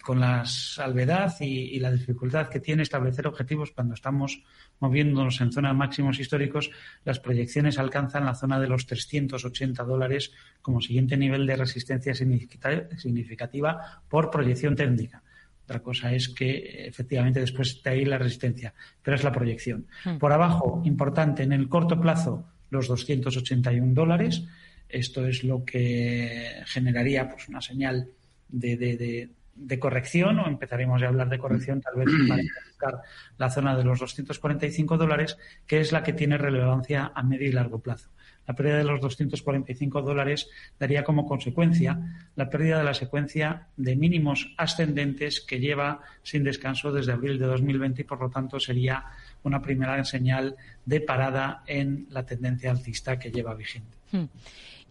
con 0.03 0.19
la 0.19 0.45
salvedad 0.45 1.33
y, 1.39 1.75
y, 1.75 1.79
la 1.79 1.91
dificultad 1.91 2.47
que 2.47 2.59
tiene 2.59 2.83
establecer 2.83 3.27
objetivos 3.27 3.71
cuando 3.71 3.93
estamos 3.93 4.43
moviéndonos 4.79 5.41
en 5.41 5.51
zonas 5.51 5.75
máximos 5.75 6.19
históricos, 6.19 6.71
las 7.03 7.19
proyecciones 7.19 7.77
alcanzan 7.77 8.25
la 8.25 8.35
zona 8.35 8.59
de 8.59 8.67
los 8.67 8.85
380 8.85 9.83
dólares 9.83 10.31
como 10.61 10.81
siguiente 10.81 11.17
nivel 11.17 11.45
de 11.45 11.55
resistencia 11.55 12.13
significativa 12.13 14.01
por 14.07 14.31
proyección 14.31 14.75
técnica. 14.75 15.23
Otra 15.65 15.81
cosa 15.81 16.13
es 16.13 16.29
que 16.29 16.85
efectivamente 16.87 17.39
después 17.39 17.81
de 17.81 17.89
ahí 17.89 18.05
la 18.05 18.19
resistencia, 18.19 18.73
pero 19.01 19.15
es 19.15 19.23
la 19.23 19.31
proyección. 19.31 19.87
Hmm. 20.03 20.17
Por 20.17 20.31
abajo, 20.31 20.81
importante, 20.85 21.43
en 21.43 21.53
el 21.53 21.67
corto 21.67 21.99
plazo, 21.99 22.45
los 22.69 22.87
281 22.87 23.93
dólares. 23.93 24.43
Esto 24.87 25.27
es 25.27 25.43
lo 25.43 25.65
que 25.65 26.61
generaría 26.67 27.27
pues, 27.27 27.49
una 27.49 27.61
señal 27.61 28.09
de, 28.47 28.77
de, 28.77 28.97
de 28.97 29.29
de 29.55 29.79
corrección 29.79 30.39
o 30.39 30.47
empezaremos 30.47 31.01
a 31.01 31.07
hablar 31.07 31.29
de 31.29 31.39
corrección 31.39 31.81
tal 31.81 31.95
vez 31.95 32.07
para 32.27 32.41
buscar 32.67 33.01
la 33.37 33.49
zona 33.49 33.75
de 33.75 33.83
los 33.83 33.99
245 33.99 34.97
dólares, 34.97 35.37
que 35.65 35.79
es 35.79 35.91
la 35.91 36.03
que 36.03 36.13
tiene 36.13 36.37
relevancia 36.37 37.11
a 37.15 37.23
medio 37.23 37.47
y 37.47 37.51
largo 37.53 37.79
plazo. 37.79 38.09
La 38.47 38.53
pérdida 38.53 38.77
de 38.77 38.83
los 38.83 39.01
245 39.01 40.01
dólares 40.03 40.49
daría 40.79 41.03
como 41.03 41.25
consecuencia 41.25 41.99
la 42.35 42.49
pérdida 42.49 42.77
de 42.77 42.83
la 42.83 42.93
secuencia 42.93 43.67
de 43.75 43.95
mínimos 43.95 44.53
ascendentes 44.57 45.41
que 45.41 45.59
lleva 45.59 46.01
sin 46.21 46.43
descanso 46.43 46.91
desde 46.91 47.13
abril 47.13 47.39
de 47.39 47.47
2020 47.47 48.01
y 48.01 48.05
por 48.05 48.21
lo 48.21 48.29
tanto 48.29 48.59
sería 48.59 49.05
una 49.43 49.61
primera 49.61 50.03
señal 50.03 50.55
de 50.85 51.01
parada 51.01 51.63
en 51.65 52.05
la 52.11 52.23
tendencia 52.23 52.69
alcista 52.69 53.17
que 53.17 53.31
lleva 53.31 53.55
vigente. 53.55 53.97
Hmm. 54.11 54.25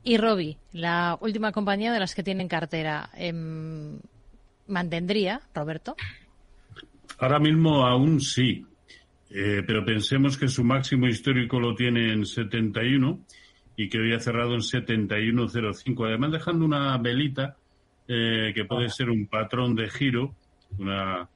Y 0.03 0.19
Robi, 0.19 0.59
la 0.73 1.17
última 1.21 1.53
compañía 1.53 1.93
de 1.93 2.01
las 2.01 2.15
que 2.15 2.23
tienen 2.23 2.49
cartera. 2.49 3.09
Eh, 3.17 3.33
mantendría, 4.67 5.41
Roberto? 5.55 5.97
Ahora 7.19 7.39
mismo 7.39 7.87
aún 7.87 8.21
sí, 8.21 8.67
eh, 9.31 9.62
pero 9.67 9.85
pensemos 9.85 10.37
que 10.37 10.49
su 10.49 10.65
máximo 10.65 11.07
histórico 11.07 11.61
lo 11.61 11.75
tiene 11.75 12.12
en 12.12 12.27
71 12.27 13.21
y 13.77 13.89
que 13.89 13.99
hoy 13.99 14.12
ha 14.12 14.21
cerrado 14.21 14.55
en 14.55 14.61
71.05, 14.61 16.07
además 16.07 16.33
dejando 16.33 16.65
una 16.65 16.97
velita 16.99 17.57
eh, 18.07 18.53
que 18.55 18.65
puede 18.65 18.89
ser 18.91 19.11
un 19.11 19.27
patrón 19.27 19.75
de 19.75 19.89
giro, 19.89 20.35
una, 20.79 21.29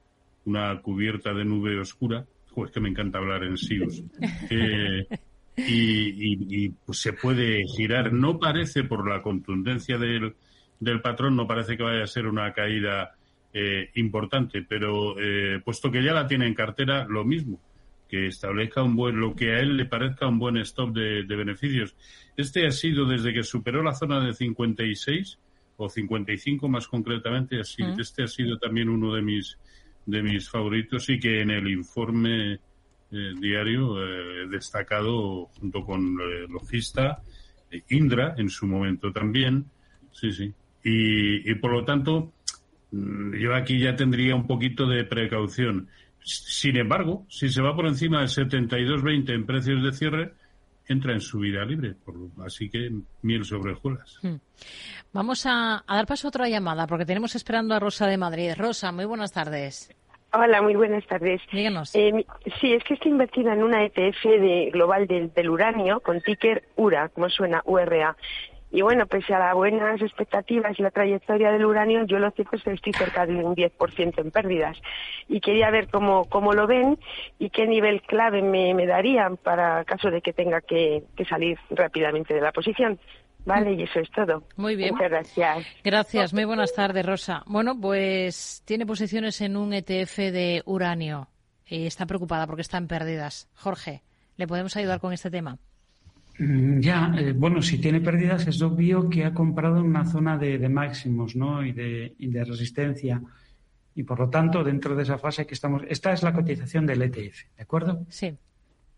una 0.45 0.81
cubierta 0.81 1.33
de 1.33 1.45
nube 1.45 1.79
oscura. 1.79 2.24
Pues 2.55 2.72
que 2.72 2.81
me 2.81 2.89
encanta 2.89 3.18
hablar 3.18 3.45
en 3.45 3.57
SIOS. 3.57 4.03
Eh, 4.51 5.07
y, 5.57 5.64
y, 5.64 6.64
y 6.64 6.68
pues 6.68 6.99
se 6.99 7.12
puede 7.12 7.64
girar. 7.76 8.12
No 8.12 8.39
parece, 8.39 8.85
por 8.85 9.09
la 9.09 9.22
contundencia 9.22 9.99
del, 9.99 10.35
del 10.79 11.01
patrón, 11.01 11.37
no 11.37 11.47
parece 11.47 11.76
que 11.76 11.83
vaya 11.83 12.05
a 12.05 12.07
ser 12.07 12.26
una 12.26 12.53
caída 12.53 13.18
eh, 13.53 13.90
importante, 13.94 14.62
pero 14.62 15.16
eh, 15.18 15.61
puesto 15.64 15.90
que 15.90 16.03
ya 16.03 16.12
la 16.12 16.26
tiene 16.26 16.46
en 16.46 16.55
cartera, 16.55 17.07
lo 17.09 17.24
mismo, 17.24 17.61
que 18.09 18.26
establezca 18.26 18.82
un 18.82 18.96
buen, 18.96 19.20
lo 19.20 19.34
que 19.34 19.53
a 19.53 19.61
él 19.61 19.76
le 19.76 19.84
parezca 19.84 20.26
un 20.26 20.38
buen 20.38 20.57
stop 20.59 20.94
de, 20.94 21.24
de 21.24 21.36
beneficios. 21.36 21.94
Este 22.36 22.66
ha 22.66 22.70
sido 22.70 23.07
desde 23.07 23.32
que 23.32 23.42
superó 23.42 23.82
la 23.82 23.94
zona 23.94 24.20
de 24.20 24.34
56 24.34 25.38
o 25.76 25.88
55 25.88 26.68
más 26.68 26.88
concretamente, 26.88 27.61
así, 27.61 27.82
mm. 27.82 28.01
este 28.01 28.24
ha 28.24 28.28
sido 28.28 28.59
también 28.59 28.88
uno 28.88 29.14
de 29.14 29.22
mis 29.22 29.59
de 30.09 30.22
mis 30.22 30.49
favoritos 30.49 31.11
y 31.11 31.20
que 31.20 31.42
en 31.42 31.51
el 31.51 31.68
informe 31.68 32.55
eh, 33.11 33.34
diario 33.38 34.03
eh, 34.03 34.46
destacado 34.49 35.51
junto 35.61 35.84
con 35.84 36.18
eh, 36.18 36.46
Logista, 36.49 37.22
Indra 37.90 38.34
en 38.38 38.49
su 38.49 38.66
momento 38.66 39.12
también, 39.12 39.66
sí, 40.11 40.32
sí. 40.32 40.55
Y, 40.82 41.51
y 41.51 41.55
por 41.57 41.72
lo 41.72 41.84
tanto, 41.84 42.32
yo 42.91 43.55
aquí 43.55 43.78
ya 43.78 43.97
tendría 43.97 44.34
un 44.34 44.47
poquito 44.47 44.86
de 44.86 45.05
precaución. 45.05 45.89
Sin 46.20 46.76
embargo, 46.76 47.24
si 47.28 47.49
se 47.49 47.62
va 47.62 47.74
por 47.74 47.86
encima 47.86 48.20
del 48.20 48.28
72.20 48.28 49.34
en 49.34 49.47
precios 49.47 49.82
de 49.82 49.93
cierre, 49.93 50.32
entra 50.86 51.12
en 51.12 51.20
subida 51.20 51.64
libre. 51.64 51.95
así 52.45 52.68
que 52.70 52.91
miel 53.22 53.45
sobre 53.45 53.72
hojuelas. 53.72 54.18
Hmm. 54.22 54.36
Vamos 55.12 55.47
a, 55.47 55.84
a, 55.86 55.97
dar 55.97 56.07
paso 56.07 56.26
a 56.26 56.30
otra 56.30 56.49
llamada 56.49 56.86
porque 56.86 57.07
tenemos 57.07 57.34
esperando 57.34 57.74
a 57.74 57.78
Rosa 57.78 58.07
de 58.07 58.16
Madrid. 58.16 58.53
Rosa, 58.57 58.93
muy 58.93 59.05
buenas 59.05 59.32
tardes. 59.32 59.95
Hola, 60.32 60.61
muy 60.61 60.74
buenas 60.74 61.07
tardes. 61.07 61.41
Díganos. 61.51 61.95
Eh, 61.95 62.26
sí, 62.61 62.74
es 62.74 62.84
que 62.84 62.95
estoy 62.95 63.12
invertida 63.12 63.55
en 63.55 63.62
una 63.62 63.84
ETF 63.84 64.24
de 64.24 64.70
global 64.72 65.07
del, 65.07 65.32
del 65.32 65.49
uranio 65.49 66.01
con 66.01 66.20
ticker 66.20 66.64
URA, 66.76 67.09
como 67.09 67.30
suena, 67.30 67.62
URA. 67.64 68.14
Y 68.71 68.83
bueno, 68.83 69.07
pese 69.07 69.35
a 69.35 69.39
las 69.39 69.55
buenas 69.55 70.01
expectativas 70.03 70.79
y 70.79 70.83
la 70.83 70.91
trayectoria 70.91 71.51
del 71.51 71.64
uranio, 71.64 72.05
yo 72.05 72.19
lo 72.19 72.31
cierto 72.33 72.57
es 72.57 72.62
que 72.62 72.73
estoy 72.73 72.93
cerca 72.93 73.25
de 73.25 73.37
un 73.37 73.57
10% 73.57 74.19
en 74.19 74.31
pérdidas. 74.31 74.77
Y 75.27 75.41
quería 75.41 75.71
ver 75.71 75.89
cómo, 75.89 76.27
cómo 76.27 76.53
lo 76.53 76.66
ven 76.66 76.99
y 77.39 77.51
qué 77.51 77.66
nivel 77.66 78.03
clave 78.03 78.43
me, 78.43 78.75
me 78.75 78.87
darían 78.87 79.39
para 79.39 79.85
caso 79.85 80.11
de 80.11 80.21
que 80.21 80.33
tenga 80.33 80.61
que, 80.61 81.05
que 81.16 81.25
salir 81.25 81.59
rápidamente 81.71 82.35
de 82.35 82.43
la 82.43 82.53
posición. 82.53 82.99
Vale, 83.47 83.73
y 83.73 83.83
eso 83.83 84.01
es 84.01 84.11
todo. 84.11 84.45
Muy 84.57 84.77
bien. 84.77 84.93
Muchas 84.93 85.11
gracias. 85.11 85.66
Gracias. 85.83 86.35
Muy 86.35 86.45
buenas 86.45 86.75
tardes, 86.75 87.07
Rosa. 87.07 87.43
Bueno, 87.47 87.81
pues 87.81 88.62
tiene 88.66 88.85
posiciones 88.85 89.41
en 89.41 89.57
un 89.57 89.73
ETF 89.73 90.16
de 90.19 90.62
uranio 90.66 91.29
y 91.66 91.87
está 91.87 92.05
preocupada 92.05 92.47
porque 92.47 92.62
están 92.62 92.87
pérdidas. 92.89 93.49
Jorge, 93.55 94.03
¿le 94.37 94.47
podemos 94.47 94.77
ayudar 94.77 95.01
con 95.01 95.14
este 95.14 95.31
tema? 95.31 95.59
Mm, 96.39 96.80
ya, 96.80 97.12
eh, 97.18 97.32
bueno, 97.32 97.61
si 97.62 97.78
tiene 97.78 98.01
pérdidas 98.01 98.47
es 98.47 98.62
obvio 98.62 99.11
que 99.11 99.24
ha 99.24 99.34
comprado 99.34 99.78
en 99.78 99.86
una 99.86 100.05
zona 100.05 100.39
de, 100.39 100.59
de 100.59 100.68
máximos, 100.68 101.34
¿no? 101.34 101.64
Y 101.64 101.72
de, 101.72 102.14
y 102.18 102.28
de, 102.28 102.45
resistencia. 102.45 103.20
Y 103.95 104.05
por 104.05 104.20
lo 104.20 104.30
tanto, 104.30 104.62
dentro 104.62 104.95
de 104.95 105.03
esa 105.03 105.18
fase 105.18 105.47
que 105.47 105.55
estamos, 105.55 105.82
esta 105.89 106.12
es 106.12 106.22
la 106.22 106.32
cotización 106.32 106.86
del 106.86 107.03
ETF, 107.03 107.57
¿de 107.57 107.62
acuerdo? 107.62 108.07
Sí. 108.09 108.36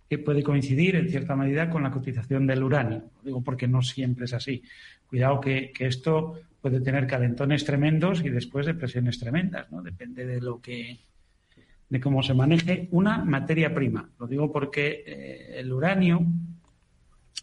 Que 0.09 0.18
puede 0.18 0.43
coincidir 0.43 0.97
en 0.97 1.09
cierta 1.09 1.34
medida 1.34 1.70
con 1.70 1.82
la 1.82 1.91
cotización 1.91 2.47
del 2.47 2.62
uranio. 2.62 3.05
Digo 3.24 3.43
porque 3.43 3.66
no 3.66 3.80
siempre 3.80 4.26
es 4.26 4.34
así. 4.34 4.62
Cuidado 5.07 5.41
que, 5.41 5.72
que 5.72 5.86
esto 5.86 6.41
puede 6.61 6.80
tener 6.80 7.07
calentones 7.07 7.64
tremendos 7.64 8.22
y 8.22 8.28
después 8.28 8.66
depresiones 8.66 9.18
tremendas, 9.18 9.70
¿no? 9.72 9.82
Depende 9.82 10.26
de 10.26 10.41
lo 10.41 10.61
que 10.61 11.01
de 11.88 12.01
cómo 12.01 12.22
se 12.22 12.34
maneje 12.34 12.88
una 12.93 13.24
materia 13.24 13.74
prima. 13.74 14.09
Lo 14.18 14.26
digo 14.26 14.53
porque 14.53 15.03
eh, 15.05 15.59
el 15.59 15.72
uranio, 15.72 16.24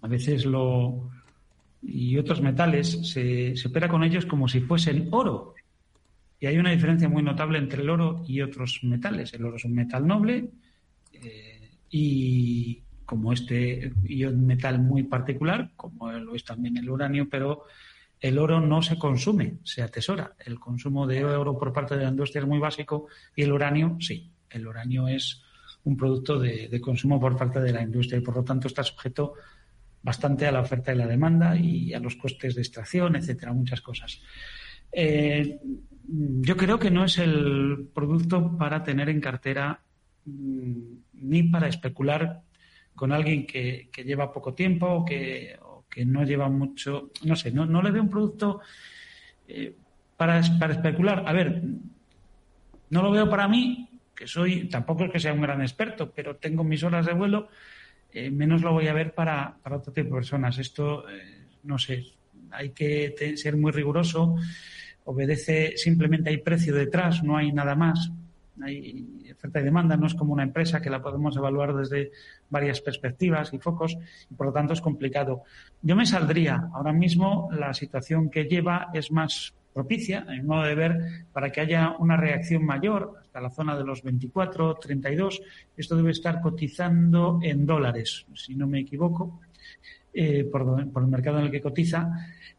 a 0.02 0.08
veces 0.08 0.46
lo 0.46 1.10
y 1.82 2.18
otros 2.18 2.42
metales, 2.42 3.12
se, 3.12 3.54
opera 3.66 3.88
con 3.88 4.04
ellos 4.04 4.26
como 4.26 4.48
si 4.48 4.62
fuesen 4.62 5.10
oro. 5.12 5.54
Y 6.40 6.48
hay 6.48 6.58
una 6.58 6.72
diferencia 6.72 7.08
muy 7.08 7.24
notable 7.24 7.58
entre 7.58 7.82
el 7.82 7.90
oro 7.90 8.24
y 8.28 8.42
otros 8.42 8.80
metales. 8.84 9.34
El 9.34 9.46
oro 9.46 9.58
es 9.58 9.66
un 9.66 9.74
metal 9.74 10.06
noble 10.06 10.50
eh, 11.14 11.72
y 11.90 12.82
como 13.06 13.32
este 13.32 13.94
y 14.04 14.26
un 14.26 14.46
metal 14.46 14.80
muy 14.80 15.04
particular, 15.04 15.72
como 15.76 16.12
lo 16.12 16.36
es 16.36 16.44
también 16.44 16.78
el 16.78 16.90
uranio, 16.90 17.30
pero 17.30 17.66
el 18.20 18.38
oro 18.38 18.60
no 18.60 18.82
se 18.82 18.98
consume, 18.98 19.60
se 19.64 19.82
atesora. 19.82 20.34
El 20.40 20.60
consumo 20.60 21.08
de 21.08 21.24
oro 21.24 21.58
por 21.58 21.72
parte 21.72 21.96
de 21.96 22.04
la 22.04 22.10
industria 22.10 22.42
es 22.42 22.48
muy 22.48 22.60
básico 22.60 23.08
y 23.36 23.44
el 23.44 23.54
uranio 23.54 23.98
sí 24.00 24.32
el 24.50 24.68
uranio 24.68 25.08
es 25.08 25.42
un 25.84 25.96
producto 25.96 26.40
de, 26.40 26.82
consumo 26.82 27.20
por 27.20 27.38
parte 27.38 27.60
de 27.60 27.72
la 27.72 27.82
industria 27.82 28.20
y 28.20 28.22
por 28.22 28.36
lo 28.36 28.44
tanto 28.44 28.68
está 28.68 28.84
sujeto 28.84 29.34
bastante 30.08 30.48
a 30.48 30.54
la 30.54 30.62
oferta 30.62 30.94
y 30.94 30.98
la 30.98 31.06
demanda 31.06 31.58
y 31.58 31.94
a 31.94 32.00
los 32.00 32.16
costes 32.16 32.56
de 32.56 32.62
extracción, 32.62 33.18
etcétera, 33.18 33.52
muchas 33.52 33.82
cosas. 33.82 34.22
Eh, 34.90 35.60
yo 36.48 36.56
creo 36.56 36.80
que 36.80 36.90
no 36.90 37.04
es 37.04 37.18
el 37.18 37.90
producto 37.94 38.58
para 38.58 38.82
tener 38.86 39.10
en 39.10 39.20
cartera 39.20 39.82
mm, 40.24 40.82
ni 41.12 41.44
para 41.44 41.68
especular 41.68 42.42
con 42.96 43.12
alguien 43.12 43.46
que, 43.46 43.90
lleva 44.06 44.32
poco 44.32 44.54
tiempo 44.54 44.88
o 44.88 45.04
que, 45.04 45.60
no 46.06 46.24
lleva 46.24 46.48
mucho, 46.48 47.12
no 47.26 47.36
sé, 47.36 47.52
no, 47.52 47.66
no 47.66 47.82
le 47.82 47.92
veo 47.92 48.04
un 48.04 48.10
producto 48.10 48.62
eh, 49.46 49.76
para, 50.16 50.42
para 50.58 50.74
especular. 50.74 51.24
A 51.28 51.34
ver, 51.34 51.64
no 52.92 53.02
lo 53.02 53.12
veo 53.12 53.30
para 53.30 53.50
mí 53.50 53.90
que 54.16 54.26
soy, 54.26 54.70
tampoco 54.70 55.04
es 55.04 55.12
que 55.12 55.20
sea 55.20 55.34
un 55.34 55.42
gran 55.42 55.62
experto, 55.62 56.12
pero 56.12 56.38
tengo 56.38 56.64
mis 56.64 56.84
horas 56.84 57.06
de 57.06 57.14
vuelo, 57.14 57.50
eh, 58.12 58.30
menos 58.32 58.62
lo 58.62 58.74
voy 58.74 58.88
a 58.88 58.94
ver 58.94 59.14
para, 59.14 59.58
otro 59.64 59.94
tipo 59.94 60.10
de 60.10 60.16
personas. 60.16 60.58
Esto, 60.58 61.08
eh, 61.10 61.48
no 61.64 61.78
sé, 61.78 62.06
hay 62.52 62.72
que 62.72 63.14
ser 63.36 63.58
muy 63.58 63.72
riguroso, 63.72 64.36
obedece, 65.06 65.78
simplemente 65.78 66.30
hay 66.30 66.38
precio 66.38 66.74
detrás, 66.76 67.24
no 67.24 67.38
hay 67.38 67.52
nada 67.52 67.76
más. 67.76 68.12
Hay 68.62 69.32
oferta 69.32 69.60
y 69.60 69.64
demanda, 69.64 69.96
no 69.98 70.08
es 70.08 70.16
como 70.16 70.34
una 70.34 70.42
empresa 70.42 70.82
que 70.82 70.90
la 70.90 71.02
podemos 71.02 71.38
evaluar 71.38 71.76
desde 71.76 72.12
varias 72.50 72.82
perspectivas 72.82 73.54
y 73.54 73.60
focos, 73.60 73.96
y 74.32 74.34
por 74.34 74.48
lo 74.48 74.54
tanto 74.54 74.74
es 74.74 74.82
complicado. 74.82 75.44
Yo 75.82 75.96
me 75.96 76.08
saldría. 76.08 76.70
Ahora 76.74 76.92
mismo 76.92 77.50
la 77.52 77.74
situación 77.76 78.32
que 78.32 78.46
lleva 78.46 78.90
es 78.94 79.12
más 79.12 79.54
propicia, 79.74 80.26
en 80.30 80.46
modo 80.46 80.64
de 80.64 80.76
ver, 80.76 81.26
para 81.32 81.52
que 81.52 81.62
haya 81.62 81.96
una 82.00 82.18
reacción 82.18 82.66
mayor 82.66 83.14
hasta 83.22 83.42
la 83.42 83.50
zona 83.50 83.78
de 83.78 83.84
los 83.84 84.04
24, 84.04 84.76
32. 84.76 85.42
Esto 85.76 85.96
debe 85.96 86.12
estar 86.12 86.42
cotizando 86.42 87.40
en 87.42 87.66
dólares, 87.66 88.26
si 88.34 88.56
no 88.56 88.68
me 88.68 88.80
equivoco, 88.80 89.40
eh, 90.14 90.44
por, 90.52 90.92
por, 90.92 91.04
el 91.04 91.10
mercado 91.10 91.40
en 91.40 91.46
el 91.46 91.52
que 91.52 91.62
cotiza. 91.62 92.10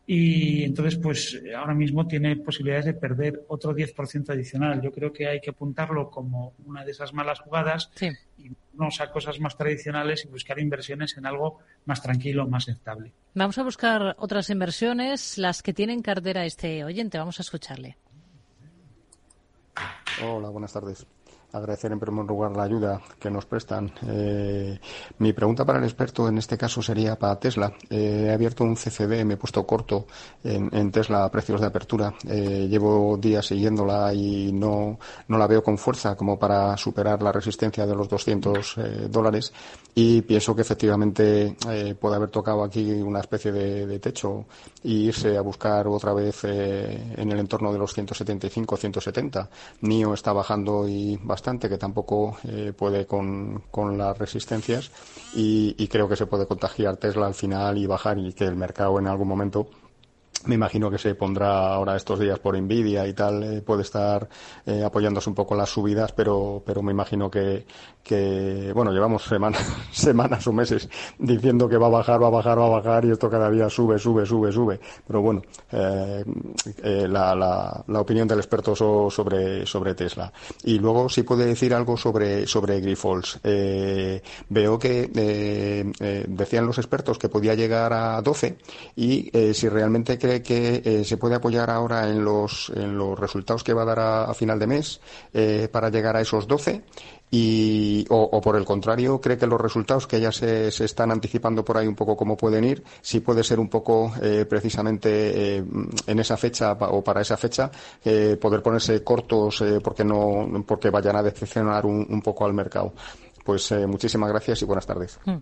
Y 0.07 0.64
entonces, 0.64 0.96
pues 0.96 1.42
ahora 1.57 1.74
mismo 1.74 2.07
tiene 2.07 2.36
posibilidades 2.36 2.86
de 2.86 2.94
perder 2.94 3.44
otro 3.49 3.74
10% 3.74 4.30
adicional. 4.30 4.80
Yo 4.80 4.90
creo 4.90 5.12
que 5.12 5.26
hay 5.26 5.40
que 5.40 5.51
apuntarlo 5.51 6.11
como 6.11 6.55
una 6.64 6.84
de 6.84 6.92
esas 6.92 7.12
malas 7.12 7.40
jugadas 7.40 7.90
y 8.38 8.51
no 8.74 8.88
a 9.01 9.11
cosas 9.11 9.38
más 9.40 9.57
tradicionales 9.57 10.24
y 10.24 10.28
buscar 10.28 10.59
inversiones 10.59 11.16
en 11.18 11.26
algo 11.26 11.59
más 11.84 12.01
tranquilo, 12.01 12.46
más 12.46 12.68
estable. 12.68 13.12
Vamos 13.34 13.59
a 13.59 13.64
buscar 13.64 14.16
otras 14.18 14.49
inversiones, 14.51 15.36
las 15.36 15.62
que 15.62 15.74
tienen 15.74 16.01
cartera 16.01 16.46
este 16.46 16.84
oyente. 16.84 17.18
Vamos 17.18 17.38
a 17.40 17.42
escucharle. 17.42 17.96
Hola, 20.22 20.49
buenas 20.49 20.72
tardes 20.72 21.07
agradecer 21.53 21.92
en 21.92 21.99
primer 21.99 22.26
lugar 22.26 22.57
la 22.57 22.64
ayuda 22.64 23.01
que 23.18 23.30
nos 23.30 23.46
prestan. 23.46 23.90
Eh, 24.07 24.78
mi 25.18 25.32
pregunta 25.32 25.64
para 25.64 25.78
el 25.78 25.84
experto 25.84 26.28
en 26.28 26.38
este 26.38 26.59
caso 26.59 26.82
sería 26.82 27.18
para 27.18 27.38
Tesla. 27.38 27.72
Eh, 27.88 28.26
he 28.28 28.32
abierto 28.32 28.64
un 28.64 28.76
CCD, 28.76 29.24
me 29.24 29.34
he 29.34 29.36
puesto 29.36 29.66
corto 29.66 30.07
en, 30.44 30.90
Tesla 30.90 31.24
a 31.24 31.30
precios 31.30 31.61
de 31.61 31.66
apertura. 31.66 32.12
Eh, 32.26 32.66
llevo 32.68 33.16
días 33.16 33.46
siguiéndola 33.46 34.12
y 34.12 34.53
no, 34.53 34.99
no 35.28 35.38
la 35.38 35.46
veo 35.46 35.62
con 35.62 35.78
fuerza 35.78 36.16
como 36.16 36.38
para 36.38 36.76
superar 36.76 37.22
la 37.22 37.32
resistencia 37.32 37.86
de 37.86 37.94
los 37.94 38.09
200 38.09 38.76
dólares 39.11 39.53
y 40.01 40.22
pienso 40.22 40.55
que 40.55 40.62
efectivamente 40.62 41.57
puede 41.99 42.14
haber 42.14 42.30
tocado 42.30 42.62
aquí 42.62 42.88
una 43.03 43.18
especie 43.18 43.51
de, 43.51 43.99
techo 43.99 44.46
e 44.84 45.11
irse 45.11 45.36
a 45.36 45.40
buscar 45.40 45.88
otra 45.88 46.12
vez 46.12 46.44
en 46.44 47.32
el 47.32 47.38
entorno 47.40 47.72
de 47.72 47.80
los 47.80 47.94
175, 47.94 48.76
170. 48.76 49.51
NIO 49.80 50.14
está 50.14 50.32
bajando 50.32 50.88
y 50.88 51.18
bastante, 51.20 51.68
que 51.68 51.78
tampoco 51.78 52.38
eh, 52.44 52.72
puede 52.76 53.07
con, 53.07 53.64
con, 53.72 53.99
las 53.99 54.16
resistencias 54.16 54.92
y, 55.34 55.74
y, 55.76 55.88
creo 55.88 56.09
que 56.09 56.14
se 56.14 56.26
puede 56.26 56.46
contagiar 56.46 56.96
Tesla 56.96 57.26
al 57.26 57.34
final 57.34 57.76
y 57.76 57.86
bajar 57.86 58.18
y 58.18 58.32
que 58.34 58.44
el 58.44 58.55
mercado 58.55 59.01
en 59.01 59.09
algún 59.09 59.26
momento 59.26 59.68
me 60.47 60.55
imagino 60.55 60.91
que 60.91 60.99
se 60.99 61.14
pondrá 61.14 61.74
ahora 61.74 61.97
estos 61.97 62.20
días 62.20 62.39
por 62.39 62.59
Nvidia 62.59 63.07
y 63.07 63.12
tal, 63.12 63.43
eh, 63.43 63.62
puede 63.62 63.82
estar 63.82 64.28
eh, 64.66 64.82
apoyándose 64.84 65.28
un 65.28 65.34
poco 65.34 65.57
las 65.57 65.68
subidas, 65.68 66.12
pero, 66.12 66.62
pero 66.64 66.82
me 66.82 66.93
imagino 66.93 67.30
que, 67.30 67.66
que 68.03 68.70
bueno, 68.74 68.93
llevamos 68.93 69.24
semanas, 69.24 69.66
semanas 69.93 70.47
o 70.47 70.53
meses 70.53 70.89
diciendo 71.18 71.68
que 71.68 71.76
va 71.76 71.86
a 71.86 71.91
bajar, 71.91 72.22
va 72.22 72.28
a 72.28 72.30
bajar, 72.30 72.59
va 72.59 72.66
a 72.66 72.70
bajar 72.70 73.05
y 73.05 73.11
esto 73.11 73.28
cada 73.28 73.51
día 73.51 73.68
sube, 73.68 73.99
sube, 73.99 74.24
sube, 74.24 74.53
sube. 74.53 74.80
Pero 75.07 75.22
bueno, 75.22 75.43
eh, 75.72 76.24
la, 77.09 77.34
la, 77.34 77.84
la, 77.86 78.01
opinión 78.01 78.28
del 78.28 78.39
experto 78.39 78.76
sobre, 78.76 79.66
sobre 79.66 79.95
Tesla. 79.95 80.32
Y 80.64 80.78
luego 80.78 81.09
sí 81.09 81.22
puede 81.22 81.47
decir 81.47 81.74
algo 81.74 81.97
sobre, 81.97 82.47
sobre 82.47 82.80
Grifols. 82.80 83.41
veo 83.43 84.78
que 84.78 85.09
decían 86.28 86.66
los 86.66 86.78
expertos 86.78 87.18
que 87.18 87.28
podía 87.28 87.55
llegar 87.55 87.93
a 87.93 88.22
12 88.22 88.57
y 88.97 89.30
si 89.53 89.68
realmente 89.68 90.18
eh, 90.37 91.05
se 91.05 91.16
puede 91.16 91.35
apoyar 91.35 91.70
ahora 91.70 92.09
en 92.09 92.24
los, 92.24 92.70
en 92.74 92.97
los 92.97 93.18
resultados 93.18 93.64
que 93.64 93.72
va 93.72 93.83
a 93.83 93.87
dar 93.87 93.99
a, 94.01 94.35
final 94.35 94.59
de 94.59 94.66
mes 94.66 95.01
eh, 95.33 95.68
para 95.70 95.91
llegar 95.91 96.16
a 96.16 96.20
esos 96.20 96.47
12? 96.47 96.83
Y, 97.31 98.07
o, 98.09 98.41
por 98.41 98.57
el 98.57 98.64
contrario, 98.64 99.20
cree 99.20 99.37
que 99.37 99.47
los 99.47 99.61
resultados 99.61 100.07
que 100.07 100.18
ya 100.18 100.33
se, 100.33 100.70
se, 100.70 100.87
están 100.87 101.11
anticipando 101.11 101.62
por 101.62 101.76
ahí 101.76 101.87
un 101.87 101.95
poco 101.95 102.16
cómo 102.16 102.39
pueden 102.39 102.64
ir, 102.64 102.83
si 103.03 103.20
puede 103.20 103.45
ser 103.45 103.61
un 103.61 103.68
poco 103.68 104.12
eh, 104.22 104.47
precisamente 104.49 105.57
en 105.59 106.18
esa 106.18 106.39
fecha 106.39 106.72
o 106.72 107.05
para 107.05 107.20
esa 107.20 107.37
fecha 107.37 107.70
poder 108.41 108.62
ponerse 108.62 109.05
cortos 109.05 109.62
porque 109.85 110.05
no 110.05 110.64
porque 110.66 110.89
vayan 110.89 111.16
a 111.16 111.22
decepcionar 111.22 111.85
un, 111.85 112.22
poco 112.22 112.47
al 112.47 112.55
mercado. 112.55 112.95
Pues 113.45 113.72
muchísimas 113.87 114.31
gracias 114.31 114.62
y 114.62 114.64
buenas 114.64 114.87
tardes. 114.87 115.18
Hmm. 115.26 115.37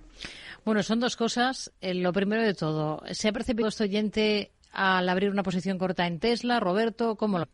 Bueno, 0.66 0.82
son 0.82 0.98
dos 0.98 1.14
cosas. 1.14 1.70
lo 1.80 2.12
primero 2.12 2.42
de 2.42 2.52
todo, 2.52 3.00
¿se 3.12 3.28
ha 3.28 3.32
percibido 3.32 3.68
este 3.68 3.84
oyente 3.84 4.50
al 4.76 5.08
abrir 5.08 5.30
una 5.30 5.42
posición 5.42 5.78
corta 5.78 6.06
en 6.06 6.20
Tesla. 6.20 6.60
Roberto, 6.60 7.16
¿cómo 7.16 7.38
lo...? 7.38 7.48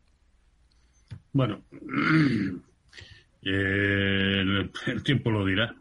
Bueno, 1.31 1.63
el, 3.41 4.71
tiempo 5.03 5.31
lo 5.31 5.45
dirá. 5.45 5.73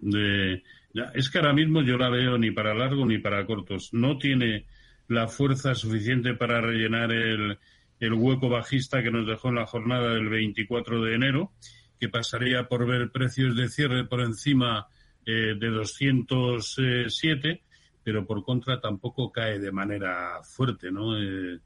es 1.14 1.30
que 1.30 1.38
ahora 1.38 1.52
mismo 1.52 1.82
yo 1.82 1.98
la 1.98 2.10
veo 2.10 2.38
ni 2.38 2.52
para 2.52 2.74
largo 2.74 3.04
ni 3.04 3.18
para 3.18 3.44
cortos. 3.44 3.92
No 3.92 4.18
tiene 4.18 4.66
la 5.08 5.26
fuerza 5.26 5.74
suficiente 5.74 6.34
para 6.34 6.60
rellenar 6.60 7.10
el, 7.10 7.58
el 7.98 8.12
hueco 8.12 8.48
bajista 8.48 9.02
que 9.02 9.10
nos 9.10 9.26
dejó 9.26 9.48
en 9.48 9.56
la 9.56 9.66
jornada 9.66 10.14
del 10.14 10.28
24 10.28 11.02
de 11.02 11.14
enero, 11.14 11.52
que 11.98 12.08
pasaría 12.08 12.68
por 12.68 12.86
ver 12.86 13.10
precios 13.10 13.56
de 13.56 13.68
cierre 13.68 14.04
por 14.04 14.20
encima 14.20 14.86
eh, 15.26 15.54
de 15.58 15.68
207 15.70 17.62
pero 18.02 18.26
por 18.26 18.44
contra 18.44 18.80
tampoco 18.80 19.30
cae 19.30 19.58
de 19.58 19.72
manera 19.72 20.42
fuerte, 20.42 20.90
¿no? 20.90 21.16
Eh, 21.18 21.58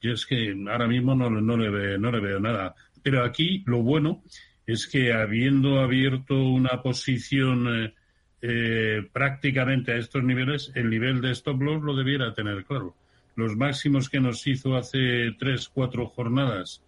yo 0.00 0.12
es 0.12 0.26
que 0.26 0.54
ahora 0.70 0.86
mismo 0.86 1.14
no, 1.14 1.30
no, 1.30 1.56
le 1.56 1.98
no 1.98 2.10
le 2.10 2.20
veo 2.20 2.40
nada. 2.40 2.74
Pero 3.02 3.24
aquí 3.24 3.62
lo 3.66 3.82
bueno 3.82 4.22
es 4.66 4.86
que 4.86 5.12
habiendo 5.12 5.80
abierto 5.80 6.34
una 6.34 6.82
posición 6.82 7.84
eh, 7.84 7.94
eh, 8.42 9.08
prácticamente 9.12 9.92
a 9.92 9.96
estos 9.96 10.22
niveles, 10.22 10.72
el 10.74 10.90
nivel 10.90 11.20
de 11.20 11.30
stop 11.32 11.62
loss 11.62 11.82
lo 11.82 11.94
debiera 11.94 12.34
tener 12.34 12.64
claro. 12.64 12.94
Los 13.36 13.56
máximos 13.56 14.08
que 14.08 14.20
nos 14.20 14.46
hizo 14.46 14.76
hace 14.76 15.32
tres, 15.38 15.68
cuatro 15.68 16.06
jornadas 16.06 16.82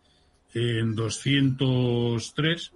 en 0.54 0.94
203 0.94 2.72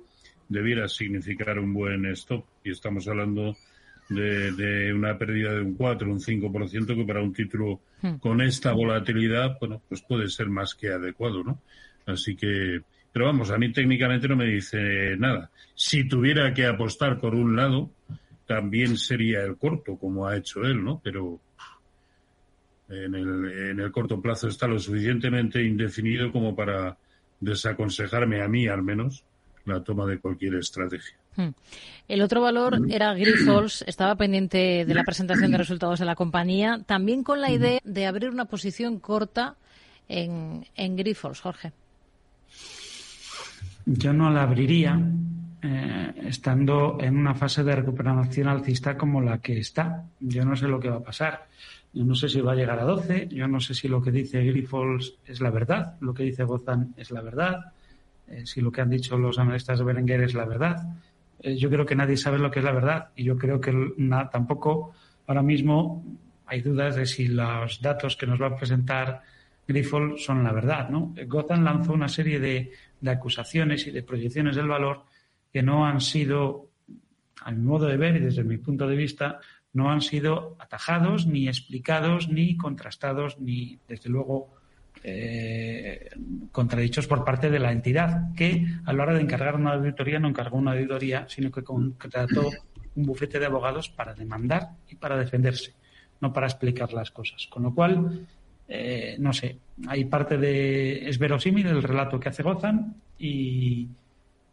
debiera 0.49 0.89
significar 0.89 1.59
un 1.59 1.73
buen 1.73 2.07
stop. 2.07 2.45
Y 2.65 2.71
estamos 2.71 3.09
hablando 3.09 3.57
de, 4.15 4.93
una 4.93 5.17
pérdida 5.19 5.55
de 5.55 5.63
un 5.63 5.75
4, 5.75 6.11
un 6.11 6.21
5%, 6.21 6.95
que 6.95 7.05
para 7.05 7.23
un 7.23 7.33
título 7.33 7.81
hmm. 8.03 8.17
con 8.17 8.41
esta 8.41 8.73
volatilidad, 8.73 9.59
bueno, 9.61 9.83
pues 9.89 10.03
puede 10.03 10.29
ser 10.29 10.49
más 10.49 10.75
que 10.75 10.91
adecuado, 10.91 11.43
¿no? 11.43 11.61
Así 12.07 12.37
que, 12.37 12.81
pero 13.13 13.27
vamos, 13.27 13.51
a 13.51 13.59
mí 13.59 13.73
técnicamente 13.73 14.29
no 14.29 14.37
me 14.37 14.47
dice 14.47 15.17
nada. 15.19 15.51
Si 15.75 16.09
tuviera 16.09 16.53
que 16.53 16.67
apostar 16.67 17.21
por 17.21 17.35
un 17.35 17.57
lado, 17.57 17.91
también 18.47 18.97
sería 18.97 19.43
el 19.43 19.57
corto, 19.57 19.97
como 19.97 20.27
ha 20.27 20.37
hecho 20.37 20.63
él, 20.63 20.83
¿no? 20.83 21.01
Pero 21.03 21.41
en 22.89 23.15
el, 23.15 23.71
en 23.71 23.81
el 23.81 23.91
corto 23.91 24.21
plazo 24.21 24.49
está 24.49 24.67
lo 24.67 24.79
suficientemente 24.79 25.63
indefinido 25.63 26.31
como 26.31 26.55
para 26.55 26.99
desaconsejarme 27.41 28.43
a 28.43 28.49
mí, 28.49 28.69
al 28.69 28.83
menos, 28.83 29.25
la 29.65 29.83
toma 29.83 30.07
de 30.07 30.19
cualquier 30.19 30.57
estrategia. 30.57 31.22
Hmm. 31.37 31.51
El 32.09 32.21
otro 32.21 32.43
valor 32.43 32.79
era 32.91 33.15
Grifols, 33.15 33.85
estaba 33.87 34.17
pendiente 34.17 34.85
de 34.85 34.95
la 34.95 35.05
presentación 35.05 35.51
de 35.51 35.59
resultados 35.59 35.99
de 35.99 36.05
la 36.05 36.15
compañía, 36.15 36.81
también 36.85 37.23
con 37.23 37.41
la 37.41 37.51
idea 37.51 37.81
de 37.85 38.07
abrir 38.07 38.31
una 38.31 38.45
posición 38.45 38.99
corta 38.99 39.57
en, 40.09 40.67
en 40.77 40.97
Grifols, 40.97 41.41
Jorge. 41.41 41.73
Yo 43.87 44.13
no 44.13 44.31
la 44.31 44.43
abriría 44.43 45.01
eh, 45.65 46.13
estando 46.25 46.99
en 47.01 47.17
una 47.17 47.35
fase 47.35 47.63
de 47.63 47.77
recuperación 47.77 48.49
alcista 48.49 48.97
como 48.97 49.21
la 49.21 49.39
que 49.39 49.59
está. 49.59 50.05
Yo 50.21 50.45
no 50.45 50.57
sé 50.57 50.67
lo 50.67 50.81
que 50.81 50.91
va 50.91 50.97
a 50.97 51.03
pasar. 51.03 51.47
Yo 51.93 52.05
no 52.05 52.15
sé 52.15 52.29
si 52.29 52.41
va 52.41 52.53
a 52.53 52.57
llegar 52.57 52.79
a 52.79 52.85
12. 52.85 53.29
Yo 53.29 53.47
no 53.49 53.61
sé 53.61 53.75
si 53.75 53.87
lo 53.89 54.03
que 54.03 54.11
dice 54.11 54.43
Grifols 54.43 55.15
es 55.25 55.41
la 55.41 55.51
verdad. 55.51 55.97
Lo 56.01 56.15
que 56.15 56.25
dice 56.25 56.45
Gozan 56.45 56.95
es 56.97 57.11
la 57.11 57.23
verdad. 57.23 57.73
Eh, 58.29 58.43
si 58.45 58.61
lo 58.61 58.73
que 58.73 58.81
han 58.81 58.91
dicho 58.91 59.17
los 59.17 59.39
analistas 59.39 59.79
de 59.79 59.85
Berenguer 59.85 60.23
es 60.23 60.35
la 60.35 60.47
verdad. 60.47 60.83
Eh, 61.43 61.57
yo 61.57 61.69
creo 61.69 61.85
que 61.85 61.95
nadie 61.95 62.17
sabe 62.17 62.39
lo 62.39 62.51
que 62.51 62.61
es 62.61 62.65
la 62.65 62.73
verdad. 62.73 63.09
Y 63.17 63.25
yo 63.25 63.37
creo 63.37 63.61
que 63.61 63.73
tampoco 64.31 64.95
ahora 65.27 65.43
mismo 65.43 66.05
hay 66.47 66.61
dudas 66.61 66.97
de 66.97 67.07
si 67.07 67.29
los 67.29 67.81
datos 67.81 68.17
que 68.17 68.27
nos 68.27 68.41
va 68.41 68.49
a 68.49 68.57
presentar 68.57 69.23
Grifols 69.67 70.25
son 70.25 70.43
la 70.45 70.53
verdad. 70.53 70.89
¿no? 70.89 71.15
Gozan 71.27 71.65
lanzó 71.65 71.93
una 71.93 72.09
serie 72.09 72.41
de 72.41 72.73
de 73.03 73.11
acusaciones 73.11 73.87
y 73.87 73.91
de 73.91 74.03
proyecciones 74.03 74.57
del 74.57 74.69
valor 74.69 75.05
que 75.53 75.63
no 75.63 75.85
han 75.85 76.01
sido, 76.01 76.71
a 77.43 77.51
mi 77.51 77.63
modo 77.63 77.87
de 77.87 77.99
ver 77.99 78.17
y 78.17 78.21
desde 78.21 78.45
mi 78.45 78.57
punto 78.57 78.87
de 78.87 78.97
vista, 78.97 79.41
no 79.75 79.91
han 79.91 80.01
sido 80.01 80.57
atajados, 80.59 81.27
ni 81.27 81.49
explicados, 81.49 82.29
ni 82.29 82.57
contrastados, 82.57 83.39
ni, 83.41 83.79
desde 83.89 84.09
luego, 84.09 84.55
eh, 85.05 86.11
contradichos 86.53 87.07
por 87.07 87.25
parte 87.25 87.51
de 87.51 87.59
la 87.59 87.73
entidad, 87.73 88.33
que 88.35 88.67
a 88.85 88.93
la 88.93 89.03
hora 89.03 89.15
de 89.15 89.23
encargar 89.23 89.57
una 89.57 89.73
auditoría 89.73 90.19
no 90.19 90.29
encargó 90.29 90.59
una 90.59 90.73
auditoría, 90.73 91.27
sino 91.29 91.51
que 91.51 91.63
contrató 91.63 92.51
un 92.95 93.07
bufete 93.07 93.39
de 93.39 93.47
abogados 93.47 93.89
para 93.89 94.15
demandar 94.15 94.71
y 94.89 94.95
para 94.97 95.17
defenderse, 95.17 95.75
no 96.21 96.33
para 96.33 96.47
explicar 96.47 96.93
las 96.93 97.11
cosas. 97.11 97.47
Con 97.49 97.65
lo 97.65 97.75
cual, 97.75 98.27
eh, 98.69 99.17
no 99.19 99.33
sé, 99.33 99.59
hay 99.89 100.05
parte 100.05 100.39
de. 100.39 101.09
Es 101.09 101.19
verosímil 101.19 101.67
el 101.67 101.83
relato 101.83 102.21
que 102.21 102.29
hace 102.29 102.43
Gozan 102.43 102.95
y, 103.19 103.89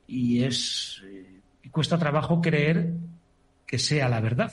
y 0.08 0.44
es. 0.44 1.04
Eh, 1.06 1.42
cuesta 1.72 2.00
trabajo 2.00 2.42
creer 2.42 2.94
que 3.68 3.78
sea 3.78 4.10
la 4.10 4.20
verdad. 4.20 4.52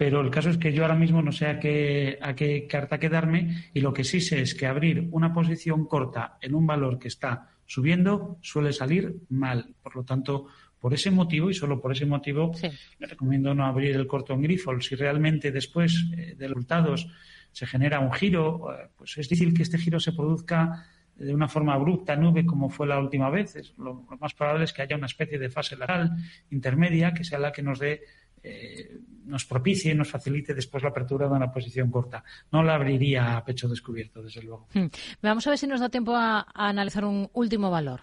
Pero 0.00 0.22
el 0.22 0.30
caso 0.30 0.48
es 0.48 0.56
que 0.56 0.72
yo 0.72 0.80
ahora 0.82 0.94
mismo 0.94 1.20
no 1.20 1.30
sé 1.30 1.46
a 1.46 1.60
qué, 1.60 2.18
a 2.22 2.34
qué 2.34 2.66
carta 2.66 2.98
quedarme 2.98 3.68
y 3.74 3.82
lo 3.82 3.92
que 3.92 4.02
sí 4.02 4.22
sé 4.22 4.40
es 4.40 4.54
que 4.54 4.66
abrir 4.66 5.08
una 5.10 5.30
posición 5.30 5.84
corta 5.84 6.38
en 6.40 6.54
un 6.54 6.66
valor 6.66 6.98
que 6.98 7.08
está 7.08 7.50
subiendo 7.66 8.38
suele 8.40 8.72
salir 8.72 9.16
mal. 9.28 9.74
Por 9.82 9.96
lo 9.96 10.02
tanto, 10.02 10.46
por 10.78 10.94
ese 10.94 11.10
motivo 11.10 11.50
y 11.50 11.54
solo 11.54 11.82
por 11.82 11.92
ese 11.92 12.06
motivo, 12.06 12.50
le 12.98 13.06
recomiendo 13.06 13.54
no 13.54 13.66
abrir 13.66 13.94
el 13.94 14.06
corto 14.06 14.32
en 14.32 14.40
Grifol. 14.40 14.82
Si 14.82 14.94
realmente 14.94 15.52
después 15.52 16.06
eh, 16.16 16.34
de 16.34 16.48
los 16.48 16.54
resultados 16.54 17.06
se 17.52 17.66
genera 17.66 18.00
un 18.00 18.10
giro, 18.10 18.72
eh, 18.72 18.88
pues 18.96 19.18
es 19.18 19.28
difícil 19.28 19.52
que 19.52 19.64
este 19.64 19.76
giro 19.76 20.00
se 20.00 20.12
produzca 20.12 20.86
de 21.14 21.34
una 21.34 21.48
forma 21.48 21.74
abrupta, 21.74 22.16
nube, 22.16 22.46
como 22.46 22.70
fue 22.70 22.86
la 22.86 22.98
última 22.98 23.28
vez. 23.28 23.54
lo, 23.76 24.06
más 24.18 24.32
probable 24.32 24.64
es 24.64 24.72
que 24.72 24.80
haya 24.80 24.96
una 24.96 25.04
especie 25.04 25.38
de 25.38 25.50
fase 25.50 25.76
lateral 25.76 26.16
intermedia 26.50 27.12
que 27.12 27.22
sea 27.22 27.38
la 27.38 27.52
que 27.52 27.62
nos 27.62 27.78
dé, 27.78 28.00
eh, 28.42 29.00
nos 29.24 29.44
propicie 29.44 29.92
y 29.92 29.94
nos 29.94 30.10
facilite 30.10 30.54
después 30.54 30.82
la 30.82 30.90
apertura 30.90 31.28
de 31.28 31.34
una 31.34 31.52
posición 31.52 31.90
corta. 31.90 32.24
No 32.50 32.62
la 32.62 32.74
abriría 32.74 33.36
a 33.36 33.44
pecho 33.44 33.68
descubierto, 33.68 34.22
desde 34.22 34.42
luego. 34.42 34.68
Hmm. 34.74 34.86
Vamos 35.22 35.46
a 35.46 35.50
ver 35.50 35.58
si 35.58 35.66
nos 35.66 35.80
da 35.80 35.88
tiempo 35.88 36.14
a, 36.14 36.46
analizar 36.54 37.04
un 37.04 37.28
último 37.32 37.70
valor. 37.70 38.00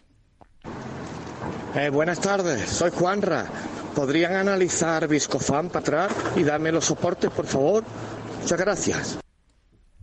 Eh, 1.76 1.90
buenas 1.90 2.22
tardes, 2.22 2.70
soy 2.70 2.92
Juanra. 2.92 3.46
¿Podrían 3.96 4.34
analizar 4.34 5.08
Viscofan 5.08 5.70
para 5.70 5.80
atrás 5.80 6.34
y 6.36 6.44
darme 6.44 6.72
los 6.72 6.86
soportes, 6.86 7.32
por 7.32 7.46
favor? 7.46 7.84
Muchas 8.42 8.60
gracias. 8.60 9.20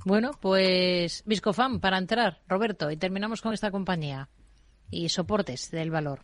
Bueno, 0.05 0.33
pues 0.41 1.23
Viscofam 1.25 1.81
para 1.81 1.99
entrar, 1.99 2.43
Roberto, 2.49 2.91
y 2.91 2.97
terminamos 2.97 3.41
con 3.41 3.55
esta 3.55 3.71
compañía 3.71 4.29
y 4.91 5.09
soportes 5.09 5.71
del 5.71 5.91
valor. 5.91 6.21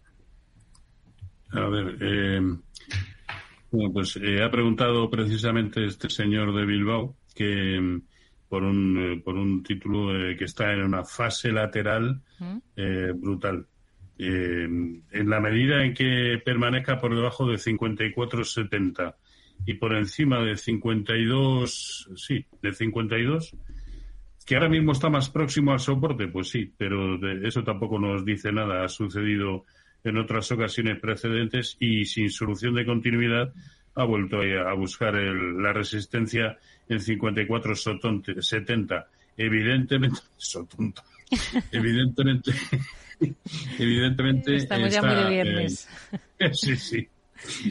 A 1.52 1.68
ver, 1.68 1.96
eh, 2.00 2.40
bueno, 3.70 3.92
pues 3.92 4.16
eh, 4.16 4.42
ha 4.42 4.50
preguntado 4.50 5.08
precisamente 5.10 5.84
este 5.84 6.08
señor 6.08 6.54
de 6.54 6.66
Bilbao 6.66 7.16
que 7.34 7.80
mm, 7.80 8.02
por 8.48 8.62
un, 8.64 8.98
eh, 8.98 9.22
por 9.24 9.36
un 9.36 9.62
título 9.62 10.12
que 10.36 10.44
está 10.44 10.72
en 10.72 10.82
una 10.82 11.04
fase 11.04 11.52
lateral 11.52 12.20
brutal. 13.14 13.66
en 14.18 15.30
la 15.30 15.40
medida 15.40 15.84
en 15.84 15.94
que 15.94 16.42
permanezca 16.44 16.98
por 16.98 17.14
debajo 17.14 17.46
de 17.46 17.56
54,70 17.56 19.14
y 19.66 19.74
por 19.74 19.94
encima 19.94 20.40
de 20.40 20.56
52, 20.56 22.10
sí, 22.16 22.44
de 22.62 22.72
52, 22.72 23.56
que 24.46 24.54
ahora 24.54 24.68
mismo 24.68 24.92
está 24.92 25.08
más 25.08 25.30
próximo 25.30 25.72
al 25.72 25.80
soporte, 25.80 26.28
pues 26.28 26.48
sí, 26.48 26.72
pero 26.76 27.18
eso 27.46 27.62
tampoco 27.62 27.98
nos 27.98 28.24
dice 28.24 28.52
nada. 28.52 28.84
Ha 28.84 28.88
sucedido 28.88 29.64
en 30.04 30.18
otras 30.18 30.50
ocasiones 30.52 30.98
precedentes 30.98 31.76
y 31.80 32.04
sin 32.04 32.30
solución 32.30 32.74
de 32.74 32.86
continuidad 32.86 33.52
ha 33.94 34.04
vuelto 34.04 34.40
a, 34.40 34.72
buscar 34.74 35.14
la 35.14 35.72
resistencia 35.72 36.58
en 36.88 36.98
54-70. 36.98 39.06
Evidentemente, 39.36 40.20
sotonto. 40.36 41.02
Evidentemente, 41.70 42.52
evidentemente. 43.78 44.56
Estamos 44.56 44.92
ya 44.92 45.02
muy 45.02 45.14
de 45.14 45.30
viernes. 45.30 45.88
sí, 46.52 46.76
sí. 46.76 47.08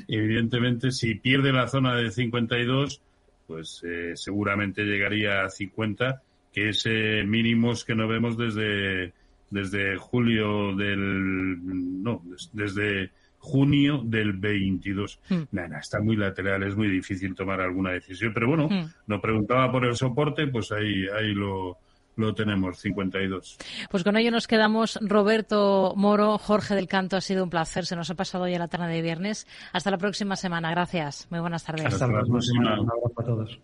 Evidentemente, 0.08 0.92
si 0.92 1.16
pierde 1.16 1.52
la 1.52 1.68
zona 1.68 1.96
de 1.96 2.12
52, 2.12 3.02
pues 3.46 3.84
eh, 3.84 4.14
seguramente 4.16 4.84
llegaría 4.84 5.44
a 5.44 5.50
50 5.50 6.24
que 6.52 6.70
es 6.70 6.84
mínimos 7.28 7.86
que 7.86 7.94
no 7.94 8.08
vemos 8.08 8.36
desde, 8.36 9.14
desde 9.50 9.98
julio 9.98 10.76
del, 10.76 12.02
no, 12.04 12.22
desde 12.54 13.12
junio 13.38 14.02
del 14.04 14.34
22. 14.34 15.20
Hmm. 15.30 15.44
Nada, 15.52 15.80
está 15.80 16.00
muy 16.02 16.16
lateral, 16.16 16.64
es 16.64 16.76
muy 16.76 16.90
difícil 16.90 17.36
tomar 17.36 17.62
alguna 17.62 17.92
decisión, 17.92 18.34
pero 18.34 18.48
bueno, 18.48 18.68
hmm. 18.70 18.92
nos 19.08 19.22
preguntaba 19.22 19.72
por 19.72 19.86
el 19.86 19.96
soporte, 19.96 20.48
pues 20.48 20.72
ahí, 20.72 21.08
ahí 21.16 21.34
lo, 21.34 21.78
lo 22.20 22.34
tenemos, 22.36 22.80
52. 22.80 23.58
Pues 23.90 24.04
con 24.04 24.18
ello 24.18 24.30
nos 24.32 24.48
quedamos. 24.48 25.00
Roberto 25.02 25.94
Moro, 25.96 26.38
Jorge 26.38 26.76
del 26.76 26.88
Canto, 26.88 27.16
ha 27.16 27.22
sido 27.22 27.44
un 27.44 27.50
placer. 27.50 27.86
Se 27.86 27.96
nos 27.96 28.10
ha 28.10 28.16
pasado 28.16 28.48
ya 28.48 28.60
la 28.60 28.68
tarde 28.68 28.94
de 28.94 29.02
viernes. 29.02 29.48
Hasta 29.72 29.90
la 29.90 29.98
próxima 29.98 30.36
semana. 30.36 30.70
Gracias. 30.72 31.28
Muy 31.32 31.40
buenas 31.40 31.64
tardes. 31.64 31.86
Hasta, 31.86 32.08
la 32.08 32.24
próxima. 32.24 32.80
Un 32.80 32.90
abrazo 32.90 33.14
a 33.18 33.24
todos. 33.24 33.60